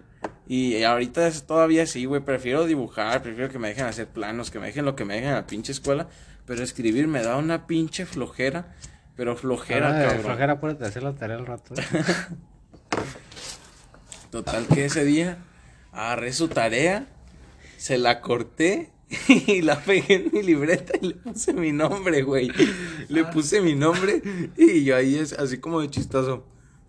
Y 0.48 0.84
ahorita 0.84 1.28
es 1.28 1.44
todavía 1.44 1.86
sí, 1.86 2.06
güey. 2.06 2.22
Prefiero 2.22 2.66
dibujar, 2.66 3.22
prefiero 3.22 3.52
que 3.52 3.60
me 3.60 3.70
dejen 3.70 3.86
hacer 3.86 4.08
planos, 4.08 4.52
que 4.52 4.60
me 4.60 4.68
dejen 4.68 4.86
lo 4.86 4.96
que 4.96 5.06
me 5.06 5.16
dejen 5.16 5.30
en 5.30 5.36
la 5.36 5.48
pinche 5.48 5.72
escuela. 5.72 6.08
Pero 6.46 6.64
escribir 6.64 7.08
me 7.08 7.24
da 7.24 7.38
una 7.38 7.68
pinche 7.68 8.06
flojera. 8.06 8.76
Pero 9.16 9.36
flojera, 9.36 9.94
de 9.94 10.06
cabrón. 10.06 10.24
flojera, 10.24 10.60
hacer 10.88 11.04
la 11.04 11.14
tarea 11.14 11.38
al 11.38 11.46
rato. 11.46 11.76
¿eh? 11.76 11.84
Total 14.32 14.66
que 14.68 14.86
ese 14.86 15.06
día 15.06 15.38
agarré 15.92 16.34
su 16.34 16.48
tarea, 16.48 17.06
se 17.78 18.00
la 18.00 18.22
corté 18.22 18.93
y 19.48 19.62
la 19.62 19.80
pegué 19.80 20.16
en 20.16 20.30
mi 20.34 20.44
libreta 20.44 20.94
y 21.02 21.08
le 21.08 21.14
puse 21.16 21.54
mi 21.54 21.72
nombre, 21.72 22.22
güey. 22.24 22.52
Le 23.10 23.24
puse 23.26 23.62
mi 23.62 23.76
nombre 23.76 24.22
y 24.58 24.84
yo 24.84 24.96
ahí 24.96 25.16
es 25.16 25.34
así 25.34 25.58
como 25.58 25.82
de 25.82 25.90
chistoso. 25.90 26.46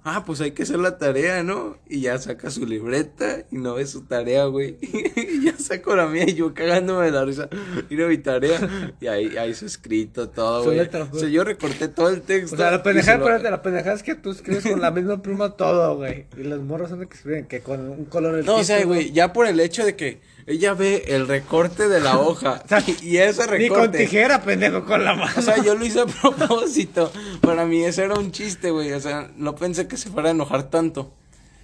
Ah, 0.06 0.22
pues 0.26 0.42
hay 0.42 0.50
que 0.50 0.64
hacer 0.64 0.78
la 0.80 0.98
tarea, 0.98 1.42
¿no? 1.42 1.78
Y 1.88 2.02
ya 2.02 2.18
saca 2.18 2.50
su 2.50 2.66
libreta 2.66 3.46
y 3.50 3.56
no 3.56 3.76
ve 3.76 3.86
su 3.86 4.02
tarea, 4.02 4.44
güey. 4.44 4.76
Y 5.16 5.46
ya 5.46 5.56
saco 5.56 5.96
la 5.96 6.06
mía 6.06 6.24
y 6.28 6.34
yo 6.34 6.52
cagándome 6.52 7.06
de 7.06 7.10
la 7.12 7.24
risa. 7.24 7.48
Mira 7.88 8.06
mi 8.06 8.18
tarea. 8.18 8.94
Y 9.00 9.06
ahí, 9.06 9.34
ahí 9.38 9.54
su 9.54 9.64
escrito, 9.64 10.28
todo, 10.28 10.64
güey. 10.64 10.78
O 10.80 11.18
sea, 11.18 11.28
yo 11.30 11.42
recorté 11.42 11.88
todo 11.88 12.10
el 12.10 12.20
texto. 12.20 12.54
O 12.54 12.58
sea, 12.58 12.70
la 12.70 12.82
pendejada, 12.82 13.16
lo- 13.16 13.38
la 13.50 13.62
pendejada 13.62 13.94
es 13.96 14.02
que 14.02 14.14
tú 14.14 14.32
escribes 14.32 14.64
con 14.66 14.78
la 14.82 14.90
misma 14.90 15.22
pluma 15.22 15.56
todo, 15.56 15.96
güey. 15.96 16.26
Y 16.36 16.42
los 16.42 16.60
morros 16.60 16.90
son 16.90 17.00
los 17.00 17.08
que 17.08 17.16
escriben 17.16 17.46
que 17.46 17.60
con 17.60 17.80
un 17.88 18.04
color 18.04 18.34
el 18.38 18.44
No, 18.44 18.56
o 18.56 18.62
sea, 18.64 18.76
título. 18.76 18.96
güey, 18.96 19.10
ya 19.12 19.32
por 19.32 19.46
el 19.46 19.58
hecho 19.58 19.86
de 19.86 19.96
que 19.96 20.20
ella 20.46 20.74
ve 20.74 21.04
el 21.08 21.26
recorte 21.26 21.88
de 21.88 22.00
la 22.00 22.18
hoja 22.18 22.62
y 23.02 23.16
ese 23.16 23.42
Ni 23.58 23.68
con 23.68 23.78
recorte. 23.78 23.98
tijera, 23.98 24.42
pendejo, 24.42 24.84
con 24.84 25.04
la 25.04 25.14
mano. 25.14 25.32
O 25.36 25.42
sea, 25.42 25.62
yo 25.62 25.74
lo 25.74 25.84
hice 25.84 26.00
a 26.00 26.06
propósito. 26.06 27.10
Para 27.40 27.64
mí 27.64 27.82
eso 27.84 28.02
era 28.02 28.14
un 28.14 28.30
chiste, 28.30 28.70
güey. 28.70 28.92
O 28.92 29.00
sea, 29.00 29.30
no 29.36 29.54
pensé 29.54 29.88
que 29.88 29.96
se 29.96 30.10
fuera 30.10 30.28
a 30.28 30.32
enojar 30.32 30.64
tanto. 30.70 31.14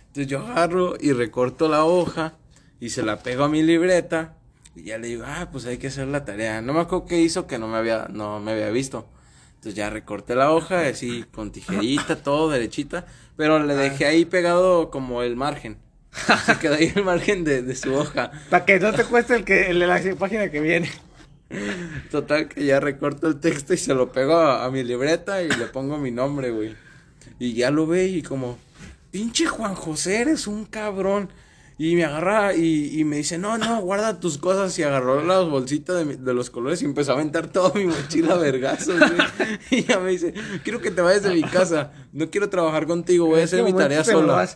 Entonces 0.08 0.26
yo 0.26 0.40
agarro 0.40 0.94
y 0.98 1.12
recorto 1.12 1.68
la 1.68 1.84
hoja 1.84 2.34
y 2.80 2.90
se 2.90 3.02
la 3.02 3.22
pego 3.22 3.44
a 3.44 3.48
mi 3.48 3.62
libreta 3.62 4.36
Y 4.74 4.84
ya 4.84 4.98
le 4.98 5.08
digo, 5.08 5.24
ah, 5.26 5.48
pues 5.52 5.66
hay 5.66 5.78
que 5.78 5.88
hacer 5.88 6.08
la 6.08 6.24
tarea. 6.24 6.62
No 6.62 6.72
me 6.72 6.80
acuerdo 6.80 7.06
qué 7.06 7.20
hizo 7.20 7.46
que 7.46 7.58
no 7.58 7.68
me 7.68 7.76
había, 7.76 8.08
no 8.10 8.40
me 8.40 8.52
había 8.52 8.70
visto. 8.70 9.06
Entonces 9.56 9.74
ya 9.74 9.90
recorté 9.90 10.34
la 10.34 10.52
hoja, 10.52 10.86
así 10.86 11.24
con 11.30 11.52
tijerita, 11.52 12.22
todo 12.22 12.48
derechita. 12.48 13.04
Pero 13.36 13.58
le 13.62 13.74
dejé 13.74 14.06
ahí 14.06 14.24
pegado 14.24 14.90
como 14.90 15.22
el 15.22 15.36
margen. 15.36 15.76
Se 16.46 16.58
quedó 16.58 16.74
ahí 16.74 16.92
el 16.94 17.04
margen 17.04 17.44
de, 17.44 17.62
de 17.62 17.74
su 17.74 17.94
hoja. 17.94 18.30
Para 18.50 18.64
que 18.64 18.80
no 18.80 18.92
te 18.92 19.04
cueste 19.04 19.36
el 19.36 19.44
que 19.44 19.70
el 19.70 19.78
de 19.78 19.86
la 19.86 20.00
página 20.18 20.50
que 20.50 20.60
viene. 20.60 20.90
Total 22.10 22.48
que 22.48 22.64
ya 22.64 22.80
recorto 22.80 23.26
el 23.26 23.40
texto 23.40 23.74
y 23.74 23.76
se 23.76 23.94
lo 23.94 24.12
pego 24.12 24.34
a, 24.34 24.64
a 24.64 24.70
mi 24.70 24.82
libreta 24.84 25.42
y 25.42 25.48
le 25.48 25.66
pongo 25.66 25.98
mi 25.98 26.10
nombre, 26.10 26.50
güey. 26.50 26.76
Y 27.38 27.54
ya 27.54 27.70
lo 27.70 27.86
ve 27.86 28.06
y 28.06 28.22
como, 28.22 28.58
pinche 29.10 29.46
Juan 29.46 29.74
José, 29.74 30.20
eres 30.20 30.46
un 30.46 30.64
cabrón. 30.64 31.30
Y 31.82 31.96
me 31.96 32.04
agarra 32.04 32.54
y, 32.54 33.00
y 33.00 33.04
me 33.04 33.16
dice, 33.16 33.38
no, 33.38 33.56
no, 33.56 33.80
guarda 33.80 34.20
tus 34.20 34.36
cosas. 34.36 34.78
Y 34.78 34.82
agarró 34.82 35.24
las 35.24 35.48
bolsitas 35.48 36.06
de, 36.06 36.18
de 36.18 36.34
los 36.34 36.50
colores 36.50 36.82
y 36.82 36.84
empezó 36.84 37.12
a 37.12 37.14
aventar 37.14 37.46
toda 37.46 37.72
mi 37.72 37.86
mochila 37.86 38.34
a 38.34 38.36
vergazos, 38.36 38.98
güey. 38.98 39.58
Y 39.70 39.84
ya 39.84 39.98
me 39.98 40.10
dice, 40.10 40.34
quiero 40.62 40.82
que 40.82 40.90
te 40.90 41.00
vayas 41.00 41.22
de 41.22 41.30
mi 41.30 41.40
casa. 41.42 41.90
No 42.12 42.28
quiero 42.28 42.50
trabajar 42.50 42.86
contigo, 42.86 43.24
voy 43.24 43.40
a 43.40 43.44
hacer 43.44 43.64
mi 43.64 43.72
tarea 43.72 44.04
sola. 44.04 44.46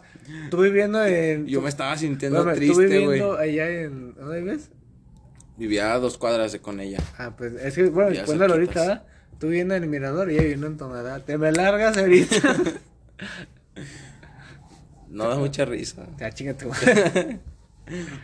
Tú 0.50 0.60
viviendo 0.60 1.02
en. 1.02 1.46
Yo 1.46 1.62
me 1.62 1.70
estaba 1.70 1.96
sintiendo 1.96 2.44
triste, 2.52 2.88
viviendo 2.88 3.36
güey. 3.36 3.50
allá 3.52 3.70
en. 3.70 4.14
¿Dónde 4.16 4.42
vives? 4.42 4.70
Vivía 5.56 5.94
a 5.94 5.98
dos 6.00 6.18
cuadras 6.18 6.52
de 6.52 6.60
con 6.60 6.78
ella. 6.78 6.98
Ah, 7.16 7.32
pues 7.34 7.54
es 7.54 7.74
que, 7.74 7.84
bueno, 7.84 8.14
cuéntalo 8.26 8.52
ahorita. 8.52 8.80
¿verdad? 8.80 9.06
Tú 9.40 9.46
viviendo 9.46 9.74
en 9.74 9.82
el 9.84 9.88
mirador 9.88 10.30
y 10.30 10.34
ella 10.34 10.42
viviendo 10.42 10.66
en 10.66 10.76
Tonalá. 10.76 11.20
Te 11.20 11.38
me 11.38 11.52
largas 11.52 11.96
ahorita. 11.96 12.54
No 15.14 15.28
da 15.28 15.36
mucha 15.36 15.64
risa. 15.64 16.06
ya, 16.18 16.30
chingate, 16.32 16.64
güey. 16.66 16.78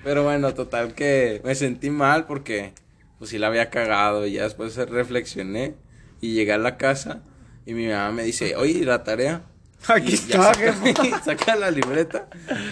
Pero 0.05 0.25
bueno, 0.25 0.55
total 0.55 0.95
que 0.95 1.41
me 1.45 1.55
sentí 1.55 1.91
mal 1.91 2.27
porque 2.27 2.73
pues 3.19 3.31
sí 3.31 3.39
la 3.39 3.49
había 3.49 3.69
cagado 3.71 4.27
y 4.27 4.33
ya 4.33 4.45
después 4.45 4.75
reflexioné 4.77 5.75
y 6.21 6.33
llegué 6.33 6.53
a 6.53 6.59
la 6.59 6.77
casa 6.79 7.23
y 7.67 7.75
mi 7.75 7.87
mamá 7.87 8.11
me 8.11 8.23
dice, 8.25 8.57
oye, 8.57 8.73
¿y 8.73 8.85
la 8.85 9.05
tarea? 9.05 9.43
Aquí 9.89 10.13
Y 10.13 10.15
está, 10.15 10.55
saca, 10.55 11.23
saca 11.25 11.57
la 11.57 11.71
libreta 11.71 12.29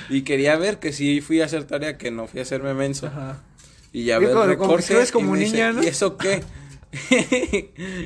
y 0.08 0.22
quería 0.22 0.56
ver 0.56 0.78
que 0.78 0.92
sí 0.92 1.20
fui 1.20 1.40
a 1.42 1.44
hacer 1.44 1.64
tarea, 1.64 1.98
que 1.98 2.10
no 2.10 2.26
fui 2.26 2.40
a 2.40 2.42
hacerme 2.42 2.72
menso. 2.74 3.06
Ajá. 3.06 3.42
Y 3.92 4.04
ya 4.04 4.16
Y 4.16 4.20
veo 4.20 4.42
el 4.42 4.48
recorte 4.50 4.80
escribes 4.80 5.12
como 5.12 5.36
y 5.36 5.38
me 5.38 5.44
dice, 5.44 5.52
niña, 5.56 5.72
¿no? 5.72 5.82
¿y 5.82 5.86
eso 5.86 6.16
qué? 6.16 6.42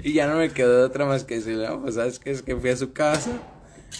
y 0.02 0.12
ya 0.12 0.26
no 0.26 0.36
me 0.36 0.50
quedó 0.50 0.84
otra 0.84 1.04
más 1.06 1.22
que 1.24 1.36
decirle, 1.36 1.66
"Ah, 1.68 1.78
pues 1.80 1.94
sabes 1.94 2.18
que 2.18 2.30
es 2.32 2.42
que 2.42 2.56
fui 2.56 2.70
a 2.70 2.76
su 2.76 2.92
casa 2.92 3.30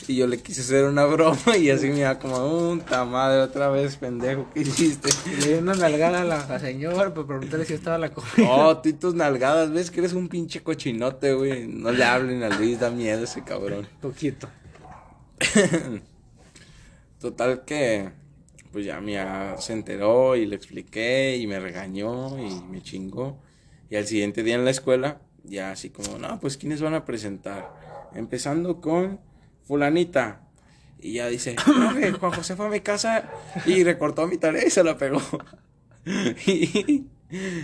y 0.09 0.17
yo 0.17 0.27
le 0.27 0.39
quise 0.41 0.63
hacer 0.63 0.85
una 0.85 1.05
broma 1.05 1.57
y 1.57 1.71
así 1.71 1.89
me 1.89 2.01
iba 2.01 2.19
como, 2.19 2.71
un 2.71 2.83
madre 3.11 3.41
otra 3.41 3.69
vez, 3.69 3.97
pendejo, 3.97 4.49
¿qué 4.53 4.61
hiciste? 4.61 5.11
Le 5.41 5.55
di 5.55 5.55
una 5.55 5.75
nalgada 5.75 6.23
a 6.23 6.25
la, 6.25 6.59
señora 6.59 7.13
para 7.15 7.27
preguntarle 7.27 7.65
si 7.65 7.75
estaba 7.75 7.99
la 7.99 8.11
comida. 8.11 8.49
Oh, 8.49 8.77
tú 8.79 8.89
y 8.89 8.93
tus 8.95 9.15
nalgadas, 9.15 9.71
ves 9.71 9.91
que 9.91 10.01
eres 10.01 10.13
un 10.13 10.29
pinche 10.29 10.63
cochinote, 10.63 11.35
güey. 11.35 11.67
No 11.67 11.93
le 11.93 12.05
hablen 12.05 12.43
a 12.43 12.49
Luis, 12.49 12.81
da 12.81 12.91
miedo 12.91 13.25
ese 13.25 13.43
cabrón. 13.43 13.87
Poquito. 14.01 14.49
Total 17.21 17.65
que, 17.65 18.11
pues 18.73 18.85
ya 18.85 19.01
mi 19.01 19.17
mamá 19.17 19.57
se 19.59 19.73
enteró 19.73 20.37
y 20.37 20.47
le 20.47 20.57
expliqué 20.57 21.37
y 21.37 21.47
me 21.47 21.61
regañó 21.61 22.39
y 22.39 22.61
me 22.63 22.83
chingó. 22.83 23.39
Y 23.91 23.97
al 23.97 24.07
siguiente 24.07 24.43
día 24.43 24.55
en 24.55 24.65
la 24.65 24.71
escuela, 24.71 25.21
ya 25.45 25.71
así 25.73 25.91
como, 25.91 26.19
no, 26.19 26.41
pues 26.41 26.57
¿quiénes 26.57 26.81
van 26.81 26.95
a 26.95 27.05
presentar? 27.05 27.73
Empezando 28.15 28.81
con 28.81 29.21
fulanita. 29.67 30.41
Y 31.01 31.15
ya 31.15 31.29
dice, 31.29 31.57
"Profe, 31.65 32.13
Juan 32.21 32.33
José 32.33 32.57
fue 32.57 32.67
a 32.67 32.71
mi 32.71 32.81
casa 32.81 33.29
y 33.67 33.83
recortó 33.85 34.27
mi 34.27 34.39
tarea 34.39 34.65
y 34.67 34.71
se 34.71 34.85
la 34.85 34.97
pegó. 34.97 35.21
y, 36.47 37.05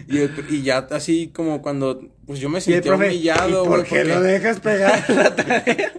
y, 0.09 0.19
el- 0.19 0.45
y 0.51 0.63
ya 0.63 0.79
así 0.91 1.29
como 1.35 1.61
cuando, 1.63 2.01
pues 2.27 2.41
yo 2.41 2.49
me 2.49 2.61
sentí 2.61 2.89
profe, 2.89 3.07
humillado, 3.07 3.65
¿y 3.65 3.69
güey. 3.69 3.81
por 3.83 3.89
qué 3.89 4.05
lo 4.05 4.21
dejas 4.21 4.61
pegar 4.61 5.09
la 5.11 5.35
tarea? 5.37 5.93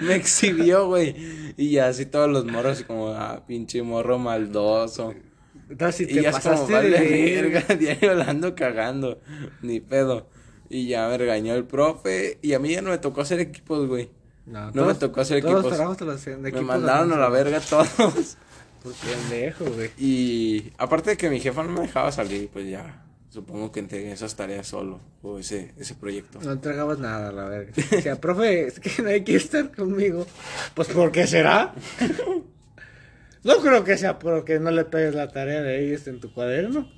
Me 0.00 0.14
exhibió, 0.14 0.86
güey. 0.86 1.14
Y 1.56 1.70
ya 1.72 1.88
así 1.88 2.06
todos 2.06 2.30
los 2.30 2.44
morros, 2.46 2.72
así 2.72 2.84
como, 2.84 3.08
ah, 3.08 3.44
pinche 3.46 3.82
morro 3.82 4.18
maldoso. 4.18 5.14
Si 5.92 6.04
y 6.04 6.20
ya 6.20 6.30
es 6.30 6.38
como, 6.38 6.50
pasaste 6.54 6.72
vale, 6.72 7.00
de 7.00 7.42
verga, 7.42 7.74
diario 7.74 8.14
la 8.14 8.24
ando 8.26 8.54
cagando. 8.54 9.20
Ni 9.62 9.80
pedo. 9.80 10.28
Y 10.68 10.86
ya 10.88 11.08
me 11.08 11.16
regañó 11.18 11.54
el 11.54 11.64
profe. 11.64 12.38
Y 12.42 12.52
a 12.54 12.58
mí 12.58 12.70
ya 12.72 12.82
no 12.82 12.90
me 12.90 12.98
tocó 12.98 13.22
hacer 13.22 13.40
equipos, 13.40 13.86
güey. 13.88 14.10
No, 14.46 14.70
No 14.72 14.86
me 14.86 14.94
tocó 14.94 15.20
hacer 15.20 15.40
todos 15.40 15.64
equipos. 15.64 16.00
los 16.00 16.24
de 16.24 16.36
Me 16.52 16.60
mandaron 16.62 17.12
a 17.12 17.16
la 17.16 17.28
verga 17.28 17.60
todos. 17.60 18.36
Pendejo, 19.30 19.64
güey. 19.66 19.90
Y 19.96 20.72
aparte 20.76 21.10
de 21.10 21.16
que 21.16 21.30
mi 21.30 21.38
jefa 21.38 21.62
no 21.62 21.70
me 21.70 21.82
dejaba 21.82 22.10
salir, 22.10 22.48
pues 22.52 22.68
ya. 22.68 23.04
Supongo 23.30 23.72
que 23.72 23.80
entregué 23.80 24.12
esas 24.12 24.36
tareas 24.36 24.66
solo. 24.66 25.00
O 25.22 25.38
ese, 25.38 25.72
ese 25.78 25.94
proyecto. 25.94 26.38
No 26.42 26.52
entregabas 26.52 26.98
nada, 26.98 27.32
la 27.32 27.44
verga. 27.44 27.72
O 27.96 28.00
sea, 28.00 28.16
profe, 28.20 28.66
es 28.66 28.80
que 28.80 29.02
nadie 29.02 29.24
quiere 29.24 29.42
estar 29.42 29.74
conmigo. 29.74 30.26
Pues, 30.74 30.88
¿por 30.88 31.12
qué 31.12 31.26
será? 31.26 31.72
No 33.44 33.56
creo 33.56 33.82
que 33.82 33.98
sea 33.98 34.20
porque 34.20 34.60
no 34.60 34.70
le 34.70 34.84
pegues 34.84 35.16
la 35.16 35.26
tarea 35.26 35.62
de 35.62 35.84
ellos 35.84 36.06
en 36.06 36.20
tu 36.20 36.32
cuaderno. 36.32 36.88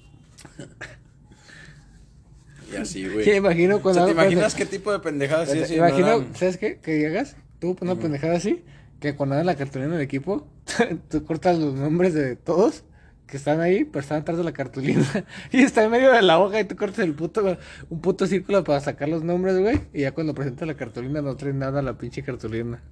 Y 2.75 2.83
así, 2.83 3.03
Sí, 3.05 3.09
güey. 3.13 3.27
me 3.27 3.37
imagino 3.37 3.77
O 3.77 3.81
cuando... 3.83 4.01
sea, 4.01 4.07
¿te 4.07 4.13
imaginas 4.13 4.55
qué 4.55 4.67
tipo 4.67 4.93
de 4.93 4.99
pendejadas 5.01 5.49
no 5.55 5.75
imagino? 5.75 6.25
¿sabes 6.35 6.57
qué? 6.59 6.79
Que 6.79 6.99
llegas, 6.99 7.37
tú 7.59 7.77
una 7.81 7.95
pendejada 7.97 8.37
así, 8.37 8.65
que 9.01 9.15
cuando 9.15 9.35
hagas 9.35 9.47
la 9.47 9.57
cartulina 9.57 9.93
del 9.93 10.03
equipo, 10.03 10.47
tú 11.11 11.25
cortas 11.25 11.59
los 11.59 11.75
nombres 11.75 12.15
de 12.15 12.37
todos 12.37 12.85
que 13.27 13.39
están 13.39 13.61
ahí, 13.61 13.85
pero 13.85 14.01
están 14.01 14.21
atrás 14.21 14.37
de 14.37 14.45
la 14.45 14.53
cartulina. 14.53 15.05
Y 15.51 15.63
está 15.63 15.83
en 15.83 15.91
medio 15.91 16.13
de 16.13 16.21
la 16.23 16.39
hoja 16.39 16.61
y 16.61 16.65
tú 16.65 16.77
cortas 16.77 17.01
el 17.01 17.15
puto, 17.15 17.57
un 17.89 18.01
puto 18.01 18.27
círculo 18.27 18.63
para 18.65 18.81
sacar 18.81 19.09
los 19.09 19.25
nombres, 19.25 19.59
güey. 19.59 19.81
Y 19.95 20.03
ya 20.03 20.13
cuando 20.13 20.35
presentas 20.35 20.69
la 20.69 20.75
cartulina 20.75 21.23
no 21.23 21.35
trae 21.37 21.53
nada 21.55 21.81
la 21.81 21.97
pinche 21.97 22.23
cartulina. 22.23 22.83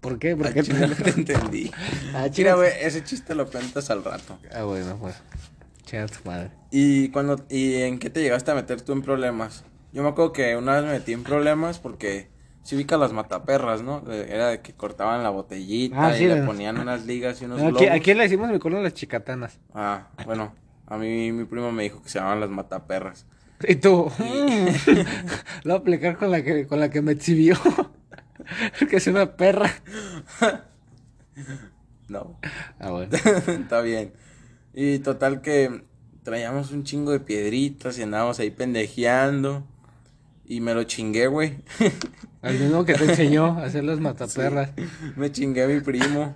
¿Por 0.00 0.18
qué? 0.18 0.32
Ah, 0.32 0.36
Porque 0.38 0.62
chinga, 0.62 0.86
no 0.86 0.94
te 0.94 1.10
entendí. 1.10 1.70
Ah, 2.14 2.28
Mira, 2.36 2.54
güey, 2.54 2.70
ese 2.82 3.02
chiste 3.02 3.34
lo 3.34 3.50
cuentas 3.50 3.90
al 3.90 4.04
rato. 4.04 4.38
Ah, 4.54 4.62
bueno, 4.64 4.96
pues. 5.00 5.14
Madre. 6.24 6.50
¿Y 6.70 7.08
cuando 7.10 7.44
y 7.50 7.74
en 7.82 7.98
qué 7.98 8.10
te 8.10 8.20
llegaste 8.22 8.50
a 8.50 8.54
meter 8.54 8.80
tú 8.82 8.92
en 8.92 9.02
problemas? 9.02 9.64
Yo 9.92 10.02
me 10.02 10.08
acuerdo 10.08 10.32
que 10.32 10.56
una 10.56 10.74
vez 10.74 10.84
me 10.84 10.90
metí 10.92 11.12
en 11.12 11.22
problemas 11.22 11.78
porque 11.78 12.30
si 12.62 12.74
ubica 12.76 12.96
las 12.96 13.12
mataperras, 13.12 13.82
¿no? 13.82 14.02
Era 14.10 14.48
de 14.48 14.60
que 14.60 14.72
cortaban 14.72 15.22
la 15.22 15.30
botellita 15.30 16.06
Ah, 16.08 16.18
y 16.18 16.26
le 16.26 16.42
ponían 16.42 16.78
unas 16.78 17.04
ligas 17.06 17.40
y 17.42 17.44
unos 17.44 17.60
No, 17.60 17.68
aquí, 17.68 17.86
aquí 17.86 18.14
le 18.14 18.22
decimos 18.24 18.50
mi 18.50 18.58
color 18.58 18.82
las 18.82 18.94
chicatanas. 18.94 19.60
Ah, 19.74 20.08
bueno, 20.24 20.54
a 20.86 20.96
mí 20.96 21.30
mi 21.32 21.44
primo 21.44 21.70
me 21.70 21.84
dijo 21.84 22.02
que 22.02 22.08
se 22.08 22.18
llamaban 22.18 22.40
las 22.40 22.50
mataperras. 22.50 23.26
Y 23.68 23.76
tú, 23.76 24.10
lo 24.18 24.94
voy 25.64 25.72
a 25.72 25.74
aplicar 25.76 26.16
con 26.18 26.30
la 26.30 26.42
que, 26.42 26.66
con 26.66 26.80
la 26.80 26.90
que 26.90 27.00
me 27.02 27.12
exhibió. 27.12 27.56
que 28.90 28.96
es 28.96 29.06
una 29.06 29.36
perra. 29.36 29.70
No, 32.08 32.38
Ah, 32.78 32.90
bueno. 32.90 33.10
está 33.14 33.80
bien. 33.80 34.12
Y 34.74 34.98
total 34.98 35.40
que 35.40 35.82
traíamos 36.24 36.72
un 36.72 36.84
chingo 36.84 37.12
de 37.12 37.20
piedritas 37.20 37.98
y 37.98 38.02
andábamos 38.02 38.40
ahí 38.40 38.50
pendejeando. 38.50 39.64
Y 40.46 40.60
me 40.60 40.74
lo 40.74 40.84
chingué, 40.84 41.26
güey. 41.26 41.58
Al 42.42 42.58
mismo 42.58 42.84
que 42.84 42.94
te 42.94 43.04
enseñó 43.04 43.58
a 43.58 43.64
hacer 43.64 43.84
las 43.84 44.00
mataperras. 44.00 44.70
Me 45.16 45.32
chingué 45.32 45.64
a 45.64 45.68
mi 45.68 45.80
primo. 45.80 46.34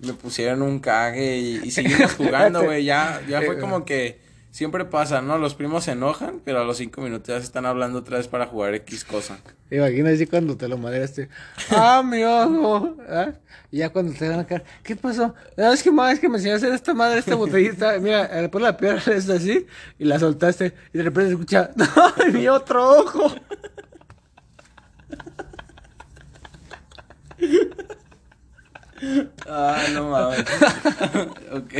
Me 0.00 0.12
pusieron 0.14 0.62
un 0.62 0.80
cague 0.80 1.38
y, 1.38 1.60
y 1.64 1.70
seguimos 1.70 2.12
jugando, 2.16 2.64
güey. 2.64 2.84
Ya, 2.84 3.22
ya 3.28 3.40
fue 3.42 3.58
como 3.58 3.84
que 3.84 4.21
siempre 4.52 4.84
pasa, 4.84 5.22
¿no? 5.22 5.38
Los 5.38 5.54
primos 5.54 5.84
se 5.84 5.92
enojan, 5.92 6.40
pero 6.44 6.60
a 6.60 6.64
los 6.64 6.76
cinco 6.76 7.00
minutos 7.00 7.28
ya 7.28 7.38
se 7.38 7.44
están 7.46 7.66
hablando 7.66 7.98
otra 7.98 8.18
vez 8.18 8.28
para 8.28 8.46
jugar 8.46 8.74
X 8.74 9.04
cosa. 9.04 9.38
Imagina 9.70 10.10
así 10.10 10.26
cuando 10.26 10.56
te 10.56 10.68
lo 10.68 10.78
maderaste. 10.78 11.28
¡Ah, 11.70 12.02
mi 12.04 12.22
ojo! 12.22 12.94
¿Ah? 13.08 13.32
Y 13.72 13.78
ya 13.78 13.90
cuando 13.90 14.12
te 14.12 14.28
dan 14.28 14.36
la 14.36 14.46
cara, 14.46 14.62
¿qué 14.84 14.94
pasó? 14.94 15.34
No, 15.56 15.72
es 15.72 15.82
que 15.82 15.90
madre, 15.90 16.14
es 16.14 16.20
que 16.20 16.28
me 16.28 16.36
enseñaste 16.36 16.66
a 16.66 16.68
hacer 16.68 16.76
esta 16.76 16.94
madre, 16.94 17.18
esta 17.18 17.34
botellita. 17.34 17.98
Mira, 18.00 18.44
eh, 18.44 18.48
pon 18.50 18.62
la 18.62 18.76
piedra 18.76 19.02
es 19.12 19.28
así 19.28 19.66
y 19.98 20.04
la 20.04 20.18
soltaste. 20.18 20.74
Y 20.92 20.98
de 20.98 21.04
repente 21.04 21.28
se 21.28 21.32
escucha, 21.32 21.70
¡No, 21.74 22.32
mi 22.32 22.46
otro 22.46 23.00
ojo! 23.00 23.34
Ah, 29.48 29.84
no 29.92 30.10
mames. 30.10 30.44
ok. 31.50 31.74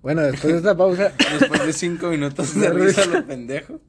Bueno, 0.00 0.22
después 0.22 0.52
de 0.52 0.58
esta 0.58 0.76
pausa. 0.76 1.12
Después 1.38 1.66
de 1.66 1.72
cinco 1.72 2.08
minutos 2.08 2.54
de 2.54 2.70
risa, 2.72 3.04
lo 3.06 3.26
pendejo. 3.26 3.80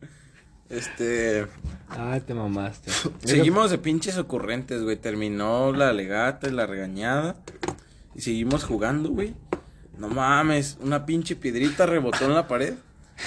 Este. 0.69 1.47
Ah, 1.89 2.19
te 2.25 2.33
mamaste. 2.33 2.91
Seguimos 3.23 3.71
de 3.71 3.77
pinches 3.77 4.17
ocurrentes, 4.17 4.83
güey. 4.83 4.97
Terminó 4.97 5.71
la 5.71 5.93
legata 5.93 6.47
y 6.47 6.51
la 6.51 6.65
regañada. 6.67 7.35
Y 8.15 8.21
seguimos 8.21 8.63
jugando, 8.63 9.09
güey. 9.09 9.35
No 9.97 10.07
mames, 10.07 10.77
una 10.81 11.05
pinche 11.05 11.35
piedrita 11.35 11.85
rebotó 11.85 12.25
en 12.25 12.35
la 12.35 12.47
pared. 12.47 12.73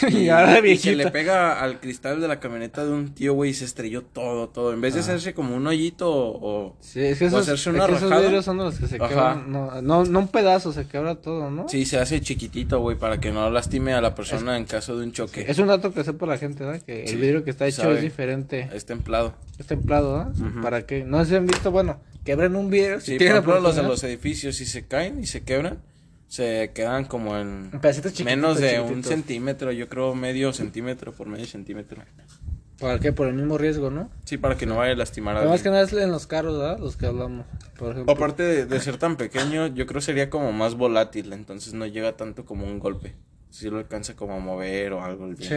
Y 0.10 0.28
ahora 0.28 0.66
y 0.66 0.76
se 0.78 0.94
le 0.96 1.10
pega 1.10 1.60
al 1.62 1.80
cristal 1.80 2.20
de 2.20 2.28
la 2.28 2.40
camioneta 2.40 2.84
de 2.84 2.92
un 2.92 3.14
tío, 3.14 3.34
güey, 3.34 3.50
y 3.50 3.54
se 3.54 3.64
estrelló 3.64 4.02
todo, 4.02 4.48
todo. 4.48 4.72
En 4.72 4.80
vez 4.80 4.94
de 4.94 5.00
Ah. 5.00 5.02
hacerse 5.02 5.34
como 5.34 5.54
un 5.56 5.66
hoyito 5.66 6.08
o... 6.10 6.76
Sí, 6.80 7.00
es 7.00 7.18
que 7.18 7.24
O 7.24 7.28
esos, 7.28 7.40
hacerse 7.42 7.70
es 7.70 7.74
una 7.76 7.86
que 7.86 7.92
esos 7.94 8.10
vidrios 8.10 8.44
son 8.44 8.56
los 8.58 8.78
que 8.78 8.86
se 8.86 8.98
quebran. 8.98 9.50
No, 9.52 9.80
no, 9.82 10.04
no 10.04 10.18
un 10.20 10.28
pedazo, 10.28 10.72
se 10.72 10.86
quebra 10.86 11.16
todo, 11.16 11.50
¿no? 11.50 11.68
Sí, 11.68 11.84
se 11.84 11.98
hace 11.98 12.20
chiquitito, 12.20 12.80
güey, 12.80 12.96
para 12.96 13.20
que 13.20 13.32
no 13.32 13.50
lastime 13.50 13.92
a 13.92 14.00
la 14.00 14.14
persona 14.14 14.56
en 14.56 14.64
caso 14.64 14.96
de 14.98 15.04
un 15.04 15.12
choque. 15.12 15.44
Es 15.48 15.58
un 15.58 15.66
dato 15.68 15.92
que 15.92 16.04
sepa 16.04 16.26
la 16.26 16.38
gente, 16.38 16.64
¿verdad? 16.64 16.80
Que 16.82 17.06
Sí, 17.06 17.14
el 17.14 17.20
vidrio 17.20 17.44
que 17.44 17.50
está 17.50 17.66
hecho 17.66 17.82
sabe. 17.82 17.96
es 17.96 18.02
diferente. 18.02 18.68
Es 18.72 18.84
templado. 18.86 19.34
Es 19.58 19.66
templado, 19.66 20.12
¿verdad? 20.18 20.32
Ujú. 20.40 20.60
Para 20.62 20.86
que 20.86 21.04
no 21.04 21.24
se 21.24 21.36
han 21.36 21.46
visto, 21.46 21.70
bueno, 21.70 22.00
quebren 22.24 22.56
un 22.56 22.70
vidrio. 22.70 23.00
Sí, 23.00 23.12
si 23.12 23.18
por 23.18 23.26
ejemplo, 23.26 23.60
los 23.60 23.76
de 23.76 23.82
los 23.82 24.02
edificios, 24.04 24.56
si 24.56 24.64
se 24.66 24.86
caen 24.86 25.20
y 25.20 25.26
se 25.26 25.42
quebran, 25.42 25.78
se 26.32 26.70
quedan 26.74 27.04
como 27.04 27.36
en 27.36 27.70
pedacitos 27.82 28.18
menos 28.24 28.58
de 28.58 28.80
un 28.80 29.04
centímetro, 29.04 29.70
yo 29.70 29.86
creo 29.90 30.14
medio 30.14 30.54
centímetro 30.54 31.12
por 31.12 31.26
medio 31.26 31.44
centímetro. 31.44 32.02
¿Para 32.78 32.98
qué? 32.98 33.12
Por 33.12 33.28
el 33.28 33.34
mismo 33.34 33.58
riesgo, 33.58 33.90
¿no? 33.90 34.08
Sí, 34.24 34.38
para 34.38 34.56
que 34.56 34.64
no 34.64 34.76
vaya 34.76 34.94
a 34.94 34.96
lastimar 34.96 35.36
a 35.36 35.40
Pero 35.40 35.50
más 35.50 35.60
que 35.60 35.68
alguien. 35.68 35.84
nada 35.84 35.98
es 35.98 36.04
en 36.04 36.10
los 36.10 36.26
carros, 36.26 36.58
¿verdad? 36.58 36.78
Los 36.78 36.96
que 36.96 37.04
hablamos. 37.04 37.44
Por 37.78 37.92
ejemplo. 37.92 38.14
Aparte 38.14 38.44
de, 38.44 38.64
de 38.64 38.80
ser 38.80 38.96
tan 38.96 39.16
pequeño, 39.16 39.66
yo 39.66 39.84
creo 39.84 40.00
sería 40.00 40.30
como 40.30 40.52
más 40.52 40.74
volátil, 40.74 41.34
entonces 41.34 41.74
no 41.74 41.84
llega 41.84 42.16
tanto 42.16 42.46
como 42.46 42.64
un 42.64 42.78
golpe. 42.78 43.14
Si 43.50 43.68
lo 43.68 43.76
alcanza 43.76 44.16
como 44.16 44.32
a 44.32 44.38
mover 44.38 44.94
o 44.94 45.04
algo 45.04 45.26
el 45.26 45.36
Sí. 45.36 45.56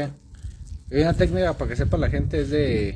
Y 0.91 0.99
una 0.99 1.13
técnica 1.13 1.53
para 1.53 1.69
que 1.69 1.77
sepa 1.77 1.95
la 1.95 2.09
gente 2.09 2.41
es 2.41 2.49
de 2.49 2.93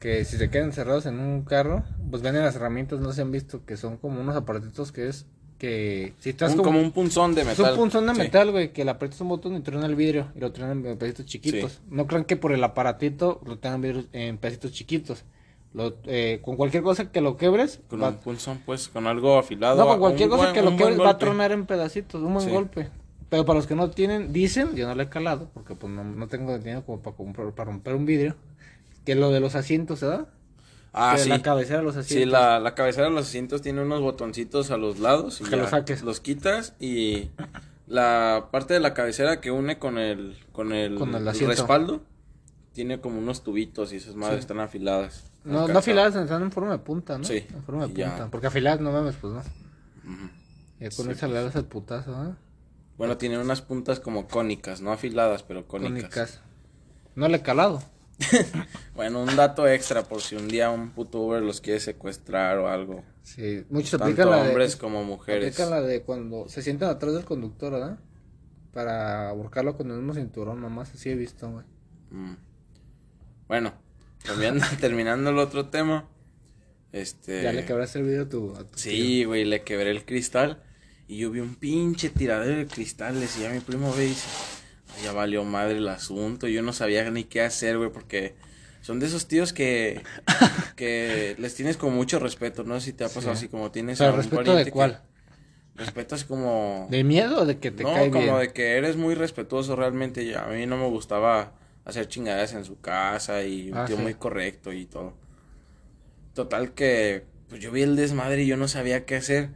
que 0.00 0.26
si 0.26 0.36
se 0.36 0.50
quedan 0.50 0.66
encerrados 0.66 1.06
en 1.06 1.18
un 1.18 1.44
carro, 1.46 1.82
pues 2.10 2.22
venden 2.22 2.42
las 2.42 2.56
herramientas, 2.56 3.00
no 3.00 3.14
se 3.14 3.22
han 3.22 3.32
visto, 3.32 3.64
que 3.64 3.78
son 3.78 3.96
como 3.96 4.20
unos 4.20 4.36
aparatitos 4.36 4.92
que 4.92 5.08
es 5.08 5.24
que 5.60 6.14
si 6.20 6.30
estás 6.30 6.52
Un- 6.52 6.56
como, 6.56 6.70
como 6.70 6.80
un 6.80 6.90
punzón 6.90 7.34
de 7.34 7.42
es 7.42 7.46
metal. 7.48 7.72
un 7.72 7.78
punzón 7.78 8.06
de 8.06 8.14
Sí. 8.14 8.20
metal, 8.22 8.50
güey, 8.50 8.72
que 8.72 8.82
le 8.84 8.90
aprietas 8.90 9.20
un 9.20 9.28
botón 9.28 9.54
y 9.56 9.60
truena 9.60 9.84
el 9.86 9.94
vidrio 9.94 10.28
y 10.34 10.40
lo 10.40 10.50
truenan 10.52 10.84
en 10.86 10.96
pedacitos 10.96 11.26
chiquitos. 11.26 11.72
Sí. 11.72 11.78
No 11.90 12.06
crean 12.06 12.24
que 12.24 12.36
por 12.36 12.52
el 12.52 12.64
aparatito 12.64 13.40
lo 13.44 13.58
tengan 13.58 14.06
en 14.12 14.38
pedacitos 14.38 14.72
chiquitos. 14.72 15.24
Lo, 15.74 15.94
eh, 16.06 16.40
con 16.42 16.56
cualquier 16.56 16.82
cosa 16.82 17.12
que 17.12 17.20
lo 17.20 17.36
quebres, 17.36 17.80
Con 17.88 18.02
va- 18.02 18.08
un 18.08 18.16
punzón, 18.16 18.60
pues, 18.66 18.88
con 18.88 19.06
algo 19.06 19.38
afilado. 19.38 19.76
no, 19.76 19.86
con 19.86 20.00
cualquier 20.00 20.28
cosa 20.30 20.44
buen- 20.44 20.54
que 20.54 20.62
lo 20.62 20.76
quebres 20.76 20.98
va 20.98 21.10
a 21.10 21.18
tronar 21.18 21.52
en 21.52 21.66
pedacitos, 21.66 22.20
un 22.22 22.32
buen 22.34 22.46
Sí. 22.46 22.50
golpe. 22.52 22.88
Pero 23.28 23.44
para 23.44 23.58
los 23.58 23.68
que 23.68 23.76
no 23.76 23.90
tienen, 23.90 24.32
dicen, 24.32 24.74
yo 24.74 24.88
no 24.88 24.94
le 24.96 25.04
he 25.04 25.08
calado, 25.08 25.50
porque 25.54 25.76
pues 25.76 25.92
no, 25.92 26.02
no 26.02 26.26
tengo 26.26 26.58
dinero 26.58 26.84
como 26.84 27.00
para, 27.00 27.14
comprar, 27.16 27.52
para 27.52 27.70
romper 27.70 27.94
un 27.94 28.04
vidrio, 28.06 28.34
que 29.04 29.14
lo 29.14 29.30
de 29.30 29.38
los 29.40 29.54
asientos, 29.54 30.00
¿verdad? 30.00 30.26
Ah, 30.92 31.16
sí. 31.18 31.28
La 31.28 31.40
cabecera 31.42 31.78
de 31.78 31.84
los 31.84 31.94
Sí, 31.94 32.00
asientos. 32.00 32.32
la, 32.32 32.58
la 32.60 32.74
cabecera 32.74 33.06
de 33.08 33.12
los 33.12 33.26
asientos 33.28 33.62
tiene 33.62 33.80
unos 33.82 34.00
botoncitos 34.00 34.70
a 34.70 34.76
los 34.76 34.98
lados. 34.98 35.40
Y 35.40 35.44
Que 35.44 35.50
ya 35.52 35.56
los 35.58 35.70
saques. 35.70 36.02
Los 36.02 36.20
quitas 36.20 36.74
y 36.80 37.30
la 37.86 38.48
parte 38.50 38.74
de 38.74 38.80
la 38.80 38.92
cabecera 38.94 39.40
que 39.40 39.50
une 39.50 39.78
con 39.78 39.98
el, 39.98 40.36
con 40.52 40.72
el, 40.72 40.96
Con 40.96 41.10
el 41.14 41.22
el 41.22 41.28
asiento. 41.28 41.54
respaldo 41.54 42.00
tiene 42.72 43.00
como 43.00 43.18
unos 43.18 43.42
tubitos 43.42 43.92
y 43.92 43.96
esas 43.96 44.14
madres 44.14 44.36
Sí. 44.36 44.40
están 44.40 44.60
afiladas. 44.60 45.24
No, 45.44 45.66
no 45.68 45.78
afiladas, 45.78 46.14
están 46.16 46.42
en 46.42 46.52
forma 46.52 46.72
de 46.72 46.78
punta, 46.78 47.18
¿no? 47.18 47.24
Sí, 47.24 47.44
En 47.52 47.62
forma 47.64 47.86
de 47.86 47.94
ya. 47.94 48.10
punta. 48.10 48.28
Porque 48.30 48.46
afiladas 48.48 48.80
no 48.80 48.92
mames, 48.92 49.16
pues 49.16 49.32
no. 49.32 49.42
Y 50.80 50.84
con 50.94 51.06
Sí, 51.06 51.12
esa 51.12 51.28
le 51.28 51.34
das 51.34 51.54
el 51.56 51.64
putazo, 51.64 52.14
¿ah? 52.16 52.36
Bueno, 52.96 53.16
tiene 53.16 53.38
unas 53.38 53.62
puntas 53.62 54.00
como 54.00 54.28
cónicas, 54.28 54.80
no 54.82 54.92
afiladas, 54.92 55.42
pero 55.42 55.66
cónicas. 55.66 55.92
Cónicas. 56.02 56.40
No 57.14 57.28
le 57.28 57.38
he 57.38 57.42
calado. 57.42 57.82
Bueno, 58.94 59.22
un 59.22 59.34
dato 59.34 59.66
extra 59.66 60.02
por 60.02 60.20
si 60.20 60.36
un 60.36 60.48
día 60.48 60.70
un 60.70 60.90
puto 60.90 61.20
Uber 61.20 61.42
los 61.42 61.60
quiere 61.60 61.80
secuestrar 61.80 62.58
o 62.58 62.68
algo. 62.68 63.02
Sí, 63.22 63.64
muchos 63.70 63.92
Tanto 63.92 64.04
aplican 64.04 64.30
la 64.30 64.42
de. 64.42 64.48
hombres 64.48 64.76
como 64.76 65.04
mujeres. 65.04 65.54
Aplican 65.54 65.70
la 65.70 65.80
de 65.80 66.02
cuando 66.02 66.48
se 66.48 66.62
sientan 66.62 66.90
atrás 66.90 67.14
del 67.14 67.24
conductor, 67.24 67.72
¿verdad? 67.72 67.98
Para 68.72 69.30
ahorcarlo 69.30 69.76
con 69.76 69.90
el 69.90 69.96
mismo 69.96 70.14
cinturón, 70.14 70.60
nomás 70.60 70.92
así 70.94 71.08
he 71.08 71.14
visto, 71.14 71.50
güey. 71.50 71.64
Mm. 72.10 72.36
Bueno, 73.48 73.72
cambiando, 74.24 74.64
terminando 74.80 75.30
el 75.30 75.38
otro 75.38 75.68
tema. 75.70 76.08
Este. 76.92 77.42
Ya 77.42 77.52
le 77.52 77.64
quebraste 77.64 78.00
el 78.00 78.04
video 78.04 78.24
a 78.24 78.28
tu, 78.28 78.54
a 78.54 78.64
tu. 78.64 78.78
Sí, 78.78 79.24
güey, 79.24 79.44
le 79.44 79.62
quebré 79.62 79.90
el 79.90 80.04
cristal. 80.04 80.62
Y 81.08 81.18
yo 81.18 81.30
vi 81.30 81.40
un 81.40 81.54
pinche 81.56 82.10
tiradero 82.10 82.58
de 82.58 82.66
cristales. 82.66 83.36
Y 83.38 83.42
ya 83.42 83.50
mi 83.50 83.60
primo 83.60 83.92
ve 83.94 84.06
y 84.06 84.08
dice: 84.10 84.28
"Ay, 84.28 84.49
Ya 85.02 85.12
valió 85.12 85.44
madre 85.44 85.78
el 85.78 85.88
asunto. 85.88 86.46
Yo 86.48 86.62
no 86.62 86.72
sabía 86.72 87.10
ni 87.10 87.24
qué 87.24 87.40
hacer, 87.42 87.78
güey, 87.78 87.90
porque 87.90 88.34
son 88.82 89.00
de 89.00 89.06
esos 89.06 89.26
tíos 89.28 89.52
que. 89.52 90.02
que 90.76 91.34
les 91.38 91.54
tienes 91.54 91.76
con 91.76 91.94
mucho 91.94 92.18
respeto. 92.18 92.64
No 92.64 92.78
sé 92.80 92.86
si 92.86 92.92
te 92.92 93.04
ha 93.04 93.08
pasado 93.08 93.34
Sí. 93.34 93.38
así 93.44 93.48
como 93.48 93.70
tienes. 93.70 93.98
Pero 93.98 94.10
a 94.10 94.12
un 94.12 94.18
respeto 94.18 94.36
pariente 94.36 94.58
de 94.58 94.64
que- 94.66 94.70
cuál? 94.70 95.02
Respeto 95.76 96.14
así 96.14 96.24
como. 96.26 96.88
¿De 96.90 97.04
miedo 97.04 97.42
o 97.42 97.46
de 97.46 97.58
que 97.58 97.70
te 97.70 97.82
no, 97.84 97.94
cae 97.94 98.10
como 98.10 98.24
bien? 98.24 98.38
de 98.38 98.52
que 98.52 98.76
eres 98.76 98.96
muy 98.96 99.14
respetuoso 99.14 99.76
realmente. 99.76 100.22
y 100.22 100.34
A 100.34 100.44
mí 100.46 100.66
no 100.66 100.76
me 100.76 100.86
gustaba 100.88 101.54
hacer 101.86 102.06
chingaderas 102.08 102.52
en 102.52 102.64
su 102.66 102.78
casa 102.80 103.42
y 103.44 103.70
un 103.72 103.78
Ah, 103.78 103.84
tío 103.86 103.96
sí. 103.96 104.02
muy 104.02 104.14
correcto 104.14 104.72
y 104.72 104.84
todo. 104.86 105.14
Total 106.34 106.72
que 106.72 107.24
pues 107.48 107.60
yo 107.60 107.72
vi 107.72 107.82
el 107.82 107.96
desmadre 107.96 108.42
y 108.42 108.46
yo 108.46 108.56
no 108.56 108.68
sabía 108.68 109.04
qué 109.06 109.16
hacer. 109.16 109.48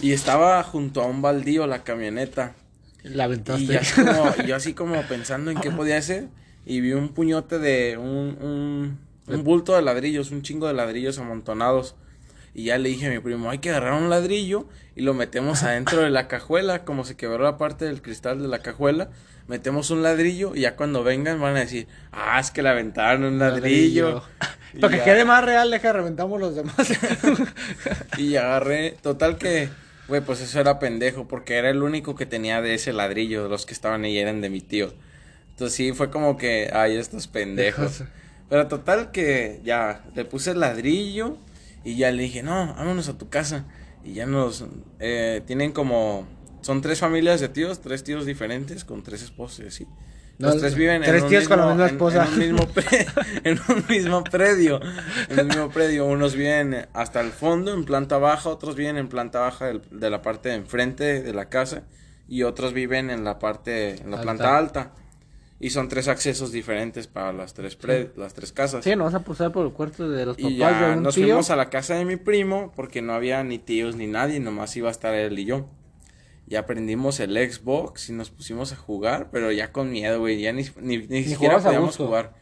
Y 0.00 0.12
estaba 0.12 0.62
junto 0.62 1.02
a 1.02 1.06
un 1.06 1.22
baldío 1.22 1.66
la 1.66 1.82
camioneta. 1.84 2.54
La 3.02 3.24
aventaste. 3.24 3.62
Y 3.62 3.66
yo 3.66 3.80
así 3.80 4.02
como, 4.02 4.36
yo 4.46 4.56
así 4.56 4.74
como 4.74 5.02
pensando 5.02 5.50
en 5.50 5.60
qué 5.60 5.70
podía 5.70 5.98
hacer. 5.98 6.28
Y 6.64 6.80
vi 6.80 6.92
un 6.92 7.08
puñote 7.08 7.58
de 7.58 7.96
un, 7.96 8.38
un, 8.40 8.98
un 9.26 9.44
bulto 9.44 9.74
de 9.74 9.82
ladrillos, 9.82 10.30
un 10.30 10.42
chingo 10.42 10.68
de 10.68 10.74
ladrillos 10.74 11.18
amontonados. 11.18 11.96
Y 12.54 12.64
ya 12.64 12.78
le 12.78 12.90
dije 12.90 13.06
a 13.06 13.10
mi 13.10 13.18
primo, 13.18 13.50
hay 13.50 13.58
que 13.58 13.70
agarrar 13.70 13.94
un 13.94 14.10
ladrillo 14.10 14.66
y 14.94 15.02
lo 15.02 15.14
metemos 15.14 15.62
adentro 15.62 16.02
de 16.02 16.10
la 16.10 16.28
cajuela, 16.28 16.84
como 16.84 17.04
se 17.04 17.16
quebró 17.16 17.42
la 17.44 17.56
parte 17.56 17.86
del 17.86 18.02
cristal 18.02 18.42
de 18.42 18.48
la 18.48 18.58
cajuela. 18.58 19.08
Metemos 19.48 19.90
un 19.90 20.02
ladrillo 20.02 20.54
y 20.54 20.60
ya 20.60 20.76
cuando 20.76 21.02
vengan 21.02 21.40
van 21.40 21.56
a 21.56 21.60
decir, 21.60 21.88
ah, 22.12 22.38
es 22.38 22.50
que 22.50 22.62
le 22.62 22.68
aventaron 22.68 23.24
un 23.24 23.38
ladrillo. 23.38 24.22
Para 24.80 24.96
que 24.96 25.02
quede 25.02 25.24
más 25.24 25.44
real, 25.44 25.70
deja 25.70 25.92
reventamos 25.92 26.40
los 26.40 26.54
demás. 26.54 26.76
Y 28.18 28.36
agarré, 28.36 28.96
total 29.02 29.36
que, 29.36 29.68
güey, 30.08 30.20
pues 30.20 30.40
eso 30.40 30.60
era 30.60 30.78
pendejo, 30.78 31.28
porque 31.28 31.56
era 31.56 31.70
el 31.70 31.82
único 31.82 32.14
que 32.14 32.26
tenía 32.26 32.60
de 32.60 32.74
ese 32.74 32.92
ladrillo, 32.92 33.48
los 33.48 33.66
que 33.66 33.74
estaban 33.74 34.04
ahí 34.04 34.18
eran 34.18 34.40
de 34.40 34.50
mi 34.50 34.60
tío. 34.60 34.92
Entonces 35.50 35.76
sí, 35.76 35.92
fue 35.92 36.10
como 36.10 36.36
que, 36.36 36.70
ay, 36.72 36.96
estos 36.96 37.28
pendejos. 37.28 38.04
Pero 38.48 38.68
total 38.68 39.12
que 39.12 39.60
ya, 39.64 40.04
le 40.14 40.24
puse 40.24 40.50
el 40.50 40.60
ladrillo 40.60 41.38
y 41.84 41.96
ya 41.96 42.10
le 42.10 42.24
dije, 42.24 42.42
no, 42.42 42.74
vámonos 42.74 43.08
a 43.08 43.16
tu 43.16 43.28
casa. 43.28 43.64
Y 44.04 44.14
ya 44.14 44.26
nos, 44.26 44.64
eh, 44.98 45.42
tienen 45.46 45.72
como, 45.72 46.26
son 46.60 46.82
tres 46.82 46.98
familias 46.98 47.40
de 47.40 47.48
tíos, 47.48 47.80
tres 47.80 48.04
tíos 48.04 48.26
diferentes, 48.26 48.84
con 48.84 49.02
tres 49.02 49.22
esposos 49.22 49.64
y 49.64 49.68
así. 49.68 49.86
No, 50.42 50.48
Los 50.48 50.58
tres 50.60 50.74
viven 50.74 51.02
tres 51.02 51.16
en 51.16 51.22
un 51.22 51.28
tíos 51.30 51.48
con 51.48 51.58
la 51.58 51.66
mismo- 51.66 51.84
misma 51.84 51.88
en- 51.88 51.94
esposa. 51.94 52.24
En, 52.24 52.32
un 52.32 52.38
mismo 52.38 52.66
pre- 52.68 53.06
en 53.44 53.60
un 53.68 53.84
mismo 53.88 54.24
predio. 54.24 54.80
En 55.28 55.40
un 55.40 55.46
mismo 55.48 55.70
predio. 55.70 56.06
Unos 56.06 56.34
viven 56.34 56.86
hasta 56.92 57.20
el 57.20 57.30
fondo, 57.30 57.72
en 57.72 57.84
planta 57.84 58.18
baja. 58.18 58.48
Otros 58.50 58.74
viven 58.76 58.96
en 58.96 59.08
planta 59.08 59.40
baja 59.40 59.66
del- 59.66 59.82
de 59.90 60.10
la 60.10 60.20
parte 60.20 60.48
de 60.50 60.56
enfrente 60.56 61.22
de 61.22 61.32
la 61.32 61.48
casa. 61.48 61.84
Y 62.28 62.42
otros 62.42 62.72
viven 62.72 63.10
en 63.10 63.24
la 63.24 63.38
parte, 63.38 63.90
en 64.02 64.10
la 64.10 64.16
Alta. 64.18 64.22
planta 64.22 64.58
alta. 64.58 64.90
Y 65.60 65.70
son 65.70 65.88
tres 65.88 66.08
accesos 66.08 66.50
diferentes 66.50 67.06
para 67.06 67.32
las 67.32 67.54
tres, 67.54 67.76
pre- 67.76 68.10
las 68.16 68.34
tres 68.34 68.50
casas. 68.50 68.82
Sí, 68.82 68.96
nos 68.96 69.12
vas 69.12 69.22
a 69.22 69.24
pasar 69.24 69.52
por 69.52 69.64
el 69.64 69.72
cuarto 69.72 70.10
de 70.10 70.26
los 70.26 70.36
y 70.36 70.58
papás 70.58 70.80
de 70.80 70.92
un 70.96 71.02
nos 71.04 71.14
tío. 71.14 71.24
fuimos 71.24 71.50
a 71.50 71.56
la 71.56 71.70
casa 71.70 71.94
de 71.94 72.04
mi 72.04 72.16
primo 72.16 72.72
porque 72.74 73.00
no 73.00 73.12
había 73.12 73.44
ni 73.44 73.58
tíos 73.60 73.94
ni 73.94 74.08
nadie, 74.08 74.40
nomás 74.40 74.76
iba 74.76 74.88
a 74.88 74.90
estar 74.90 75.14
él 75.14 75.38
y 75.38 75.44
yo. 75.44 75.66
Ya 76.52 76.66
prendimos 76.66 77.18
el 77.18 77.32
Xbox 77.34 78.10
y 78.10 78.12
nos 78.12 78.28
pusimos 78.28 78.74
a 78.74 78.76
jugar, 78.76 79.30
pero 79.32 79.50
ya 79.52 79.72
con 79.72 79.90
miedo, 79.90 80.20
güey, 80.20 80.38
ya 80.38 80.52
ni, 80.52 80.66
ni, 80.82 80.98
ni 80.98 81.24
siquiera 81.24 81.36
jugabas 81.38 81.64
a 81.64 81.68
podíamos 81.68 81.88
gusto. 81.88 82.06
jugar. 82.06 82.34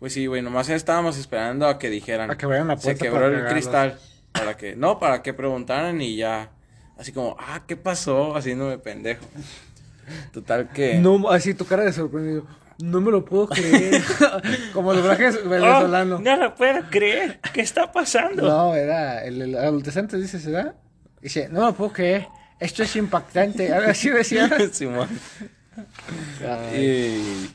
Pues 0.00 0.14
sí, 0.14 0.26
güey, 0.26 0.42
nomás 0.42 0.68
estábamos 0.68 1.16
esperando 1.16 1.68
a 1.68 1.78
que 1.78 1.88
dijeran. 1.88 2.28
A 2.28 2.36
que 2.36 2.44
abrieran 2.44 2.66
la 2.66 2.76
Se 2.76 2.82
puerta 2.82 3.04
quebró 3.04 3.26
el 3.28 3.46
cristal. 3.46 4.00
Para 4.32 4.56
que, 4.56 4.74
no, 4.74 4.98
para 4.98 5.22
que 5.22 5.32
preguntaran 5.32 6.00
y 6.02 6.16
ya. 6.16 6.50
Así 6.98 7.12
como, 7.12 7.36
ah, 7.38 7.62
¿qué 7.68 7.76
pasó? 7.76 8.34
Haciéndome 8.34 8.78
pendejo. 8.78 9.24
Total 10.32 10.68
que. 10.70 10.98
No, 10.98 11.30
así 11.30 11.54
tu 11.54 11.64
cara 11.64 11.84
de 11.84 11.92
sorprendido. 11.92 12.44
No 12.82 13.00
me 13.00 13.12
lo 13.12 13.24
puedo 13.24 13.46
creer. 13.46 14.02
Como 14.72 14.90
el 14.92 15.02
doblaje 15.02 15.30
venezolano. 15.30 16.16
Oh, 16.16 16.18
no 16.18 16.36
lo 16.36 16.52
puedo 16.56 16.82
creer. 16.90 17.38
¿Qué 17.54 17.60
está 17.60 17.92
pasando? 17.92 18.42
No, 18.42 18.74
era 18.74 19.24
el, 19.24 19.40
el 19.40 19.54
adolescente, 19.56 20.16
dice, 20.18 20.40
¿será? 20.40 20.74
Dice, 21.20 21.48
no 21.48 21.60
me 21.60 21.66
lo 21.66 21.74
puedo 21.74 21.92
creer. 21.92 22.26
Esto 22.62 22.84
es 22.84 22.94
impactante. 22.94 23.72
Algo 23.72 23.90
así 23.90 24.08
decía. 24.08 24.48
Simón. 24.72 25.08
Y- 26.74 27.50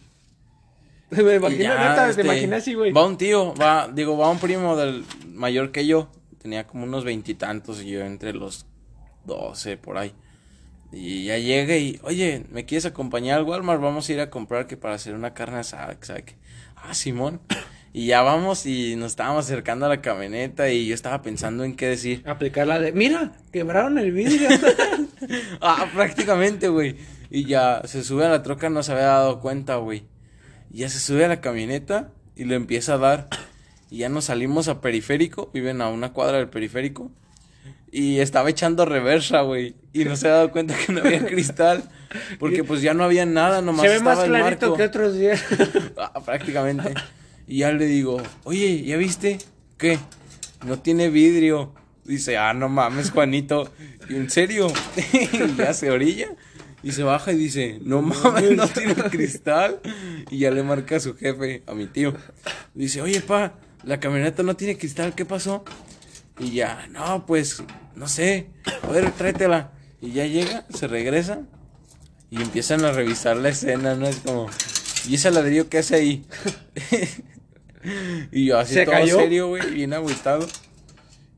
me 1.10 1.36
imagino, 1.36 1.64
ya, 1.64 1.90
neta, 1.90 2.04
te 2.06 2.10
este, 2.10 2.22
imaginé 2.24 2.56
así, 2.58 2.74
güey. 2.74 2.92
Va 2.92 3.06
un 3.06 3.18
tío, 3.18 3.54
va, 3.56 3.88
digo, 3.88 4.18
va 4.18 4.30
un 4.30 4.40
primo 4.40 4.76
del 4.76 5.06
mayor 5.34 5.72
que 5.72 5.88
yo. 5.88 6.12
Tenía 6.40 6.68
como 6.68 6.84
unos 6.84 7.06
veintitantos 7.06 7.82
y 7.82 7.92
yo 7.92 8.02
entre 8.02 8.34
los 8.34 8.66
doce 9.24 9.78
por 9.78 9.98
ahí. 9.98 10.14
Y 10.92 11.26
ya 11.26 11.38
llega 11.38 11.78
y, 11.78 12.00
oye, 12.04 12.46
¿me 12.50 12.66
quieres 12.66 12.86
acompañar 12.86 13.38
al 13.40 13.46
Walmart? 13.46 13.82
Vamos 13.82 14.10
a 14.10 14.14
ir 14.14 14.20
a 14.20 14.30
comprar 14.30 14.68
que 14.68 14.76
para 14.76 14.96
hacer 14.96 15.16
una 15.16 15.34
carne 15.34 15.60
asada. 15.60 15.98
Ah, 16.76 16.94
Simón. 16.94 17.40
Y 17.98 18.06
ya 18.06 18.22
vamos 18.22 18.68
y 18.68 18.96
nos 18.96 19.14
estábamos 19.14 19.46
acercando 19.46 19.88
a 19.88 19.90
la 19.90 20.02
camioneta 20.02 20.70
y 20.70 20.86
yo 20.86 20.94
estaba 20.94 21.24
pensando 21.24 21.64
en 21.64 21.76
qué 21.76 21.88
decir. 21.88 22.22
Aplicar 22.28 22.68
la 22.68 22.80
de, 22.80 22.92
mira, 22.92 23.32
quebraron 23.52 23.98
el 23.98 24.12
vidrio. 24.12 24.50
Ah, 25.62 25.90
prácticamente, 25.96 26.68
güey. 26.68 26.96
Y 27.32 27.46
ya 27.46 27.82
se 27.86 28.04
sube 28.04 28.24
a 28.24 28.30
la 28.30 28.44
troca, 28.44 28.70
no 28.70 28.84
se 28.84 28.92
había 28.92 29.06
dado 29.06 29.40
cuenta, 29.40 29.78
güey. 29.78 30.06
Y 30.72 30.78
ya 30.82 30.90
se 30.90 31.00
sube 31.00 31.26
a 31.26 31.28
la 31.28 31.42
camioneta 31.42 32.12
y 32.36 32.44
lo 32.44 32.54
empieza 32.54 32.94
a 32.94 32.98
dar. 33.00 33.30
Y 33.90 33.98
ya 33.98 34.10
nos 34.10 34.26
salimos 34.26 34.68
a 34.68 34.80
periférico, 34.80 35.50
viven 35.52 35.82
a 35.82 35.90
una 35.90 36.14
cuadra 36.14 36.38
del 36.38 36.50
periférico. 36.50 37.12
Y 37.92 38.20
estaba 38.20 38.52
echando 38.52 38.86
reversa, 38.86 39.42
güey. 39.42 39.74
Y 39.92 40.06
no 40.06 40.16
se 40.16 40.28
había 40.28 40.36
dado 40.36 40.52
cuenta 40.52 40.76
que 40.78 40.94
no 40.94 41.00
había 41.00 41.26
cristal. 41.26 41.84
Porque 42.38 42.64
pues 42.64 42.84
ya 42.84 42.94
no 42.94 43.04
había 43.04 43.26
nada, 43.26 43.64
nomás 43.64 43.82
Se 43.82 43.88
ve 43.90 43.96
estaba 43.96 44.16
más 44.18 44.24
el 44.24 44.30
clarito 44.30 44.68
marco. 44.68 44.78
que 44.78 44.84
otros 44.84 45.16
días. 45.16 45.44
Ah, 45.98 46.22
prácticamente. 46.24 46.94
Y 47.48 47.60
ya 47.60 47.72
le 47.72 47.86
digo, 47.86 48.22
oye, 48.44 48.84
¿ya 48.84 48.98
viste? 48.98 49.38
¿Qué? 49.78 49.98
No 50.66 50.80
tiene 50.80 51.10
vidrio. 51.10 51.74
Dice, 52.04 52.38
ah, 52.38 52.54
no 52.54 52.68
mames, 52.68 53.12
Juanito. 53.12 53.72
¿Y 54.10 54.16
en 54.16 54.30
serio? 54.30 54.68
y 55.14 55.56
ya 55.56 55.74
se 55.74 55.90
orilla. 55.90 56.28
Y 56.84 56.92
se 56.92 57.04
baja 57.04 57.32
y 57.32 57.38
dice, 57.38 57.80
no 57.82 58.02
mames, 58.02 58.52
no 58.52 58.68
tiene 58.68 58.96
cristal. 58.96 59.80
Y 60.30 60.40
ya 60.40 60.52
le 60.52 60.62
marca 60.62 60.98
a 60.98 61.00
su 61.00 61.16
jefe, 61.16 61.64
a 61.68 61.74
mi 61.74 61.88
tío. 61.88 62.14
Dice, 62.74 63.02
oye, 63.02 63.22
pa, 63.22 63.56
la 63.84 64.00
camioneta 64.00 64.44
no 64.44 64.56
tiene 64.56 64.78
cristal, 64.78 65.16
¿qué 65.16 65.26
pasó? 65.26 65.64
Y 66.40 66.52
ya, 66.52 66.88
no, 66.92 67.26
pues, 67.26 67.64
no 67.96 68.08
sé. 68.08 68.50
A 68.84 68.88
ver, 68.88 69.12
tráetela. 69.12 69.72
Y 70.02 70.12
ya 70.12 70.26
llega, 70.26 70.66
se 70.70 70.88
regresa. 70.88 71.42
Y 72.30 72.42
empiezan 72.42 72.84
a 72.84 72.92
revisar 72.92 73.38
la 73.38 73.50
escena, 73.50 73.96
¿no? 73.96 74.06
Es 74.06 74.18
como, 74.18 74.48
¿y 75.08 75.16
ese 75.16 75.32
ladrillo 75.32 75.70
qué 75.70 75.78
hace 75.78 75.96
ahí? 75.96 76.26
y 78.32 78.46
yo 78.46 78.58
así 78.60 78.74
¿Se 78.74 78.86
todo 78.86 78.96
cayó? 78.96 79.18
serio, 79.20 79.48
güey, 79.50 79.72
bien 79.72 79.94
agüitado. 79.94 80.48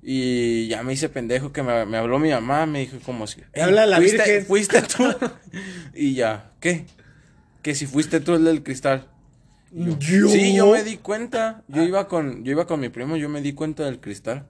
Y 0.01 0.67
ya 0.67 0.81
me 0.83 0.93
hice 0.93 1.09
pendejo 1.09 1.51
que 1.51 1.61
me, 1.61 1.85
me 1.85 1.97
habló 1.97 2.19
mi 2.19 2.29
mamá, 2.29 2.65
me 2.65 2.79
dijo 2.79 2.97
como 3.05 3.27
si... 3.27 3.41
"Ey, 3.53 3.63
Habla 3.63 3.85
la 3.85 3.97
¿fuiste, 3.97 4.17
Virgen". 4.17 4.45
¿Fuiste 4.45 4.81
tú? 4.83 5.03
y 5.93 6.13
ya, 6.15 6.51
¿qué? 6.59 6.85
Que 7.61 7.75
si 7.75 7.85
fuiste 7.85 8.19
tú 8.21 8.33
el 8.35 8.45
del 8.45 8.63
cristal. 8.63 9.07
Yo, 9.71 9.97
¿Yo? 9.99 10.29
Sí, 10.29 10.55
yo 10.55 10.71
me 10.71 10.83
di 10.83 10.97
cuenta. 10.97 11.63
Yo 11.67 11.83
iba 11.83 12.07
con, 12.07 12.43
yo 12.43 12.51
iba 12.53 12.65
con 12.65 12.79
mi 12.79 12.89
primo, 12.89 13.17
yo 13.17 13.27
me 13.29 13.41
di 13.41 13.53
cuenta 13.53 13.83
del 13.83 13.99
cristal. 13.99 14.47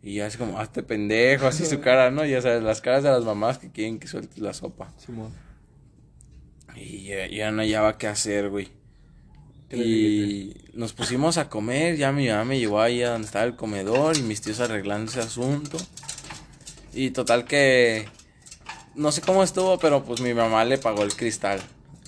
Y 0.00 0.14
ya 0.14 0.28
es 0.28 0.36
como, 0.36 0.60
hazte 0.60 0.84
pendejo, 0.84 1.48
así 1.48 1.66
su 1.66 1.80
cara, 1.80 2.10
¿no? 2.12 2.24
Ya 2.24 2.40
sabes, 2.40 2.62
las 2.62 2.80
caras 2.80 3.02
de 3.02 3.10
las 3.10 3.24
mamás 3.24 3.58
que 3.58 3.70
quieren 3.72 3.98
que 3.98 4.06
sueltes 4.06 4.38
la 4.38 4.54
sopa. 4.54 4.94
Y 6.76 7.02
ya, 7.04 7.26
ya 7.26 7.50
no 7.50 7.62
hallaba 7.62 7.98
qué 7.98 8.06
hacer, 8.06 8.48
güey. 8.48 8.68
Y 9.70 10.54
nos 10.72 10.94
pusimos 10.94 11.36
a 11.36 11.50
comer, 11.50 11.96
ya 11.96 12.10
mi 12.10 12.28
mamá 12.28 12.44
me 12.44 12.58
llevó 12.58 12.80
ahí 12.80 13.02
a 13.02 13.10
donde 13.10 13.26
estaba 13.26 13.44
el 13.44 13.54
comedor 13.54 14.16
y 14.16 14.22
mis 14.22 14.40
tíos 14.40 14.60
arreglando 14.60 15.10
ese 15.10 15.20
asunto. 15.20 15.76
Y 16.94 17.10
total 17.10 17.44
que 17.44 18.06
no 18.94 19.12
sé 19.12 19.20
cómo 19.20 19.42
estuvo, 19.42 19.78
pero 19.78 20.02
pues 20.04 20.20
mi 20.20 20.32
mamá 20.32 20.64
le 20.64 20.78
pagó 20.78 21.02
el 21.02 21.14
cristal. 21.14 21.60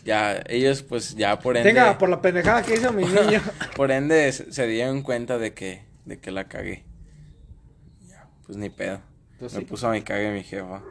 Ya, 0.05 0.43
ellos 0.49 0.83
pues 0.83 1.15
ya 1.15 1.39
por 1.39 1.59
ende 1.59 1.69
Tenga, 1.69 1.99
por 1.99 2.09
la 2.09 2.23
pendejada 2.23 2.63
que 2.63 2.75
hizo 2.75 2.93
mi 2.93 3.05
niño. 3.07 3.43
por 3.77 3.91
ende 3.91 4.33
se, 4.33 4.67
dieron 4.67 5.03
cuenta 5.03 5.37
de 5.37 5.53
que 5.53 5.85
de 6.07 6.19
que 6.19 6.31
la 6.31 6.49
cagué. 6.49 6.85
Ya, 8.09 8.27
pues 8.47 8.57
ni 8.57 8.71
pedo. 8.71 9.01
Pues 9.39 9.53
me 9.53 9.61
sí. 9.61 9.67
puso 9.67 9.89
a 9.89 9.93
mi 9.93 10.01
cague 10.01 10.33
mi 10.33 10.43
jefa. 10.43 10.83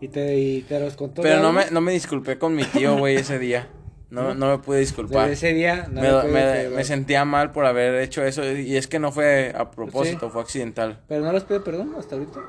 Y 0.00 0.08
te, 0.08 0.38
y 0.38 0.62
te 0.62 0.80
los 0.80 0.94
contó. 0.94 1.22
Pero 1.22 1.42
no 1.42 1.52
me, 1.52 1.70
no 1.70 1.80
me 1.82 1.92
disculpé 1.92 2.38
con 2.38 2.54
mi 2.54 2.64
tío, 2.64 2.96
güey, 2.96 3.16
ese 3.16 3.38
día. 3.38 3.68
No, 4.10 4.34
no 4.34 4.48
me 4.56 4.58
pude 4.58 4.80
disculpar. 4.80 5.28
Desde 5.28 5.48
ese 5.48 5.54
día. 5.54 5.86
no 5.90 6.00
me, 6.24 6.68
me- 6.70 6.84
sentía 6.84 7.24
mal 7.24 7.52
por 7.52 7.66
haber 7.66 7.96
hecho 8.02 8.24
eso. 8.24 8.42
Y 8.44 8.76
es 8.76 8.86
que 8.86 8.98
no 8.98 9.12
fue 9.12 9.52
a 9.56 9.70
propósito, 9.70 10.30
fue 10.30 10.40
accidental. 10.40 11.00
Pero 11.08 11.24
no 11.24 11.32
les 11.32 11.44
pido 11.44 11.62
perdón 11.62 11.94
hasta 11.98 12.14
ahorita. 12.16 12.40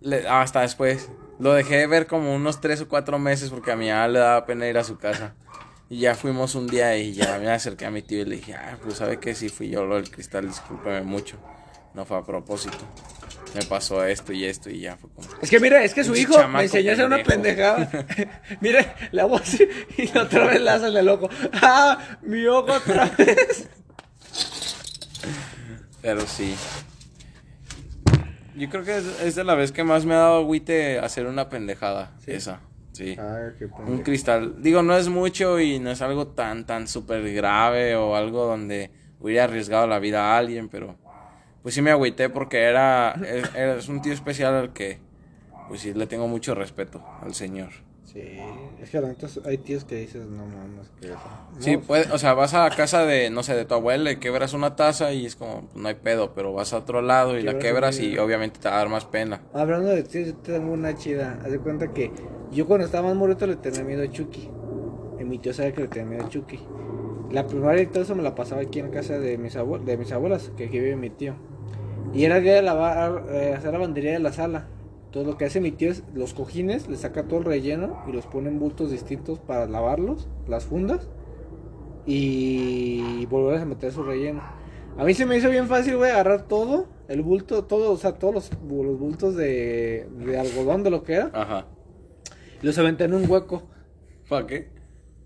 Le- 0.00 0.26
ah, 0.28 0.42
hasta 0.42 0.62
después. 0.62 1.08
Lo 1.38 1.52
dejé 1.52 1.76
de 1.78 1.86
ver 1.86 2.06
como 2.06 2.34
unos 2.34 2.60
tres 2.60 2.80
o 2.80 2.88
cuatro 2.88 3.18
meses 3.18 3.50
porque 3.50 3.70
a 3.72 3.76
mi 3.76 3.88
mamá 3.88 4.08
le 4.08 4.18
daba 4.18 4.44
pena 4.46 4.66
ir 4.68 4.76
a 4.78 4.84
su 4.84 4.98
casa. 4.98 5.34
Y 5.88 6.00
ya 6.00 6.14
fuimos 6.14 6.54
un 6.54 6.66
día 6.66 6.96
y 6.96 7.12
ya 7.12 7.38
me 7.38 7.50
acerqué 7.50 7.86
a 7.86 7.90
mi 7.90 8.02
tío 8.02 8.22
y 8.22 8.24
le 8.24 8.36
dije, 8.36 8.54
ah, 8.54 8.78
pues 8.82 8.96
sabe 8.96 9.18
que 9.20 9.34
sí 9.34 9.48
fui 9.48 9.68
yo 9.68 9.84
lo 9.84 9.96
del 9.96 10.10
cristal, 10.10 10.46
discúlpeme 10.48 11.02
mucho. 11.02 11.36
No 11.94 12.04
fue 12.04 12.16
a 12.18 12.22
propósito. 12.22 12.78
Me 13.54 13.62
pasó 13.62 14.04
esto 14.04 14.32
y 14.32 14.44
esto 14.44 14.68
y 14.70 14.80
ya 14.80 14.96
fue 14.96 15.10
como... 15.10 15.28
Es 15.40 15.50
que 15.50 15.60
mira, 15.60 15.84
es 15.84 15.94
que 15.94 16.02
su 16.02 16.14
hijo 16.16 16.36
me 16.48 16.62
enseñó 16.62 16.90
a 16.90 16.94
hacer 16.94 17.06
una 17.06 17.22
pendejada. 17.22 17.88
mira, 18.60 18.96
la 19.12 19.26
voz 19.26 19.60
y 19.96 20.18
otra 20.18 20.46
vez 20.46 20.60
la 20.60 20.74
hace 20.74 20.86
el 20.88 21.08
ojo. 21.08 21.28
¡Ah! 21.62 22.18
Mi 22.22 22.46
ojo 22.46 22.72
otra 22.72 23.10
vez. 23.16 23.68
Pero 26.02 26.20
sí. 26.26 26.54
Yo 28.56 28.68
creo 28.68 28.84
que 28.84 28.98
es, 28.98 29.04
es 29.22 29.34
de 29.34 29.44
la 29.44 29.54
vez 29.54 29.72
que 29.72 29.84
más 29.84 30.04
me 30.04 30.14
ha 30.14 30.18
dado 30.18 30.38
agüite 30.38 30.98
hacer 30.98 31.26
una 31.26 31.48
pendejada. 31.48 32.12
Esa, 32.26 32.60
sí. 32.92 33.16
Ah, 33.18 33.50
qué 33.58 33.66
Un 33.66 34.02
cristal. 34.02 34.62
Digo, 34.62 34.82
no 34.82 34.96
es 34.96 35.08
mucho 35.08 35.60
y 35.60 35.78
no 35.78 35.90
es 35.90 36.02
algo 36.02 36.28
tan, 36.28 36.66
tan 36.66 36.86
súper 36.86 37.32
grave 37.32 37.96
o 37.96 38.16
algo 38.16 38.46
donde 38.46 38.90
hubiera 39.20 39.44
arriesgado 39.44 39.86
la 39.86 39.98
vida 39.98 40.32
a 40.34 40.38
alguien, 40.38 40.68
pero 40.68 40.98
pues 41.64 41.74
sí 41.76 41.82
me 41.82 41.90
agüité 41.92 42.30
porque 42.30 42.62
era, 42.64 43.20
es, 43.24 43.50
es 43.54 43.88
un 43.88 44.02
tío 44.02 44.14
especial 44.14 44.54
al 44.54 44.74
que, 44.74 45.00
pues 45.68 45.82
sí, 45.82 45.94
le 45.94 46.06
tengo 46.06 46.28
mucho 46.28 46.54
respeto 46.54 47.02
al 47.20 47.34
señor. 47.34 47.72
Sí, 48.04 48.20
es 48.78 48.90
que 48.90 48.98
hay 49.44 49.58
tíos 49.58 49.84
que 49.84 49.96
dices, 49.96 50.26
no 50.26 50.46
mames, 50.46 50.90
que 50.90 51.14
eso. 51.14 51.28
Sí, 51.58 51.76
puede, 51.78 52.12
o 52.12 52.18
sea, 52.18 52.34
vas 52.34 52.52
a 52.54 52.64
la 52.64 52.74
casa 52.74 53.04
de, 53.06 53.30
no 53.30 53.42
sé, 53.42 53.54
de 53.54 53.64
tu 53.64 53.74
abuela 53.74 54.10
y 54.12 54.16
quebras 54.18 54.52
una 54.52 54.76
taza 54.76 55.12
y 55.12 55.24
es 55.26 55.36
como, 55.36 55.68
no 55.74 55.88
hay 55.88 55.94
pedo, 55.94 56.34
pero 56.34 56.52
vas 56.52 56.72
a 56.72 56.78
otro 56.78 57.00
lado 57.02 57.38
y 57.38 57.42
la 57.42 57.58
Quebras 57.58 58.00
y 58.00 58.18
obviamente 58.18 58.60
te 58.60 58.68
va 58.68 58.74
a 58.76 58.78
dar 58.78 58.88
más 58.88 59.06
pena. 59.06 59.40
Hablando 59.52 59.90
de 59.90 60.02
tíos, 60.04 60.26
yo 60.28 60.38
tengo 60.40 60.72
una 60.72 60.94
chida. 60.96 61.36
Haz 61.42 61.50
de 61.52 61.60
cuenta 61.62 61.92
que 61.92 62.14
yo 62.50 62.66
cuando 62.66 62.84
estaba 62.86 63.08
más 63.08 63.16
morrito 63.16 63.46
le 63.46 63.56
tenía 63.56 63.84
miedo 63.84 64.02
a 64.02 64.10
Chucky. 64.10 64.52
Y 65.18 65.24
mi 65.24 65.38
tío 65.40 65.54
sabe 65.54 65.74
que 65.74 65.82
le 65.82 65.88
tenía 65.88 66.06
miedo 66.08 66.22
a 66.22 66.28
Chucky. 66.28 66.72
La 67.28 67.46
primaria 67.48 67.82
y 67.82 67.88
todo 67.90 68.02
eso 68.04 68.16
me 68.16 68.22
la 68.22 68.34
pasaba 68.34 68.62
aquí 68.62 68.80
en 68.80 68.90
casa 68.90 69.18
de 69.18 69.38
mis, 69.38 69.56
abue- 69.56 69.80
de 69.84 69.96
mis 69.98 70.12
abuelas, 70.12 70.50
que 70.56 70.64
aquí 70.66 70.78
vive 70.80 70.96
mi 70.96 71.10
tío. 71.10 71.42
Y 72.12 72.24
era 72.24 72.36
el 72.38 72.44
día 72.44 72.54
de 72.54 72.62
lavar, 72.62 73.24
eh, 73.30 73.54
hacer 73.56 73.72
lavandería 73.72 74.12
de 74.12 74.18
la 74.18 74.32
sala. 74.32 74.68
Entonces 75.06 75.30
lo 75.32 75.38
que 75.38 75.44
hace 75.44 75.60
mi 75.60 75.70
tío 75.70 75.90
es 75.90 76.02
los 76.12 76.34
cojines, 76.34 76.88
le 76.88 76.96
saca 76.96 77.24
todo 77.24 77.38
el 77.40 77.44
relleno 77.44 78.02
y 78.08 78.12
los 78.12 78.26
pone 78.26 78.48
en 78.48 78.58
bultos 78.58 78.90
distintos 78.90 79.38
para 79.38 79.66
lavarlos, 79.66 80.28
las 80.48 80.64
fundas. 80.64 81.08
Y 82.06 83.24
volver 83.26 83.60
a 83.60 83.64
meter 83.64 83.92
su 83.92 84.02
relleno. 84.02 84.42
A 84.98 85.04
mí 85.04 85.14
se 85.14 85.26
me 85.26 85.36
hizo 85.36 85.48
bien 85.50 85.66
fácil, 85.66 85.96
güey, 85.96 86.10
agarrar 86.10 86.46
todo, 86.46 86.86
el 87.08 87.22
bulto, 87.22 87.64
todo, 87.64 87.92
o 87.92 87.96
sea, 87.96 88.12
todos 88.12 88.34
los, 88.34 88.50
los 88.68 88.98
bultos 88.98 89.34
de, 89.34 90.08
de 90.18 90.38
algodón, 90.38 90.84
de 90.84 90.90
lo 90.90 91.02
que 91.02 91.14
era, 91.14 91.30
Ajá. 91.32 91.66
y 92.62 92.66
los 92.66 92.78
aventé 92.78 93.04
en 93.04 93.14
un 93.14 93.28
hueco. 93.28 93.64
¿Para 94.28 94.46
qué? 94.46 94.70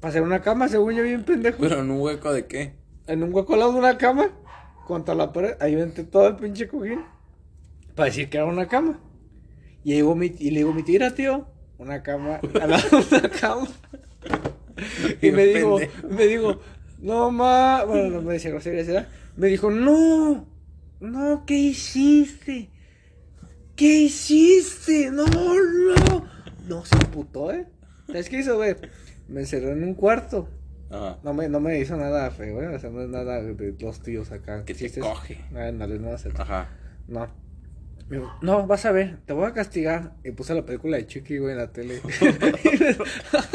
Para 0.01 0.11
hacer 0.11 0.23
una 0.23 0.41
cama, 0.41 0.69
según 0.69 0.95
yo, 0.95 1.03
bien 1.03 1.25
pendejo. 1.25 1.59
Pero 1.61 1.81
en 1.81 1.91
un 1.91 2.01
hueco 2.01 2.33
de 2.33 2.47
qué? 2.47 2.77
En 3.07 3.23
un 3.23 3.35
hueco 3.35 3.55
al 3.55 3.61
lado 3.61 3.73
de 3.73 3.79
una 3.79 3.99
cama, 3.99 4.31
contra 4.89 5.15
la 5.15 5.33
pared, 5.35 5.55
ahí 5.61 5.75
aventé 5.75 6.03
todo 6.03 6.27
el 6.29 6.37
pinche 6.37 6.67
cojín. 6.67 7.05
Para 7.95 8.07
decir 8.07 8.31
que 8.31 8.39
era 8.39 8.47
una 8.47 8.67
cama. 8.67 8.99
Y, 9.85 9.93
llegó 9.93 10.15
mi, 10.15 10.35
y 10.39 10.51
le 10.51 10.61
digo, 10.61 10.73
mi 10.73 10.83
tira, 10.83 11.15
tío, 11.15 11.47
una 11.77 12.03
cama, 12.03 12.41
una 13.13 13.29
cama. 13.29 13.69
y 15.23 15.31
me 15.31 15.45
dijo, 15.45 15.79
me 16.09 16.27
dijo, 16.27 16.61
no 17.01 17.31
ma, 17.31 17.85
bueno, 17.85 18.09
no 18.09 18.23
me 18.23 18.33
decía 18.33 18.51
groserías, 18.51 18.87
¿verdad? 18.87 19.09
Me 19.37 19.49
dijo, 19.49 19.71
no, 19.71 20.47
no, 21.01 21.45
¿qué 21.47 21.55
hiciste? 21.55 22.71
¿Qué 23.77 24.01
hiciste? 24.01 25.11
No, 25.11 25.27
no. 25.27 26.25
No, 26.67 26.85
se 26.87 26.97
emputó, 26.97 27.53
¿eh? 27.53 27.67
¿Sabes 28.07 28.31
qué 28.31 28.39
hizo, 28.39 28.57
güey? 28.57 28.75
Me 29.29 29.41
encerró 29.41 29.71
en 29.71 29.85
un 29.85 29.95
cuarto. 29.95 30.49
Ajá. 30.91 31.19
No 31.23 31.35
me, 31.35 31.49
no 31.49 31.61
me 31.61 31.79
hizo 31.79 31.97
nada 31.97 32.31
feo, 32.31 32.57
güey. 32.57 32.67
O 32.69 32.79
sea, 32.79 32.91
no 32.91 33.03
es 33.03 33.09
nada 33.09 33.43
de 33.43 33.75
los 33.79 34.01
tíos 34.01 34.33
acá. 34.33 34.65
Que 34.65 34.75
te 34.75 35.01
coge. 35.01 35.45
Ah, 35.55 35.71
no, 35.71 35.87
no, 35.87 36.17
Ajá. 36.39 36.69
no. 37.07 37.29
No, 38.41 38.67
vas 38.67 38.87
a 38.87 38.93
ver, 38.93 39.19
te 39.27 39.35
voy 39.35 39.47
a 39.47 39.53
castigar. 39.53 40.15
Y 40.25 40.31
puse 40.31 40.55
la 40.55 40.65
película 40.65 40.97
de 40.97 41.07
Chucky, 41.07 41.39
güey, 41.39 41.53
en 41.53 41.59
la 41.59 41.73
tele. 41.73 42.01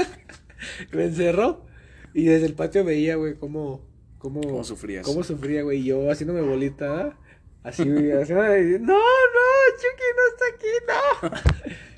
Me 0.92 1.06
encerró. 1.06 1.66
Y 2.14 2.26
desde 2.26 2.46
el 2.46 2.54
patio 2.54 2.84
veía, 2.84 3.16
güey, 3.16 3.36
cómo. 3.36 3.92
Cómo, 4.20 4.40
¿Cómo 4.40 4.64
sufrías? 4.64 5.06
Cómo 5.06 5.24
sufría, 5.24 5.64
güey. 5.64 5.80
Y 5.80 5.86
yo 5.86 6.10
haciéndome 6.10 6.42
bolita. 6.42 7.18
Así, 7.64 7.84
güey. 7.84 8.04
no, 8.12 8.94
no, 8.94 9.46
Chucky 9.80 10.10
no 10.16 10.24
está 10.32 10.46
aquí, 10.54 10.68
no. 10.88 11.30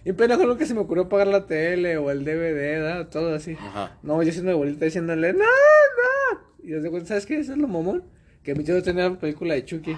Y 0.06 0.14
pendejo 0.14 0.46
nunca 0.46 0.66
se 0.68 0.76
me 0.76 0.82
ocurrió 0.82 1.10
pagar 1.10 1.28
la 1.28 1.48
tele 1.48 1.98
o 1.98 2.12
el 2.12 2.24
DVD. 2.24 3.08
Todo 3.10 3.34
así. 3.34 3.58
Ajá. 3.60 3.98
No, 4.04 4.22
yo 4.22 4.30
haciendo 4.30 4.56
bolita 4.56 4.86
diciéndole, 4.86 5.34
no, 5.34 5.40
no. 5.40 6.40
Y 6.64 6.70
desde 6.70 6.92
cuenta, 6.92 7.10
¿sabes 7.10 7.26
qué? 7.26 7.40
Eso 7.40 7.54
es 7.54 7.58
lo 7.58 7.68
mamón. 7.68 8.04
Que 8.44 8.54
mi 8.54 8.64
tío 8.64 8.82
tenía 8.84 9.10
la 9.10 9.20
película 9.20 9.56
de 9.56 9.66
Chucky. 9.66 9.98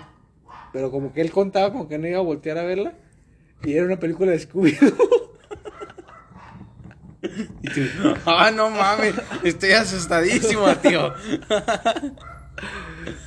Pero 0.72 0.92
como 0.92 1.14
que 1.14 1.20
él 1.20 1.30
contaba 1.32 1.74
como 1.74 1.90
que 1.90 1.98
no 1.98 2.08
iba 2.08 2.20
a 2.20 2.22
voltear 2.22 2.58
a 2.58 2.64
verla. 2.64 2.94
Y 3.66 3.74
era 3.74 3.86
una 3.86 4.00
película 4.00 4.32
de 4.32 4.40
Scooby-Doo. 4.40 5.28
Y 7.62 7.70
tú, 7.70 7.82
ah, 8.26 8.52
no 8.52 8.70
mames, 8.70 9.16
estoy 9.44 9.72
asustadísimo, 9.72 10.68
tío. 10.78 11.14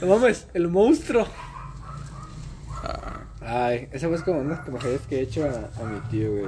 no 0.00 0.06
mames, 0.06 0.46
el 0.54 0.68
monstruo. 0.68 1.26
Ay, 3.52 3.88
esa 3.90 4.08
fue 4.08 4.22
como 4.22 4.38
unas 4.38 4.60
comentarios 4.60 5.00
que 5.08 5.18
he 5.18 5.22
hecho 5.22 5.44
a, 5.44 5.82
a 5.82 5.84
mi 5.84 5.98
tío, 6.08 6.30
güey. 6.30 6.46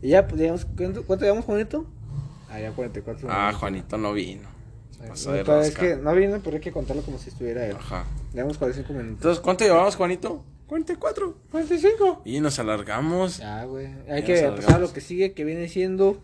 Y 0.00 0.10
ya, 0.10 0.28
pues, 0.28 0.40
digamos, 0.40 0.64
¿cuánto, 0.76 1.02
cuánto 1.02 1.24
llevamos, 1.24 1.44
Juanito? 1.44 1.86
Allá 2.48 2.70
44. 2.70 3.26
Ah, 3.28 3.52
Juanito 3.52 3.98
no 3.98 4.12
vino. 4.12 4.48
Pasó 5.08 5.32
de 5.32 5.42
no, 5.42 5.60
es 5.60 5.76
que 5.76 5.96
no 5.96 6.14
viene, 6.14 6.38
pero 6.38 6.54
hay 6.54 6.60
que 6.60 6.70
contarlo 6.70 7.02
como 7.02 7.18
si 7.18 7.30
estuviera 7.30 7.66
él. 7.66 7.74
Ajá. 7.76 8.04
Llevamos 8.32 8.58
45 8.58 8.92
minutos. 8.92 9.16
Entonces, 9.16 9.40
¿cuánto 9.40 9.64
llevamos, 9.64 9.96
Juanito? 9.96 10.44
44. 10.68 11.34
45. 11.50 12.22
Y 12.24 12.38
nos 12.38 12.60
alargamos. 12.60 13.38
Ya, 13.38 13.64
güey. 13.64 13.86
Hay 14.08 14.20
Ya 14.20 14.24
que 14.24 14.52
pasar 14.56 14.76
a 14.76 14.78
lo 14.78 14.92
que 14.92 15.00
sigue, 15.00 15.32
que 15.32 15.42
viene 15.42 15.66
siendo 15.66 16.20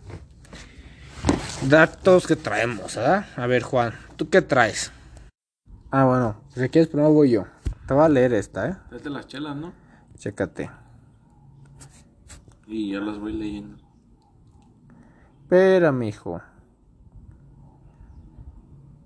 datos 1.68 2.28
que 2.28 2.36
traemos, 2.36 2.94
¿verdad? 2.94 3.26
A 3.34 3.46
ver, 3.48 3.62
Juan, 3.64 3.94
¿tú 4.14 4.28
qué 4.28 4.40
traes? 4.40 4.92
Ah, 5.90 6.04
bueno, 6.04 6.36
si 6.54 6.68
quieres 6.68 6.88
primero 6.88 7.12
voy 7.12 7.30
yo. 7.30 7.53
Te 7.86 7.94
voy 7.94 8.04
a 8.04 8.08
leer 8.08 8.32
esta, 8.32 8.68
¿eh? 8.68 8.76
Tráete 8.88 9.10
las 9.10 9.26
chelas, 9.26 9.56
¿no? 9.56 9.72
Chécate. 10.16 10.70
Y 12.66 12.92
ya 12.92 13.00
las 13.00 13.18
voy 13.18 13.32
leyendo. 13.34 13.76
Espera, 15.42 15.92
mijo. 15.92 16.40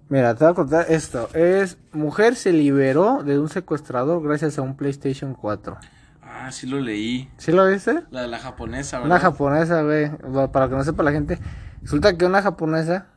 Mira, 0.09 0.35
te 0.35 0.45
voy 0.45 0.53
a 0.53 0.55
contar 0.55 0.87
esto. 0.89 1.29
Es 1.35 1.77
mujer 1.93 2.37
se 2.37 2.53
liberó 2.53 3.23
de 3.25 3.39
un 3.39 3.49
secuestrador 3.49 4.23
gracias 4.23 4.59
a 4.59 4.63
un 4.63 4.77
PlayStation 4.77 5.35
4. 5.35 5.77
Ah, 6.23 6.51
sí 6.53 6.67
lo 6.67 6.81
leí. 6.81 7.29
¿Sí 7.37 7.53
lo 7.53 7.67
viste? 7.67 8.05
La 8.11 8.23
de 8.23 8.29
la 8.29 8.39
japonesa, 8.39 8.99
¿verdad? 8.99 9.17
Una 9.17 9.21
japonesa, 9.21 9.83
güey. 9.83 10.11
Para 10.53 10.69
que 10.69 10.77
no 10.77 10.85
sepa 10.85 11.03
la 11.03 11.13
gente. 11.13 11.39
Resulta 11.83 12.17
que 12.17 12.25
una 12.25 12.43
japonesa, 12.43 13.09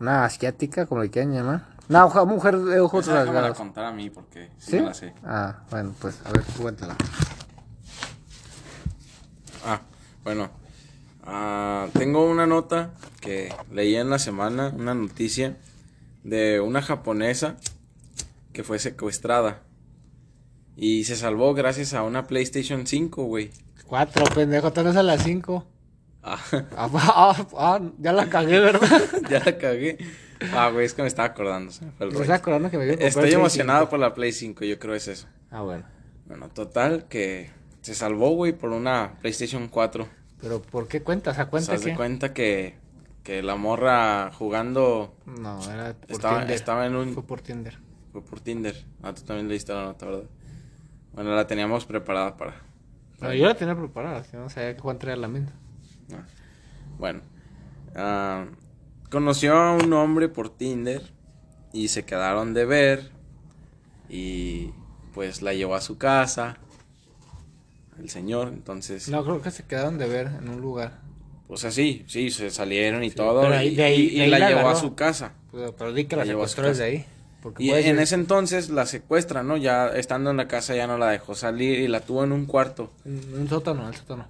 una 0.00 0.24
asiática, 0.24 0.86
como 0.86 1.02
le 1.02 1.10
quieran 1.10 1.32
llamar. 1.32 1.66
Hoja- 1.90 2.24
mujer 2.24 2.56
de 2.58 2.80
ojos 2.80 3.04
Esa 3.04 3.12
déjame 3.20 3.26
la 3.32 3.34
rasgados. 3.40 3.58
contar 3.58 3.84
a 3.86 3.92
mí 3.92 4.10
porque 4.10 4.48
sí, 4.58 4.70
¿Sí? 4.72 4.76
me 4.76 4.82
la 4.82 4.94
sé. 4.94 5.12
Ah, 5.24 5.60
bueno, 5.70 5.94
pues 6.00 6.20
a 6.24 6.30
ver, 6.30 6.42
cuéntala. 6.60 6.96
Ah, 9.66 9.80
bueno. 10.24 10.50
Ah, 11.24 11.86
tengo 11.92 12.28
una 12.30 12.46
nota 12.46 12.90
que 13.20 13.52
leí 13.72 13.94
en 13.96 14.08
la 14.10 14.18
semana, 14.18 14.72
una 14.74 14.94
noticia 14.94 15.56
de 16.24 16.60
una 16.60 16.82
japonesa 16.82 17.56
que 18.52 18.64
fue 18.64 18.78
secuestrada. 18.78 19.60
Y 20.76 21.04
se 21.04 21.16
salvó 21.16 21.52
gracias 21.54 21.92
a 21.94 22.02
una 22.02 22.26
PlayStation 22.26 22.86
5, 22.86 23.24
güey. 23.24 23.50
Cuatro, 23.86 24.24
pendejo, 24.26 24.72
tenés 24.72 24.96
a 24.96 25.02
las 25.02 25.22
cinco. 25.24 25.66
Ah, 26.22 26.38
Ah, 26.76 26.88
ah, 26.94 27.36
ah, 27.58 27.80
ya 27.98 28.12
la 28.12 28.28
cagué, 28.30 28.60
¿verdad? 28.60 28.88
ya 29.30 29.40
la 29.44 29.58
cagué. 29.58 29.98
Ah, 30.54 30.70
güey, 30.70 30.86
es 30.86 30.94
que 30.94 31.02
me 31.02 31.08
estaba 31.08 31.28
acordando. 31.28 31.70
se 31.72 31.84
me 31.84 31.90
estaba 31.90 32.10
que 32.70 32.78
me 32.78 32.86
comprar 32.86 33.08
Estoy 33.08 33.32
emocionado 33.32 33.80
5. 33.80 33.90
por 33.90 33.98
la 33.98 34.14
Play 34.14 34.32
5, 34.32 34.64
yo 34.64 34.78
creo 34.78 34.94
es 34.94 35.08
eso. 35.08 35.26
Ah, 35.50 35.62
bueno. 35.62 35.84
Bueno, 36.26 36.48
total, 36.48 37.06
que 37.08 37.50
se 37.82 37.94
salvó, 37.94 38.30
güey, 38.30 38.52
por 38.52 38.70
una 38.70 39.18
PlayStation 39.20 39.68
4. 39.68 40.08
Pero 40.40 40.62
¿por 40.62 40.88
qué 40.88 41.02
cuentas? 41.02 41.38
¿A 41.38 41.44
Se 41.44 41.50
cuenta 41.50 41.72
das 41.72 41.84
de 41.84 41.90
que? 41.90 41.96
cuenta 41.96 42.32
que, 42.32 42.76
que 43.22 43.42
la 43.42 43.56
morra 43.56 44.30
jugando 44.32 45.14
No, 45.26 45.60
era 45.70 45.94
por 45.94 46.10
estaba, 46.10 46.38
Tinder. 46.38 46.56
estaba 46.56 46.86
en 46.86 46.96
un... 46.96 47.12
Fue 47.14 47.22
por 47.24 47.40
Tinder. 47.42 47.78
Fue 48.12 48.22
por 48.22 48.40
Tinder. 48.40 48.84
Ah, 49.02 49.12
tú 49.12 49.22
también 49.22 49.48
leíste 49.48 49.72
la 49.74 49.84
nota, 49.84 50.06
¿verdad? 50.06 50.24
Bueno, 51.12 51.34
la 51.34 51.46
teníamos 51.46 51.84
preparada 51.84 52.36
para... 52.36 52.54
Pero 53.18 53.34
yo 53.34 53.46
la 53.46 53.54
tenía 53.54 53.74
preparada, 53.76 54.24
si 54.24 54.36
no 54.36 54.48
sabía 54.48 54.74
que 54.74 54.80
Juan 54.80 54.98
traía 54.98 55.16
la 55.16 55.28
mente. 55.28 55.52
Ah, 56.14 56.24
Bueno. 56.98 57.20
ah, 57.94 58.46
conoció 59.10 59.54
a 59.54 59.72
un 59.74 59.92
hombre 59.92 60.28
por 60.28 60.50
Tinder 60.56 61.02
y 61.72 61.88
se 61.88 62.04
quedaron 62.04 62.54
de 62.54 62.64
ver 62.64 63.10
y 64.08 64.70
pues 65.14 65.42
la 65.42 65.52
llevó 65.54 65.74
a 65.74 65.80
su 65.80 65.98
casa 65.98 66.58
el 67.98 68.08
señor, 68.08 68.48
entonces 68.48 69.08
No, 69.08 69.22
creo 69.24 69.42
que 69.42 69.50
se 69.50 69.64
quedaron 69.64 69.98
de 69.98 70.06
ver 70.08 70.28
en 70.40 70.48
un 70.48 70.60
lugar. 70.60 71.00
pues 71.48 71.64
así, 71.64 72.04
sí, 72.08 72.30
se 72.30 72.50
salieron 72.50 73.02
y 73.04 73.10
Sí, 73.10 73.16
todo 73.16 73.42
pero 73.42 73.54
ahí- 73.54 73.68
y, 73.68 73.74
de 73.76 73.82
ahí- 73.84 74.00
y- 74.00 74.06
y 74.06 74.16
de 74.16 74.22
ahí 74.22 74.30
la 74.30 74.38
la 74.38 74.48
llevó 74.48 74.68
a 74.68 74.76
su 74.76 74.94
casa. 74.94 75.34
Pero, 75.52 75.74
pero 75.76 75.92
di 75.92 76.04
que 76.04 76.16
La 76.16 76.24
la 76.24 76.30
secuestró 76.32 76.68
desde 76.68 76.84
ahí. 76.84 77.04
Porque 77.42 77.62
Y 77.64 77.70
en 77.70 77.98
ese 77.98 78.14
entonces 78.14 78.68
la 78.70 78.86
secuestra, 78.86 79.42
¿no? 79.42 79.56
Ya 79.56 79.88
estando 79.88 80.30
en 80.30 80.36
la 80.36 80.46
casa 80.46 80.74
ya 80.76 80.86
no 80.86 80.96
la 80.98 81.08
dejó 81.10 81.34
salir 81.34 81.80
y 81.80 81.88
la 81.88 82.00
tuvo 82.00 82.22
en 82.22 82.32
un 82.32 82.46
cuarto. 82.46 82.92
En 83.04 83.34
un 83.40 83.48
sótano, 83.48 83.82
en 83.82 83.88
el 83.88 83.94
sótano. 83.96 84.28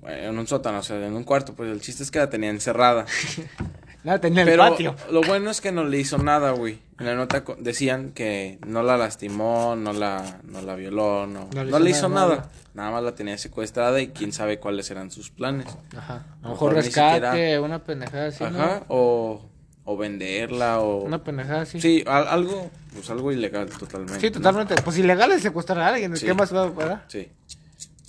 Bueno, 0.00 0.16
en 0.30 0.38
un 0.38 0.46
sótano, 0.46 0.78
o 0.78 0.82
sea, 0.82 1.06
en 1.06 1.12
un 1.14 1.22
cuarto. 1.24 1.54
Pues 1.54 1.70
el 1.70 1.80
chiste 1.80 2.02
es 2.02 2.10
que 2.10 2.18
la 2.18 2.28
tenía 2.30 2.50
encerrada. 2.50 3.06
Nada, 4.02 4.18
tenía 4.20 4.42
el 4.42 4.48
Pero 4.48 4.62
patio. 4.70 4.96
lo 5.10 5.20
bueno 5.22 5.50
es 5.50 5.60
que 5.60 5.72
no 5.72 5.84
le 5.84 5.98
hizo 5.98 6.16
nada, 6.18 6.52
güey. 6.52 6.78
En 6.98 7.06
la 7.06 7.14
nota 7.14 7.44
decían 7.58 8.12
que 8.12 8.58
no 8.66 8.82
la 8.82 8.96
lastimó, 8.96 9.74
no 9.76 9.92
la, 9.92 10.40
no 10.44 10.62
la 10.62 10.74
violó, 10.74 11.26
no, 11.26 11.48
No 11.54 11.64
le 11.64 11.70
no 11.70 11.76
hizo 11.76 11.78
le 11.80 11.90
hizo 11.90 12.08
nada 12.08 12.48
nada. 12.74 12.90
más 12.92 13.02
la 13.02 13.14
tenía 13.14 13.36
secuestrada 13.38 14.00
y 14.00 14.08
quién 14.08 14.32
sabe 14.32 14.58
cuáles 14.58 14.90
eran 14.90 15.10
sus 15.10 15.30
planes. 15.30 15.66
Ajá. 15.96 16.14
A 16.14 16.42
lo 16.44 16.50
mejor 16.50 16.70
mejor 16.70 16.74
rescate, 16.84 17.26
siquiera- 17.26 17.60
una 17.62 17.84
pendejada 17.84 18.28
así, 18.28 18.44
Ajá, 18.44 18.84
o, 18.88 19.42
o 19.84 19.96
venderla, 19.96 20.80
o... 20.80 21.02
Una 21.04 21.22
pendejada 21.22 21.62
así. 21.62 21.80
Sí, 21.80 22.02
al- 22.06 22.28
algo, 22.28 22.70
pues 22.94 23.08
algo 23.10 23.32
ilegal 23.32 23.68
totalmente. 23.68 24.20
Sí, 24.20 24.26
¿no? 24.26 24.32
totalmente. 24.32 24.74
Pues 24.82 24.96
ilegal 24.98 25.32
es 25.32 25.42
secuestrar 25.42 25.78
a 25.80 25.88
alguien. 25.88 26.16
Sí. 26.16 26.26
¿Qué 26.26 26.34
más 26.34 26.54
va 26.54 26.64
a 26.64 27.04
Sí. 27.08 27.28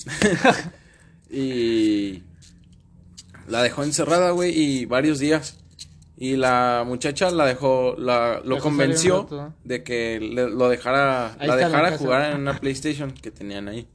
y 1.30 2.24
la 3.48 3.64
dejó 3.64 3.84
encerrada, 3.84 4.32
güey, 4.32 4.52
y 4.58 4.86
varios 4.86 5.20
días. 5.20 5.58
Y 6.24 6.36
la 6.36 6.84
muchacha 6.86 7.32
la 7.32 7.47
dejó, 7.47 7.95
la, 7.97 8.41
lo 8.45 8.57
Dejó 8.57 8.69
convenció 8.69 9.28
de 9.63 9.84
que 9.84 10.19
le- 10.19 10.51
lo 10.51 10.69
dejara, 10.69 11.36
Ahí 11.39 11.47
la 11.47 11.55
dejara 11.55 11.97
jugar 11.97 12.34
en 12.36 12.41
una 12.41 12.59
PlayStation 12.59 13.09
que 13.09 13.32
tenían 13.32 13.67
ahí. 13.67 13.88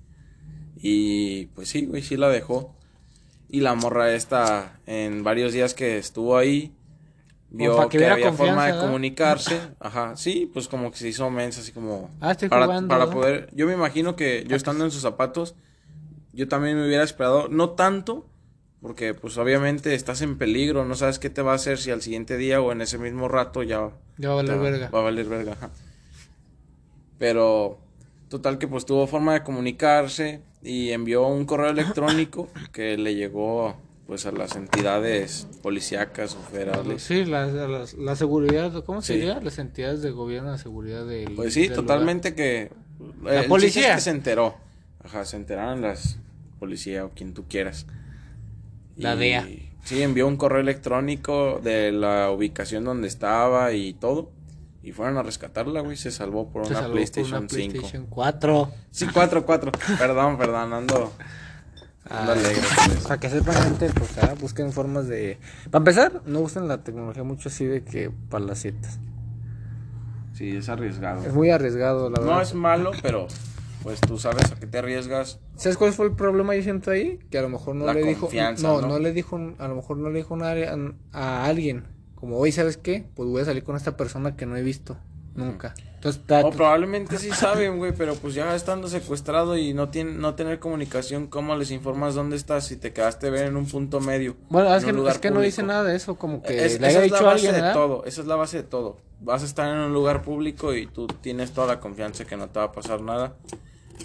Y 0.74 1.46
pues 1.54 1.68
sí, 1.68 1.86
güey, 1.86 2.02
sí 2.02 2.16
la 2.16 2.28
dejó. 2.28 2.74
Y 3.48 3.60
la 3.60 3.76
morra 3.76 4.12
esta, 4.12 4.80
en 4.86 5.22
varios 5.22 5.52
días 5.52 5.72
que 5.74 5.98
estuvo 5.98 6.36
ahí, 6.36 6.74
vio 7.48 7.88
que 7.88 8.04
había 8.08 8.32
forma 8.32 8.66
de 8.66 8.72
¿verdad? 8.72 8.84
comunicarse. 8.86 9.60
Ajá, 9.78 10.16
sí, 10.16 10.50
pues 10.52 10.66
como 10.66 10.90
que 10.90 10.96
se 10.96 11.06
hizo 11.06 11.30
mensa, 11.30 11.60
así 11.60 11.70
como... 11.70 12.10
Ah, 12.20 12.32
estoy 12.32 12.48
para, 12.48 12.64
jugando, 12.66 12.88
para 12.88 13.08
poder... 13.08 13.50
Yo 13.52 13.68
me 13.68 13.74
imagino 13.74 14.16
que 14.16 14.44
yo 14.48 14.56
estando 14.56 14.84
en 14.84 14.90
sus 14.90 15.02
zapatos, 15.02 15.54
yo 16.32 16.48
también 16.48 16.76
me 16.76 16.84
hubiera 16.88 17.04
esperado, 17.04 17.46
no 17.46 17.70
tanto, 17.70 18.26
porque 18.80 19.14
pues 19.14 19.36
obviamente 19.38 19.94
estás 19.94 20.22
en 20.22 20.38
peligro, 20.38 20.84
no 20.84 20.94
sabes 20.94 21.18
qué 21.18 21.30
te 21.30 21.42
va 21.42 21.52
a 21.52 21.56
hacer 21.56 21.78
si 21.78 21.90
al 21.90 22.02
siguiente 22.02 22.36
día 22.36 22.60
o 22.60 22.72
en 22.72 22.80
ese 22.82 22.98
mismo 22.98 23.28
rato 23.28 23.62
ya... 23.62 23.90
Ya 24.18 24.28
va 24.28 24.34
a 24.34 24.36
valer 24.42 24.58
verga. 24.58 24.90
Va 24.90 24.98
a 25.00 25.02
valer 25.02 25.26
verga, 25.26 25.52
ajá. 25.52 25.70
Pero, 27.18 27.78
total 28.28 28.58
que 28.58 28.68
pues 28.68 28.84
tuvo 28.86 29.06
forma 29.06 29.32
de 29.34 29.42
comunicarse 29.42 30.40
y 30.62 30.90
envió 30.90 31.26
un 31.26 31.46
correo 31.46 31.70
electrónico 31.70 32.48
que 32.72 32.96
le 32.96 33.14
llegó 33.14 33.76
pues 34.06 34.24
a 34.26 34.30
las 34.30 34.54
entidades 34.54 35.48
policíacas 35.62 36.36
o 36.36 36.38
federales. 36.38 37.02
Sí, 37.02 37.24
la, 37.24 37.46
la, 37.46 37.84
la 37.98 38.16
seguridad, 38.16 38.84
¿cómo 38.84 39.02
se 39.02 39.14
Sí. 39.14 39.18
diría? 39.18 39.40
Las 39.40 39.58
entidades 39.58 40.00
de 40.02 40.10
gobierno 40.12 40.52
de 40.52 40.58
seguridad 40.58 41.04
del 41.06 41.32
Pues 41.34 41.54
sí, 41.54 41.62
del 41.68 41.74
totalmente 41.76 42.34
que... 42.34 42.70
La 43.22 43.30
el 43.32 43.36
chiste 43.38 43.48
policía. 43.48 43.88
es 43.90 43.94
que 43.96 44.00
se 44.02 44.10
enteró. 44.10 44.54
Ajá, 45.02 45.24
se 45.24 45.36
enteraron 45.36 45.82
las 45.82 46.18
policía 46.60 47.04
o 47.04 47.10
quien 47.10 47.34
tú 47.34 47.44
quieras. 47.48 47.86
La 48.97 49.16
DEA. 49.16 49.47
Sí, 49.84 50.03
envió 50.03 50.26
un 50.26 50.36
correo 50.36 50.61
electrónico 50.61 51.61
de 51.62 51.92
la 51.92 52.30
ubicación 52.30 52.84
donde 52.84 53.07
estaba 53.07 53.72
y 53.72 53.94
todo. 53.94 54.32
Y 54.82 54.92
fueron 54.92 55.16
a 55.18 55.22
rescatarla, 55.22 55.80
güey. 55.80 55.97
Se 55.97 56.11
salvó 56.11 56.49
por. 56.51 56.64
Se 56.64 56.72
una 56.72 56.80
salvó 56.80 56.88
por 56.88 56.97
PlayStation, 56.97 57.38
una 57.38 57.49
5. 57.49 57.72
PlayStation 57.72 58.07
4. 58.07 58.70
Sí, 58.90 59.07
4, 59.12 59.47
4. 59.47 59.72
perdón, 59.99 60.38
perdón, 60.38 60.72
ando, 60.72 61.12
ando 62.09 62.32
Ay. 62.32 62.38
alegre. 62.38 62.62
por. 62.88 63.03
Para 63.03 63.20
que 63.20 63.30
sepan, 63.30 63.55
gente, 63.62 63.90
pues 63.97 64.18
ah, 64.18 64.34
busquen 64.40 64.72
formas 64.72 65.09
de. 65.09 65.38
Para 65.70 65.78
empezar, 65.82 66.22
no 66.26 66.40
usen 66.40 66.68
la 66.68 66.82
tecnología 66.82 67.22
mucho 67.22 67.49
así 67.49 67.64
de 67.64 67.84
que 67.84 68.11
para 68.28 68.44
las 68.44 68.61
citas. 68.61 68.99
Sí, 70.34 70.57
es 70.57 70.68
arriesgado. 70.68 71.24
Es 71.24 71.32
muy 71.32 71.51
arriesgado, 71.51 72.11
la 72.11 72.20
verdad. 72.20 72.34
No 72.34 72.40
es 72.40 72.55
malo, 72.55 72.90
pero 73.03 73.26
pues 73.82 74.00
tú 74.00 74.18
sabes 74.18 74.50
a 74.52 74.56
qué 74.56 74.66
te 74.66 74.78
arriesgas. 74.78 75.38
¿Sabes 75.56 75.76
cuál 75.76 75.92
fue 75.92 76.06
el 76.06 76.12
problema 76.12 76.54
yo 76.56 76.62
siento 76.62 76.90
ahí? 76.90 77.18
Que 77.30 77.38
a 77.38 77.42
lo 77.42 77.48
mejor 77.48 77.74
no 77.76 77.86
La 77.86 77.94
le 77.94 78.02
dijo. 78.02 78.28
No, 78.62 78.80
¿no? 78.80 78.88
no 78.88 78.98
le 78.98 79.12
dijo. 79.12 79.36
A 79.58 79.68
lo 79.68 79.74
mejor 79.76 79.96
no 79.98 80.10
le 80.10 80.18
dijo 80.18 80.36
a, 80.42 80.54
a 81.12 81.44
alguien. 81.46 81.84
Como 82.14 82.38
hoy, 82.38 82.50
¿sabes 82.52 82.76
qué? 82.76 83.06
Pues 83.14 83.28
voy 83.28 83.42
a 83.42 83.44
salir 83.44 83.62
con 83.62 83.76
esta 83.76 83.96
persona 83.96 84.36
que 84.36 84.46
no 84.46 84.56
he 84.56 84.62
visto 84.62 84.96
nunca. 85.34 85.74
Entonces, 85.96 86.22
O 86.44 86.50
probablemente 86.50 87.18
sí 87.18 87.30
saben, 87.30 87.76
güey, 87.78 87.92
pero 87.92 88.14
pues 88.14 88.34
ya 88.34 88.54
estando 88.54 88.88
secuestrado 88.88 89.56
y 89.56 89.74
no, 89.74 89.88
tiene, 89.90 90.12
no 90.12 90.34
tener 90.34 90.58
comunicación, 90.58 91.26
¿cómo 91.26 91.54
les 91.56 91.70
informas 91.70 92.14
dónde 92.14 92.36
estás 92.36 92.66
si 92.66 92.76
te 92.76 92.92
quedaste 92.92 93.28
ver 93.28 93.46
en 93.46 93.56
un 93.56 93.66
punto 93.66 94.00
medio? 94.00 94.36
bueno, 94.48 94.74
es 94.74 94.84
que, 94.84 94.90
es 95.10 95.18
que 95.18 95.30
no 95.30 95.40
dice 95.40 95.62
nada 95.62 95.84
de 95.84 95.96
eso. 95.96 96.16
Como 96.16 96.42
que 96.42 96.64
Es- 96.64 96.80
le 96.80 96.88
esa 96.88 96.98
haya 97.00 97.04
es 97.06 97.10
la 97.10 97.18
dicho 97.18 97.24
base 97.26 97.34
alguien, 97.34 97.52
de 97.54 97.60
¿verdad? 97.60 97.74
todo, 97.74 98.04
esa 98.06 98.20
es 98.22 98.26
la 98.26 98.36
base 98.36 98.56
de 98.58 98.62
todo. 98.62 98.98
Vas 99.20 99.42
a 99.42 99.46
estar 99.46 99.68
en 99.68 99.78
un 99.78 99.92
lugar 99.92 100.22
público 100.22 100.74
y 100.74 100.86
tú 100.86 101.06
tienes 101.06 101.52
toda 101.52 101.66
la 101.66 101.80
confianza 101.80 102.24
que 102.24 102.36
no 102.36 102.48
te 102.48 102.58
va 102.58 102.66
a 102.66 102.72
pasar 102.72 103.00
nada, 103.00 103.36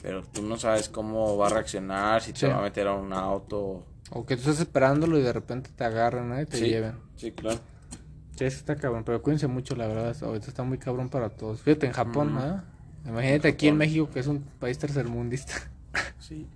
pero 0.01 0.23
tú 0.23 0.41
no 0.41 0.57
sabes 0.57 0.89
cómo 0.89 1.37
va 1.37 1.47
a 1.47 1.49
reaccionar, 1.49 2.21
si 2.21 2.33
te 2.33 2.47
va 2.47 2.59
a 2.59 2.61
meter 2.61 2.87
a 2.87 2.95
un 2.95 3.11
auto. 3.11 3.85
O 4.09 4.25
que 4.25 4.35
tú 4.35 4.41
estás 4.41 4.59
esperándolo 4.59 5.17
y 5.17 5.21
de 5.21 5.33
repente 5.33 5.69
te 5.75 5.83
agarran 5.83 6.29
¿no? 6.29 6.41
y 6.41 6.45
te 6.45 6.57
sí, 6.57 6.65
lleven. 6.65 6.95
sí, 7.17 7.31
claro. 7.31 7.59
Sí, 8.35 8.45
eso 8.45 8.57
está 8.57 8.75
cabrón, 8.75 9.03
pero 9.03 9.21
cuídense 9.21 9.47
mucho, 9.47 9.75
la 9.75 9.87
verdad. 9.87 10.15
Ahorita 10.23 10.47
está 10.47 10.63
muy 10.63 10.77
cabrón 10.77 11.09
para 11.09 11.29
todos. 11.29 11.61
Fíjate, 11.61 11.87
en 11.87 11.93
Japón. 11.93 12.35
¿ah? 12.37 12.63
Imagínate 13.05 13.49
aquí 13.49 13.67
en. 13.67 13.77
México, 13.77 14.09
que 14.11 14.19
es 14.19 14.27
un 14.27 14.41
país 14.59 14.77
tercermundista. 14.77 15.53
Sí. 16.19 16.47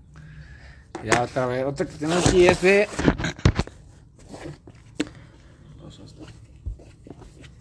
ya, 1.04 1.24
otra 1.24 1.46
vez. 1.46 1.66
Otra 1.66 1.86
que 1.86 1.94
tenemos 1.94 2.26
aquí 2.28 2.48
es 2.48 2.62
de 2.62 2.88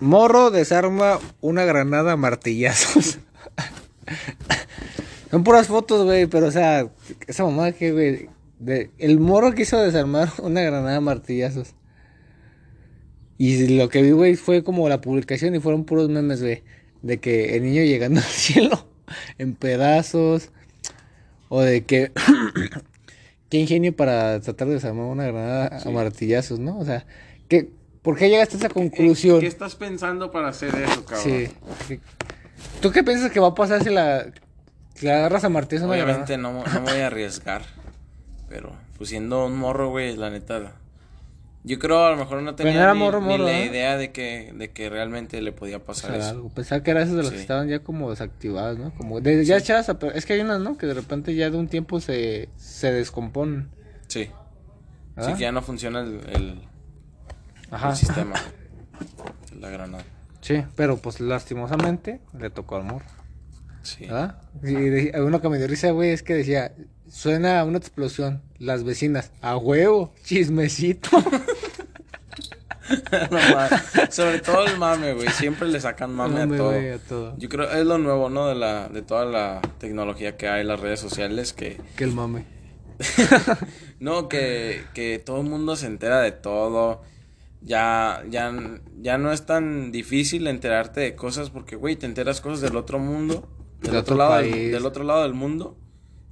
Morro 0.05 0.51
desarma 0.51 1.19
una 1.41 1.65
granada 1.65 2.13
a 2.13 2.17
martillazos. 2.17 3.19
Son 5.31 5.43
puras 5.45 5.67
fotos, 5.67 6.05
güey, 6.05 6.27
pero 6.27 6.49
o 6.49 6.51
sea, 6.51 6.89
esa 7.27 7.45
mamá 7.45 7.73
que, 7.73 7.93
güey, 7.93 8.29
de- 8.59 8.91
el 8.99 9.19
morro 9.19 9.53
quiso 9.55 9.79
desarmar 9.83 10.29
una 10.43 10.61
granada 10.61 10.97
a 10.97 11.01
martillazos. 11.01 11.75
Y 13.39 13.77
lo 13.79 13.89
que 13.89 14.03
vi, 14.03 14.11
güey, 14.11 14.37
fue 14.37 14.63
como 14.63 14.87
la 14.91 15.01
publicación 15.01 15.55
y 15.55 15.61
fueron 15.61 15.85
puros 15.85 16.11
memes, 16.11 16.43
güey, 16.43 16.63
de 17.01 17.19
que 17.19 17.57
el 17.57 17.63
niño 17.63 17.83
llegando 17.83 18.21
al 18.25 18.27
cielo 18.27 18.87
en 19.39 19.55
pedazos 19.55 20.51
o 21.49 21.63
de 21.63 21.85
que 21.87 22.13
qué 23.49 23.59
ingenio 23.59 23.97
para 23.97 24.39
tratar 24.41 24.69
de 24.69 24.75
desarmar 24.75 25.07
una 25.07 25.25
granada 25.25 25.81
a 25.83 25.91
martillazos, 25.91 26.59
¿no? 26.61 26.79
O 26.79 26.85
sea, 26.85 27.07
que 27.49 27.71
¿por 28.05 28.17
qué 28.17 28.29
llegaste 28.29 28.55
a 28.55 28.59
esa 28.59 28.69
conclusión? 28.69 29.41
¿Qué 29.41 29.49
estás 29.49 29.75
pensando 29.75 30.31
para 30.31 30.49
hacer 30.49 30.73
eso, 30.77 31.05
cabrón? 31.05 31.25
Sí. 31.25 31.51
¿Qué- 31.89 32.01
¿Tú 32.81 32.93
qué 32.93 33.03
piensas 33.03 33.33
que 33.33 33.41
va 33.41 33.49
a 33.49 33.55
pasar 33.55 33.83
si 33.83 33.91
la, 33.91 34.27
si 34.95 35.07
la 35.07 35.17
agarras 35.17 35.43
a 35.43 35.49
martillo 35.49 35.85
una 35.87 35.95
Obviamente 35.95 36.39
no, 36.39 36.53
no 36.53 36.81
me 36.83 36.93
voy 36.93 37.01
a 37.01 37.09
arriesgar. 37.09 37.63
Pero, 38.49 38.71
pues 38.97 39.11
siendo 39.11 39.47
un 39.47 39.57
morro, 39.57 39.91
güey, 39.91 40.17
la 40.17 40.31
neta. 40.31 40.75
Yo 41.67 41.79
creo 41.79 42.05
a 42.05 42.11
lo 42.11 42.17
mejor 42.19 42.43
no 42.43 42.55
tenía 42.55 42.75
no 42.75 42.81
era 42.81 42.93
ni, 42.93 42.99
morro, 43.01 43.21
ni 43.23 43.27
morro, 43.27 43.45
la 43.45 43.59
¿eh? 43.59 43.65
idea 43.67 43.97
de 43.97 44.13
que, 44.13 44.53
de 44.55 44.71
que 44.71 44.91
realmente 44.91 45.41
le 45.41 45.51
podía 45.51 45.83
pasar 45.83 46.11
O 46.11 46.15
sea, 46.15 46.23
eso. 46.23 46.31
algo. 46.31 46.49
Pensaba 46.51 46.83
que 46.83 46.91
era 46.91 47.01
esos 47.03 47.17
de 47.17 47.23
los 47.23 47.31
Sí. 47.31 47.37
que 47.37 47.41
estaban 47.41 47.69
ya 47.69 47.79
como 47.79 48.11
desactivados, 48.11 48.79
¿no? 48.79 48.93
Como 48.95 49.21
de, 49.23 49.43
ya 49.47 49.57
echadas 49.57 49.89
a 49.89 49.97
Es 50.15 50.27
que 50.27 50.35
hay 50.35 50.41
unas, 50.41 50.61
¿no? 50.61 50.77
Que 50.77 50.87
de 50.87 50.93
repente 50.93 51.35
ya 51.35 51.49
de 51.49 51.57
un 51.57 51.69
tiempo 51.69 52.01
se, 52.03 52.51
se 52.59 52.93
descomponen. 52.93 53.71
Sí. 54.09 54.29
¿verdad? 55.17 55.31
Sí, 55.31 55.37
que 55.37 55.41
ya 55.43 55.53
no 55.53 55.63
funciona 55.63 56.01
el, 56.03 56.21
el, 56.35 56.61
Ajá. 57.71 57.91
el 57.91 57.97
sistema. 57.97 58.35
La 59.59 59.69
granada. 59.71 60.05
Sí, 60.41 60.63
pero 60.77 60.99
pues 60.99 61.21
lastimosamente 61.21 62.21
le 62.39 62.51
tocó 62.51 62.77
al 62.77 62.85
morro. 62.85 63.07
Sí. 63.83 64.07
¿Verdad? 64.07 64.43
Y 64.63 64.73
de- 64.75 65.23
uno 65.23 65.41
que 65.41 65.49
me 65.49 65.59
dio 65.59 65.67
risa, 65.67 65.91
güey, 65.91 66.11
es 66.11 66.23
que 66.23 66.35
decía, 66.35 66.73
suena 67.09 67.65
una 67.65 67.79
explosión, 67.79 68.43
las 68.59 68.85
vecinas, 68.85 69.31
a 69.43 69.57
huevo, 69.57 70.13
chismecito. 70.25 71.11
No. 73.31 74.11
Sobre 74.11 74.41
todo 74.41 74.67
el 74.67 74.77
mame, 74.77 75.15
güey. 75.15 75.29
Siempre 75.31 75.69
le 75.69 75.81
sacan 75.81 76.13
mame, 76.13 76.41
Mame, 76.41 76.55
a 76.57 76.59
todo. 76.59 76.71
a 76.73 76.99
todo. 77.09 77.39
Yo 77.39 77.49
creo 77.49 77.71
es 77.71 77.87
lo 77.87 77.97
nuevo, 77.97 78.29
¿no? 78.29 78.47
De 78.47 78.55
la 78.55 78.89
de 78.91 79.01
toda 79.01 79.25
la 79.25 79.63
tecnología 79.79 80.37
que 80.37 80.49
hay 80.49 80.61
en 80.61 80.69
las 80.69 80.81
redes 80.81 81.01
sociales 81.01 81.55
que 81.55 81.81
Que 81.97 82.05
el 82.05 82.13
mame. 82.13 82.45
no 84.01 84.29
que 84.29 84.83
que 84.93 85.19
todo 85.19 85.41
el 85.41 85.49
mundo 85.49 85.77
se 85.77 85.87
entera 85.87 86.21
de 86.21 86.33
todo. 86.33 87.01
Ya 87.65 88.23
ya 88.29 88.53
ya 89.01 89.19
no 89.19 89.33
es 89.33 89.47
tan 89.47 89.91
difícil 89.91 90.47
enterarte 90.47 91.01
de 91.01 91.17
cosas 91.17 91.51
porque 91.51 91.77
güey, 91.77 91.97
te 91.97 92.07
enteras 92.07 92.41
cosas 92.41 92.61
del 92.61 92.77
otro 92.77 92.99
mundo, 92.99 93.49
del 93.81 93.93
De 93.93 93.99
otro, 93.99 94.15
otro 94.15 94.17
lado 94.17 94.43
del, 94.43 94.87
otro 94.87 95.05
lado 95.05 95.23
del 95.23 95.35
mundo. 95.35 95.77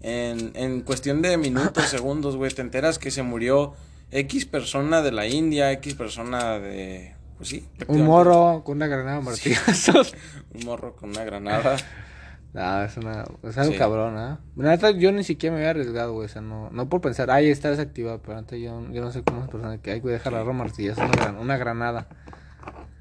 En, 0.00 0.52
en 0.54 0.82
cuestión 0.82 1.22
de 1.22 1.36
minutos, 1.36 1.84
segundos, 1.88 2.36
güey, 2.36 2.50
te 2.52 2.60
enteras 2.60 2.98
que 2.98 3.10
se 3.10 3.22
murió 3.22 3.74
X 4.10 4.44
persona 4.46 5.00
de 5.00 5.12
la 5.12 5.26
India, 5.26 5.72
X 5.72 5.94
persona 5.94 6.58
de 6.58 7.14
pues 7.42 7.48
sí, 7.48 7.66
Un 7.88 8.04
morro 8.04 8.62
con 8.64 8.76
una 8.76 8.86
granada 8.86 9.20
martillazos. 9.20 10.14
un 10.54 10.64
morro 10.64 10.94
con 10.94 11.10
una 11.10 11.24
granada. 11.24 11.76
No, 12.54 12.82
es 12.82 12.96
una, 12.98 13.24
es 13.44 13.56
algo 13.56 13.72
Sí. 13.72 13.78
cabrón, 13.78 14.18
¿ah? 14.18 14.40
La 14.56 14.70
neta, 14.72 14.90
yo 14.90 15.10
ni 15.10 15.24
siquiera 15.24 15.54
me 15.54 15.60
había 15.60 15.70
arriesgado, 15.70 16.12
güey. 16.12 16.26
O 16.26 16.28
sea, 16.28 16.42
no, 16.42 16.68
no 16.70 16.88
por 16.88 17.00
pensar, 17.00 17.30
ay, 17.30 17.48
está 17.50 17.70
desactivado, 17.70 18.20
pero 18.20 18.36
antes 18.36 18.60
yo, 18.60 18.86
yo 18.90 19.00
no 19.02 19.10
sé 19.10 19.22
cómo 19.22 19.42
es 19.44 19.48
persona 19.48 19.78
que 19.78 19.92
hay 19.92 20.00
que 20.02 20.08
dejar 20.08 20.34
la 20.34 20.44
martillazo, 20.44 21.00
una, 21.00 21.10
gran- 21.12 21.38
una 21.38 21.56
granada, 21.56 22.08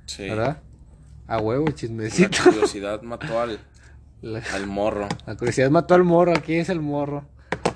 Sí. 0.06 0.30
¿verdad? 0.30 0.58
A 1.28 1.38
huevo, 1.40 1.66
La 1.68 1.76
chismecito. 1.76 2.38
curiosidad 2.46 3.02
mató 3.04 3.42
al, 3.42 3.60
La, 4.22 4.42
al 4.54 4.68
morro. 4.68 5.08
la 5.26 5.36
curiosidad 5.36 5.70
mató 5.70 5.96
al 5.96 6.04
morro, 6.06 6.32
aquí 6.32 6.56
es 6.56 6.70
el 6.70 6.80
morro. 6.80 7.26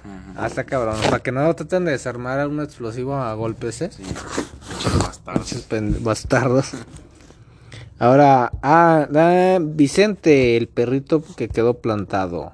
Ujú. 0.06 0.34
Ah, 0.38 0.48
está 0.48 0.64
cabrón. 0.64 0.96
Para 1.04 1.20
que 1.20 1.32
no 1.34 1.54
traten 1.56 1.84
de 1.84 1.92
desarmar 1.92 2.48
un 2.48 2.62
explosivo 2.62 3.16
a 3.18 3.34
golpes, 3.34 3.82
¿eh? 3.82 3.90
Sí. 3.92 4.04
Bastardos. 5.02 6.04
Bastardos. 6.04 6.72
Ahora, 7.98 8.52
ah, 8.62 9.08
ah, 9.16 9.60
Vicente, 9.62 10.58
el 10.58 10.68
perrito 10.68 11.24
que 11.38 11.48
quedó 11.48 11.76
plantado. 11.76 12.52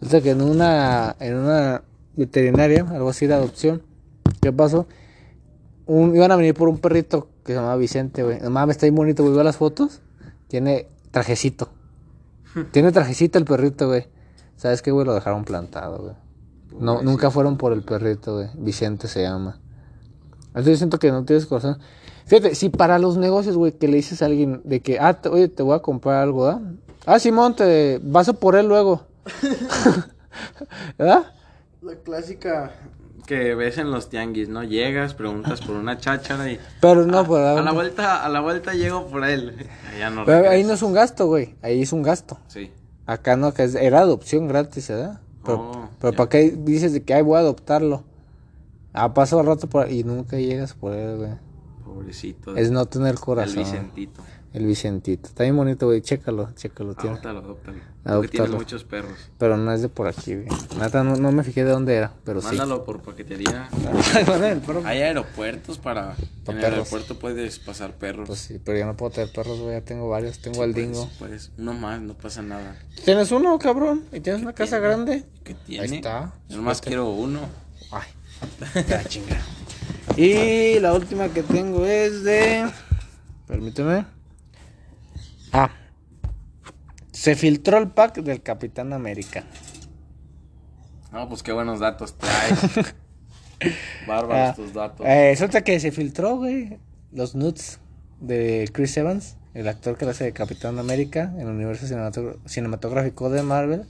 Resulta 0.00 0.22
que 0.22 0.30
en 0.30 0.42
una, 0.42 1.16
en 1.18 1.36
una 1.36 1.82
veterinaria, 2.16 2.86
algo 2.88 3.08
así 3.08 3.26
de 3.26 3.34
adopción, 3.34 3.82
¿qué 4.40 4.52
pasó? 4.52 4.86
Un, 5.86 6.14
iban 6.14 6.30
a 6.30 6.36
venir 6.36 6.54
por 6.54 6.68
un 6.68 6.78
perrito 6.78 7.28
que 7.44 7.52
se 7.52 7.58
llamaba 7.58 7.76
Vicente, 7.76 8.22
güey. 8.22 8.40
No 8.40 8.50
mames, 8.50 8.76
está 8.76 8.86
bien 8.86 8.94
bonito, 8.94 9.22
güey. 9.24 9.34
¿Veo 9.34 9.42
las 9.42 9.56
fotos? 9.56 10.00
Tiene 10.46 10.86
trajecito. 11.10 11.70
Tiene 12.72 12.92
trajecito 12.92 13.38
el 13.38 13.44
perrito, 13.44 13.88
güey. 13.88 14.06
¿Sabes 14.56 14.82
qué, 14.82 14.92
güey? 14.92 15.06
Lo 15.06 15.14
dejaron 15.14 15.44
plantado, 15.44 15.98
güey. 15.98 16.14
No, 16.78 17.02
nunca 17.02 17.30
fueron 17.30 17.56
por 17.56 17.72
el 17.72 17.82
perrito, 17.82 18.34
güey. 18.34 18.48
Vicente 18.54 19.08
se 19.08 19.22
llama. 19.22 19.58
Entonces 20.48 20.72
yo 20.72 20.76
siento 20.76 20.98
que 20.98 21.10
no 21.10 21.24
tienes 21.24 21.46
corazón. 21.46 21.78
Fíjate, 22.28 22.54
si 22.54 22.68
para 22.68 22.98
los 22.98 23.16
negocios, 23.16 23.56
güey, 23.56 23.72
que 23.72 23.88
le 23.88 23.96
dices 23.96 24.22
a 24.22 24.26
alguien 24.26 24.60
de 24.64 24.80
que, 24.80 24.98
ah, 25.00 25.14
te- 25.20 25.28
oye, 25.28 25.48
te 25.48 25.62
voy 25.62 25.74
a 25.74 25.80
comprar 25.80 26.22
algo, 26.22 26.46
¿ah? 26.46 26.60
Ah, 27.06 27.18
Simón, 27.18 27.56
te 27.56 28.00
vas 28.02 28.28
a 28.28 28.34
por 28.34 28.54
él 28.56 28.68
luego. 28.68 29.02
¿Verdad? 30.98 31.32
La 31.82 31.94
clásica 31.96 32.72
que 33.26 33.54
ves 33.54 33.78
en 33.78 33.90
los 33.90 34.08
tianguis, 34.08 34.48
¿no? 34.48 34.62
Llegas, 34.64 35.14
preguntas 35.14 35.60
por 35.60 35.76
una 35.76 35.98
cháchara 35.98 36.50
y... 36.50 36.58
Pero 36.80 37.04
no, 37.04 37.18
a, 37.20 37.24
pues, 37.24 37.42
a 37.42 37.60
la 37.62 37.72
vuelta, 37.72 38.24
a 38.24 38.28
la 38.28 38.40
vuelta 38.40 38.72
llego 38.74 39.06
por 39.06 39.24
él. 39.24 39.54
Allá 39.94 40.10
no 40.10 40.24
Pero 40.24 40.48
ahí 40.48 40.64
no 40.64 40.72
es 40.74 40.82
un 40.82 40.92
gasto, 40.94 41.26
güey. 41.26 41.54
Ahí 41.62 41.82
es 41.82 41.92
un 41.92 42.02
gasto. 42.02 42.38
Sí. 42.48 42.70
Acá 43.06 43.36
no, 43.36 43.52
que 43.54 43.64
es- 43.64 43.74
era 43.74 44.00
adopción 44.00 44.48
gratis, 44.48 44.88
¿verdad? 44.88 45.20
Pero, 45.44 45.58
Oh, 45.72 45.88
pero. 46.00 46.12
¿para 46.14 46.28
qué 46.30 46.50
dices 46.58 46.92
de 46.92 47.02
que, 47.02 47.14
ay, 47.14 47.22
voy 47.22 47.36
a 47.36 47.40
adoptarlo? 47.40 48.04
Ah, 48.92 49.12
paso 49.14 49.38
al 49.40 49.46
rato 49.46 49.66
por 49.68 49.90
y 49.90 50.04
nunca 50.04 50.36
llegas 50.38 50.74
por 50.74 50.92
él, 50.94 51.16
güey. 51.16 51.30
Pobrecito. 51.88 52.54
Es 52.54 52.70
no 52.70 52.84
tener 52.84 53.14
El 53.14 53.20
corazón. 53.20 53.64
Vicentito. 53.64 54.22
El 54.52 54.66
Vicentito. 54.66 55.28
Está 55.28 55.44
bien 55.44 55.56
bonito, 55.56 55.86
güey. 55.86 56.02
Chécalo, 56.02 56.50
chécalo. 56.54 56.94
Tiene. 56.94 57.16
Adóptalo, 57.16 57.38
adóptalo. 57.38 57.78
Adóptalo. 58.04 58.28
tienes 58.30 58.50
muchos 58.50 58.84
perros. 58.84 59.18
Pero 59.38 59.56
no 59.56 59.72
es 59.72 59.80
de 59.80 59.88
por 59.88 60.06
aquí, 60.06 60.34
güey. 60.34 60.48
Neta, 60.78 61.02
no, 61.02 61.16
no 61.16 61.32
me 61.32 61.42
fijé 61.44 61.64
de 61.64 61.70
dónde 61.70 61.94
era, 61.94 62.12
pero 62.24 62.42
sí. 62.42 62.48
Mándalo 62.48 62.84
por 62.84 63.00
paquetería. 63.00 63.70
Hay 64.84 65.02
aeropuertos 65.02 65.78
para... 65.78 66.14
Pa' 66.44 66.52
en 66.52 66.58
el 66.58 66.64
aeropuerto 66.64 67.18
puedes 67.18 67.58
pasar 67.58 67.94
perros. 67.94 68.26
Pues 68.26 68.40
sí, 68.40 68.60
pero 68.62 68.78
yo 68.78 68.84
no 68.84 68.94
puedo 68.94 69.12
tener 69.12 69.32
perros, 69.32 69.60
güey. 69.60 69.72
Ya 69.72 69.80
tengo 69.82 70.10
varios. 70.10 70.38
Tengo 70.40 70.62
al 70.62 70.74
dingo. 70.74 71.08
Pues, 71.18 71.52
uno 71.56 71.72
más, 71.72 72.02
no 72.02 72.12
pasa 72.14 72.42
nada. 72.42 72.76
¿Tienes 73.04 73.32
uno, 73.32 73.58
cabrón? 73.58 74.04
¿Y 74.12 74.20
tienes 74.20 74.42
una 74.42 74.52
casa 74.52 74.78
grande? 74.78 75.24
¿Qué 75.42 75.54
tiene? 75.54 75.84
Ahí 75.84 75.94
está. 75.96 76.34
Yo 76.48 76.58
nomás 76.58 76.82
quiero 76.82 77.08
uno. 77.10 77.40
Ay, 77.90 78.08
ya 78.88 79.04
chinga. 79.04 79.40
Y 80.16 80.80
la 80.80 80.92
última 80.92 81.28
que 81.28 81.42
tengo 81.42 81.84
es 81.84 82.24
de. 82.24 82.68
Permíteme. 83.46 84.04
Ah. 85.52 85.70
Se 87.12 87.34
filtró 87.34 87.78
el 87.78 87.88
pack 87.88 88.18
del 88.20 88.42
Capitán 88.42 88.92
América. 88.92 89.44
No, 91.12 91.28
pues 91.28 91.42
qué 91.42 91.52
buenos 91.52 91.80
datos 91.80 92.16
traes. 92.18 92.94
Bárbaros 94.06 94.50
Ah, 94.50 94.54
tus 94.54 94.72
datos. 94.74 95.06
Eh, 95.06 95.30
resulta 95.30 95.62
que 95.62 95.80
se 95.80 95.90
filtró, 95.90 96.36
güey, 96.36 96.78
los 97.12 97.34
nudes 97.34 97.80
de 98.20 98.68
Chris 98.72 98.96
Evans, 98.96 99.36
el 99.54 99.66
actor 99.68 99.96
que 99.96 100.04
lo 100.04 100.10
hace 100.12 100.24
de 100.24 100.32
Capitán 100.32 100.78
América 100.78 101.32
en 101.34 101.40
el 101.40 101.48
universo 101.48 101.86
cinematográfico 102.46 103.30
de 103.30 103.42
Marvel. 103.42 103.86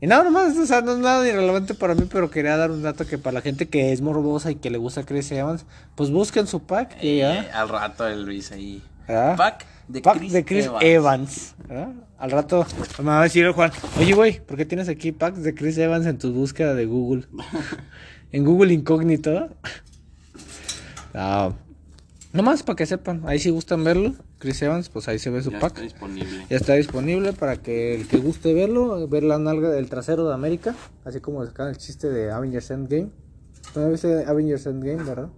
Y 0.00 0.06
nada, 0.06 0.22
nomás, 0.22 0.56
o 0.56 0.64
sea, 0.64 0.80
no 0.80 0.92
es 0.92 0.98
nada 0.98 1.26
irrelevante 1.26 1.74
para 1.74 1.94
mí, 1.94 2.06
pero 2.10 2.30
quería 2.30 2.56
dar 2.56 2.70
un 2.70 2.82
dato 2.82 3.04
que 3.04 3.18
para 3.18 3.34
la 3.34 3.40
gente 3.40 3.68
que 3.68 3.92
es 3.92 4.00
morbosa 4.00 4.50
y 4.52 4.54
que 4.54 4.70
le 4.70 4.78
gusta 4.78 5.02
Chris 5.04 5.32
Evans, 5.32 5.66
pues 5.96 6.10
busquen 6.10 6.46
su 6.46 6.60
pack 6.60 7.02
y 7.02 7.18
ya. 7.18 7.42
Eh, 7.42 7.50
al 7.52 7.68
rato 7.68 8.06
el 8.06 8.24
Luis 8.24 8.52
ahí. 8.52 8.82
¿verdad? 9.08 9.36
Pack 9.36 9.66
de 9.88 10.00
Pack 10.00 10.18
Chris, 10.18 10.32
de 10.32 10.44
Chris 10.44 10.66
Evans. 10.66 10.84
Evans. 10.84 11.54
¿verdad? 11.66 11.92
Al 12.18 12.30
rato 12.30 12.66
me 12.98 13.04
va 13.04 13.20
a 13.20 13.22
decir 13.24 13.44
el 13.44 13.52
Juan, 13.52 13.72
oye, 13.98 14.12
güey, 14.12 14.40
¿por 14.40 14.56
qué 14.56 14.64
tienes 14.64 14.88
aquí 14.88 15.10
packs 15.10 15.42
de 15.42 15.54
Chris 15.54 15.76
Evans 15.78 16.06
en 16.06 16.18
tu 16.18 16.32
búsqueda 16.32 16.74
de 16.74 16.86
Google? 16.86 17.24
en 18.32 18.44
Google 18.44 18.72
incógnito. 18.72 19.48
No. 21.14 21.56
Nomás 22.32 22.62
para 22.62 22.76
que 22.76 22.84
sepan, 22.84 23.22
ahí 23.26 23.38
si 23.38 23.48
gustan 23.50 23.84
verlo, 23.84 24.14
Chris 24.38 24.60
Evans, 24.60 24.90
pues 24.90 25.08
ahí 25.08 25.18
se 25.18 25.30
ve 25.30 25.42
su 25.42 25.50
Ya 25.50 25.58
pack. 25.60 25.70
está 25.72 25.82
disponible. 25.82 26.46
Ya 26.50 26.56
está 26.56 26.74
disponible 26.74 27.32
para 27.32 27.56
que 27.56 27.94
el 27.94 28.06
que 28.06 28.18
guste 28.18 28.52
verlo, 28.52 29.08
ver 29.08 29.22
la 29.22 29.38
nalga 29.38 29.70
del 29.70 29.88
trasero 29.88 30.28
de 30.28 30.34
América, 30.34 30.74
así 31.04 31.20
como 31.20 31.44
sacaron 31.46 31.70
el 31.72 31.78
chiste 31.78 32.10
de 32.10 32.30
Avengers 32.30 32.70
Endgame. 32.70 33.08
¿Tú 33.72 33.80
no 33.80 33.90
viste 33.90 34.24
Avengers 34.26 34.66
Endgame, 34.66 35.02
verdad? 35.04 35.28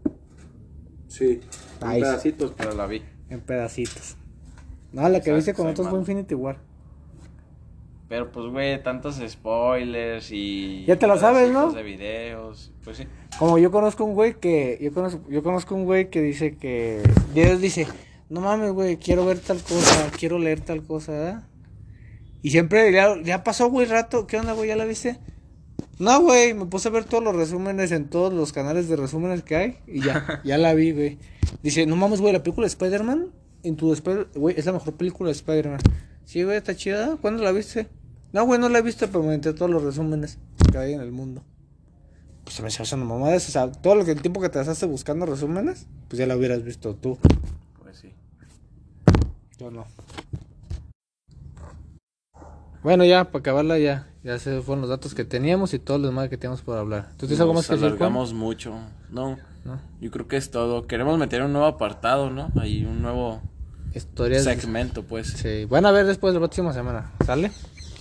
Sí. 1.09 1.41
Ahí 1.81 1.99
En 2.01 2.05
sí. 2.05 2.11
pedacitos, 2.11 2.53
pero 2.57 2.75
la 2.75 2.87
vi. 2.87 3.03
En 3.29 3.41
pedacitos. 3.41 4.17
No, 4.93 5.03
la 5.03 5.09
que 5.21 5.31
Exacto, 5.31 5.35
viste 5.37 5.55
con 5.55 5.67
otros 5.69 5.89
fue. 5.89 5.99
Infinity 6.01 6.35
War. 6.35 6.59
Pero 8.11 8.33
pues, 8.33 8.47
güey, 8.51 8.83
tantos 8.83 9.23
spoilers 9.25 10.33
y. 10.33 10.85
Ya 10.85 10.99
te 10.99 11.07
la 11.07 11.17
sabes, 11.17 11.53
¿no? 11.53 11.71
de 11.71 11.85
videos. 11.85 12.73
Pues 12.83 12.97
sí. 12.97 13.07
Como 13.39 13.57
yo 13.57 13.71
conozco 13.71 14.05
un 14.05 14.15
güey 14.15 14.35
que. 14.35 14.79
Yo 14.83 14.93
conozco, 14.93 15.21
yo 15.31 15.45
conozco 15.45 15.77
un 15.77 15.85
güey 15.85 16.11
que 16.11 16.21
dice 16.21 16.57
que. 16.57 17.05
Dios 17.35 17.61
dice. 17.61 17.87
no 18.29 18.41
mames, 18.41 18.73
güey, 18.73 18.97
quiero 18.97 19.25
ver 19.25 19.39
tal 19.39 19.63
cosa, 19.63 20.11
quiero 20.19 20.41
leer 20.41 20.61
tal 20.61 20.83
cosa, 20.83 21.13
¿verdad? 21.13 21.43
Y 22.43 22.51
siempre, 22.51 22.91
ya, 22.91 23.15
ya 23.23 23.45
pasó, 23.45 23.71
güey, 23.71 23.87
rato, 23.87 24.27
¿qué 24.27 24.39
onda, 24.39 24.55
güey? 24.55 24.67
¿Ya 24.67 24.75
la 24.75 24.87
viste? 24.87 25.21
No, 26.01 26.21
güey, 26.21 26.53
me 26.53 26.67
puse 26.67 26.89
a 26.89 26.91
ver 26.91 27.05
todos 27.05 27.23
los 27.23 27.37
resúmenes 27.37 27.93
en 27.93 28.09
todos 28.09 28.33
los 28.33 28.53
canales 28.53 28.89
de 28.89 28.97
resúmenes 28.97 29.45
que 29.45 29.55
hay 29.55 29.79
y 29.87 30.03
ya, 30.03 30.41
ya 30.45 30.59
la 30.59 30.75
vi, 30.75 30.91
güey. 30.91 31.19
Dice, 31.63 31.87
no 31.87 31.95
mames, 31.95 32.21
güey, 32.21 32.33
la 32.33 32.43
película 32.43 32.65
de 32.65 32.71
Spider-Man, 32.71 33.29
en 33.63 33.77
tu 33.77 33.95
güey, 34.35 34.59
es 34.59 34.67
la 34.67 34.73
mejor 34.73 34.95
película 34.95 35.29
de 35.29 35.35
Spider-Man. 35.35 35.79
Sí, 36.25 36.43
güey, 36.43 36.57
está 36.57 36.75
chida, 36.75 37.17
¿cuándo 37.21 37.45
la 37.45 37.53
viste? 37.53 38.00
No, 38.33 38.45
güey, 38.45 38.61
no 38.61 38.69
la 38.69 38.79
he 38.79 38.83
visto, 38.83 39.07
pero 39.09 39.23
me 39.25 39.35
entré 39.35 39.53
todos 39.53 39.71
los 39.71 39.83
resúmenes 39.83 40.39
que 40.71 40.79
hay 40.79 40.93
en 40.93 41.01
el 41.01 41.11
mundo. 41.11 41.43
Pues 42.45 42.55
se 42.57 42.63
me 42.63 42.69
está 42.69 42.85
haciendo 42.85 43.07
mamadas, 43.07 43.49
o 43.49 43.53
sea, 43.53 43.71
todo 43.71 43.95
lo 43.97 44.05
que 44.05 44.13
el 44.13 44.23
tiempo 44.23 44.41
que 44.41 44.49
te 44.49 44.59
pasaste 44.59 44.87
buscando 44.87 45.27
resúmenes, 45.27 45.87
pues 46.09 46.19
ya 46.19 46.27
la 46.27 46.37
hubieras 46.37 46.63
visto 46.63 46.95
tú. 46.95 47.19
Pues 47.83 47.97
sí. 47.99 48.15
Yo 49.59 49.71
no. 49.71 49.85
Bueno, 52.83 53.05
ya, 53.05 53.25
para 53.31 53.41
acabarla, 53.41 53.79
ya. 53.79 54.07
Ya 54.23 54.39
se 54.39 54.61
fueron 54.63 54.81
los 54.83 54.91
datos 54.91 55.15
que 55.15 55.25
teníamos 55.25 55.75
y 55.75 55.79
todo 55.79 55.99
lo 55.99 56.09
demás 56.09 56.29
que 56.29 56.37
teníamos 56.37 56.63
por 56.63 56.79
hablar. 56.79 57.11
¿Tú 57.17 57.27
tienes 57.27 57.41
algo 57.41 57.55
más 57.55 57.67
que 57.67 57.75
decir, 57.77 57.97
Juan? 57.99 58.13
mucho. 58.37 58.75
No, 59.11 59.39
¿No? 59.65 59.81
yo 60.01 60.11
creo 60.11 60.29
que 60.29 60.37
es 60.37 60.51
todo. 60.51 60.87
Queremos 60.87 61.19
meter 61.19 61.43
un 61.43 61.53
nuevo 61.53 61.67
apartado, 61.67 62.31
¿no? 62.31 62.51
Ahí 62.59 62.85
un 62.85 63.03
nuevo 63.03 63.41
Historias. 63.95 64.45
segmento, 64.45 65.03
pues. 65.03 65.29
Sí. 65.29 65.65
Van 65.67 65.85
a 65.87 65.91
ver 65.91 66.07
después 66.07 66.33
de 66.33 66.41
la 66.41 66.47
próxima 66.47 66.73
semana. 66.73 67.13
¿Sale? 67.25 67.51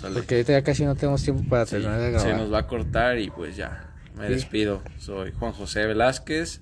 Porque 0.02 0.36
ahorita 0.36 0.54
ya 0.54 0.64
casi 0.64 0.86
no 0.86 0.96
tenemos 0.96 1.24
tiempo 1.24 1.44
para 1.50 1.66
Sí, 1.66 1.72
terminar 1.72 2.00
de 2.00 2.06
se 2.06 2.12
grabar. 2.26 2.38
nos 2.42 2.54
va 2.54 2.60
a 2.60 2.68
cortar 2.68 3.20
y 3.20 3.30
pues 3.30 3.56
ya. 3.56 3.86
Me 4.18 4.28
Sí. 4.28 4.34
despido. 4.34 4.82
Soy 4.98 5.32
Juan 5.38 5.52
José 5.54 5.86
Velázquez. 5.86 6.62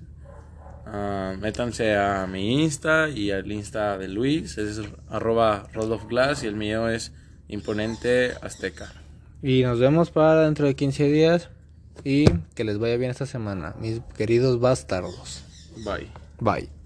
Ah, 0.86 1.34
métanse 1.38 1.96
a 1.96 2.26
mi 2.26 2.62
Insta 2.62 3.08
y 3.08 3.30
al 3.30 3.50
Insta 3.50 3.98
de 3.98 4.08
Luis. 4.08 4.56
Es 4.58 4.80
arroba 5.10 5.68
Glass 6.08 6.44
y 6.44 6.46
el 6.46 6.54
mío 6.56 6.88
es 6.88 7.12
Imponente 7.48 8.32
Azteca. 8.42 8.92
Y 9.42 9.62
nos 9.62 9.78
vemos 9.78 10.10
para 10.10 10.44
dentro 10.44 10.66
de 10.66 10.74
15 10.74 11.04
días. 11.04 11.48
Y 12.04 12.26
que 12.54 12.62
les 12.64 12.78
vaya 12.78 12.96
bien 12.96 13.10
esta 13.10 13.26
semana, 13.26 13.74
mis 13.80 14.00
queridos 14.16 14.60
bastardos. 14.60 15.42
Bye. 15.84 16.08
Bye. 16.40 16.77